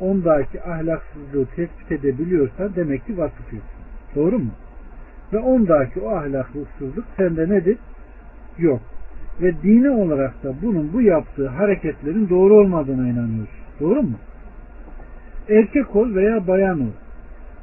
ondaki 0.00 0.62
ahlaksızlığı 0.62 1.46
tespit 1.56 1.92
edebiliyorsan 1.92 2.76
demek 2.76 3.06
ki 3.06 3.18
vasıf 3.18 3.52
yoksun. 3.52 3.80
Doğru 4.14 4.38
mu? 4.38 4.50
Ve 5.32 5.38
ondaki 5.38 6.00
o 6.00 6.10
ahlaksızlık 6.10 7.04
sende 7.16 7.48
nedir? 7.48 7.78
Yok. 8.58 8.80
Ve 9.40 9.62
dini 9.62 9.90
olarak 9.90 10.44
da 10.44 10.54
bunun 10.62 10.92
bu 10.92 11.02
yaptığı 11.02 11.48
hareketlerin 11.48 12.28
doğru 12.28 12.54
olmadığına 12.54 13.08
inanıyorsun. 13.08 13.58
Doğru 13.80 14.02
mu? 14.02 14.16
Erkek 15.48 15.96
ol 15.96 16.14
veya 16.14 16.46
bayan 16.46 16.80
ol. 16.80 16.92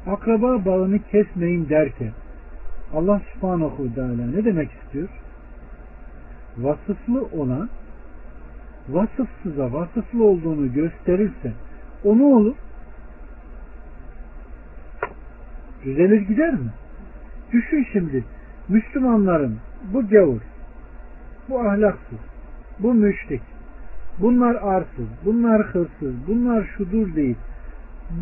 Akraba 0.07 0.65
bağını 0.65 0.99
kesmeyin 0.99 1.69
derken 1.69 2.11
Allah 2.93 3.21
subhanahu 3.33 3.95
teala 3.95 4.25
ne 4.35 4.45
demek 4.45 4.69
istiyor? 4.71 5.09
Vasıflı 6.57 7.25
olan 7.25 7.69
vasıfsıza 8.89 9.73
vasıflı 9.73 10.23
olduğunu 10.23 10.73
gösterirse 10.73 11.53
o 12.03 12.17
ne 12.17 12.23
olur? 12.23 12.55
Düzelir 15.85 16.21
gider 16.21 16.53
mi? 16.53 16.69
Düşün 17.53 17.87
şimdi 17.93 18.23
Müslümanların 18.69 19.57
bu 19.93 20.07
gavur, 20.07 20.41
bu 21.51 21.59
ahlaksız, 21.59 22.19
bu 22.79 22.93
müşrik, 22.93 23.41
bunlar 24.19 24.55
arsız, 24.55 25.07
bunlar 25.25 25.61
hırsız, 25.61 26.27
bunlar 26.27 26.67
şudur 26.77 27.15
değil. 27.15 27.37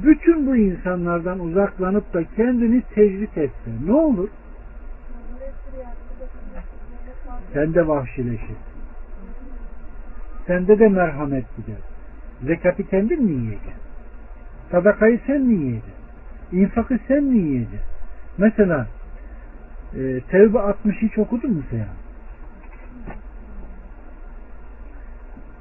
Bütün 0.04 0.48
bu 0.48 0.56
insanlardan 0.56 1.40
uzaklanıp 1.40 2.14
da 2.14 2.24
kendini 2.24 2.82
tecrit 2.82 3.38
etse 3.38 3.72
ne 3.86 3.94
olur? 3.94 4.30
Sen 7.54 7.74
de 7.74 7.88
vahşileşirsin. 7.88 8.58
Sende 10.48 10.80
de 10.80 10.88
merhamet 10.88 11.46
gider. 11.58 11.78
Zekatı 12.44 12.90
kendin 12.90 13.24
mi 13.24 13.32
yiyeceksin? 13.32 13.74
Sadakayı 14.72 15.20
sen 15.28 15.42
mi 15.42 15.54
yiyeceksin? 15.54 15.94
İnfakı 16.52 17.00
sen 17.08 17.24
mi 17.24 17.38
yiyeceksin? 17.38 17.90
Mesela 18.38 18.88
e, 19.96 20.22
Tevbe 20.22 20.60
60 20.60 20.96
hiç 21.02 21.18
okudun 21.18 21.52
mu 21.52 21.64
sen? 21.72 21.86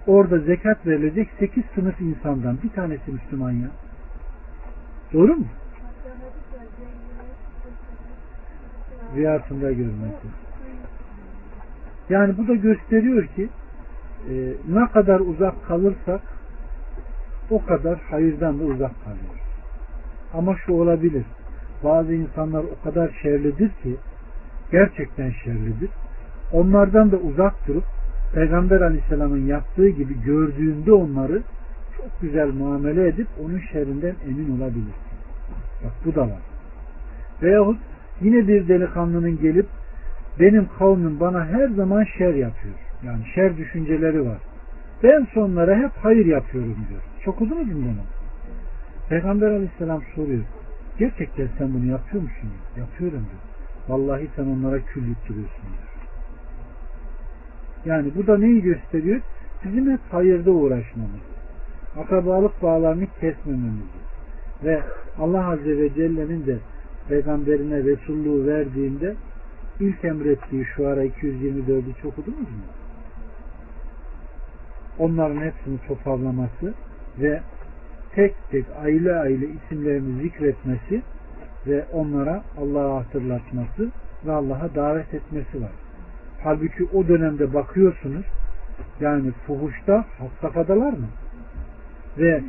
Orada 0.09 0.39
zekat 0.39 0.86
verilecek 0.86 1.28
8 1.39 1.64
sınıf 1.74 2.01
insandan 2.01 2.59
bir 2.62 2.68
tanesi 2.68 3.10
Müslüman 3.10 3.51
ya. 3.51 3.68
Doğru 5.12 5.36
mu? 5.36 5.47
Rüyasında 9.16 9.72
görmesi. 9.72 10.26
Yani 12.10 12.39
bu 12.39 12.48
da 12.48 12.55
gösteriyor 12.55 13.26
ki 13.26 13.48
e, 14.30 14.35
ne 14.68 14.89
kadar 14.89 15.20
uzak 15.20 15.66
kalırsak 15.66 16.20
o 17.51 17.64
kadar 17.64 17.98
hayırdan 17.98 18.60
da 18.60 18.64
uzak 18.64 19.05
kalıyoruz. 19.05 19.43
Ama 20.35 20.56
şu 20.56 20.72
olabilir. 20.72 21.24
Bazı 21.85 22.14
insanlar 22.14 22.64
o 22.64 22.85
kadar 22.85 23.10
şerlidir 23.22 23.70
ki 23.70 23.97
gerçekten 24.72 25.30
şerlidir. 25.30 25.90
Onlardan 26.52 27.12
da 27.12 27.16
uzak 27.16 27.68
durup 27.68 27.97
Peygamber 28.34 28.80
Aleyhisselam'ın 28.80 29.46
yaptığı 29.46 29.88
gibi 29.88 30.22
gördüğünde 30.22 30.92
onları 30.92 31.42
çok 31.96 32.20
güzel 32.20 32.48
muamele 32.52 33.09
edip 33.09 33.26
onun 33.44 33.59
şerrinden 33.72 34.14
emin 34.28 34.59
olabilirsin. 34.59 35.18
Bak 35.84 35.92
bu 36.05 36.14
da 36.14 36.20
var. 36.20 36.42
Veyahut 37.42 37.78
yine 38.20 38.48
bir 38.48 38.68
delikanlının 38.68 39.40
gelip 39.40 39.66
benim 40.40 40.68
kavmim 40.78 41.20
bana 41.20 41.46
her 41.46 41.68
zaman 41.68 42.05
şer 42.18 42.34
yapıyor. 42.34 42.74
Yani 43.06 43.24
şer 43.34 43.56
düşünceleri 43.56 44.26
var. 44.26 44.38
Ben 45.02 45.26
sonlara 45.34 45.76
hep 45.76 45.90
hayır 46.02 46.26
yapıyorum 46.26 46.76
diyor. 46.88 47.02
Çok 47.24 47.34
okudunuz 47.34 47.66
mu 47.66 47.74
bunu? 47.74 48.05
Peygamber 49.09 49.50
aleyhisselam 49.50 50.02
soruyor. 50.14 50.44
Gerçekten 50.98 51.48
sen 51.59 51.74
bunu 51.74 51.86
yapıyor 51.86 52.22
musun? 52.22 52.50
Yapıyorum 52.76 53.26
diyor. 53.30 53.42
Vallahi 53.88 54.28
sen 54.36 54.44
onlara 54.44 54.78
kül 54.80 55.09
yuttırıyorsun 55.09 55.62
diyor. 55.62 55.88
Yani 57.84 58.12
bu 58.16 58.26
da 58.26 58.38
neyi 58.38 58.62
gösteriyor? 58.62 59.20
Bizim 59.64 59.92
hep 59.92 60.00
hayırda 60.10 60.50
uğraşmamız. 60.50 61.20
Akrabalık 61.96 62.62
bağlarını 62.62 63.06
kesmememizi. 63.20 63.98
Ve 64.64 64.82
Allah 65.18 65.50
Azze 65.50 65.78
ve 65.78 65.94
Celle'nin 65.94 66.46
de 66.46 66.59
peygamberine 67.09 67.84
Resulluğu 67.84 68.46
verdiğinde 68.46 69.14
ilk 69.80 70.05
emrettiği 70.05 70.64
şu 70.64 70.88
ara 70.88 71.05
224'ü 71.05 71.94
çok 72.02 72.12
okudunuz 72.12 72.38
mu? 72.38 72.64
Onların 74.98 75.40
hepsini 75.40 75.78
toparlaması 75.88 76.74
ve 77.18 77.40
tek 78.14 78.34
tek 78.50 78.64
aile 78.84 79.14
aile 79.14 79.46
isimlerini 79.46 80.22
zikretmesi 80.22 81.02
ve 81.66 81.84
onlara 81.92 82.42
Allah'a 82.59 82.96
hatırlatması 82.96 83.88
ve 84.26 84.32
Allah'a 84.32 84.74
davet 84.74 85.14
etmesi 85.14 85.62
var. 85.62 85.88
Halbuki 86.44 86.85
o 86.94 87.09
dönemde 87.09 87.55
bakıyorsunuz 87.55 88.24
yani 89.01 89.32
fuhuşta 89.47 89.94
had 89.94 90.28
safhadalar 90.40 90.93
mı? 90.93 91.06
Ve 92.19 92.43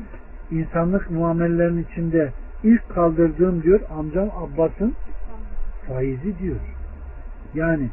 insanlık 0.52 1.11
muamellerinin 1.11 1.84
içinde 1.91 2.34
ilk 2.64 2.90
kaldırdığım 2.90 3.64
diyor 3.64 3.80
amcam 3.98 4.30
Abbas'ın 4.30 4.94
faizi 5.88 6.40
diyor. 6.40 6.60
Yani 7.53 7.90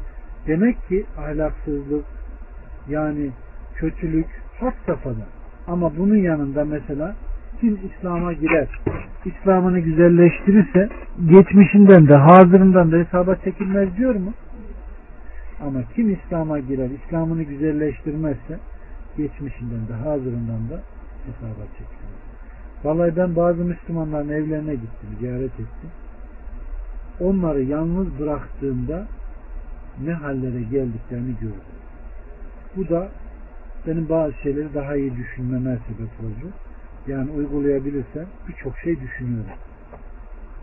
demek 0.47 0.87
ki 0.87 1.05
ahlaksızlık 1.17 2.05
yani 2.89 3.31
kötülük 3.75 4.27
had 4.59 4.73
safhada. 4.85 5.25
Ama 5.67 5.97
bunun 5.97 6.15
yanında 6.15 6.65
mesela 6.65 7.15
kim 7.61 7.79
İslam'a 7.83 8.33
girer, 8.33 8.67
İslam'ını 9.25 9.79
güzelleştirirse 9.79 10.89
geçmişinden 11.29 12.07
de 12.07 12.15
hazırından 12.15 12.91
da 12.91 12.97
hesaba 12.97 13.35
çekilmez 13.35 13.97
diyor 13.97 14.15
mu? 14.15 14.33
Ama 15.61 15.79
kim 15.95 16.13
İslam'a 16.13 16.59
girer, 16.59 16.89
İslam'ını 16.89 17.43
güzelleştirmezse 17.43 18.59
geçmişinden 19.17 19.87
de 19.87 19.93
hazırından 19.93 20.69
da 20.69 20.81
hesaba 21.25 21.63
çekilmez. 21.71 22.21
Vallahi 22.83 23.15
ben 23.15 23.35
bazı 23.35 23.63
Müslümanların 23.63 24.29
evlerine 24.29 24.73
gittim, 24.73 25.09
ziyaret 25.19 25.53
ettim. 25.53 25.91
Onları 27.19 27.63
yalnız 27.63 28.19
bıraktığımda 28.19 29.07
ne 30.03 30.13
hallere 30.13 30.61
geldiklerini 30.61 31.35
gördüm. 31.41 31.77
Bu 32.75 32.89
da 32.89 33.09
benim 33.87 34.09
bazı 34.09 34.33
şeyleri 34.33 34.73
daha 34.73 34.95
iyi 34.95 35.15
düşünmeme 35.17 35.77
sebep 35.87 36.09
oldu. 36.19 36.53
Yani 37.07 37.31
uygulayabilirsem 37.31 38.25
birçok 38.47 38.77
şey 38.77 39.01
düşünüyorum. 39.01 39.51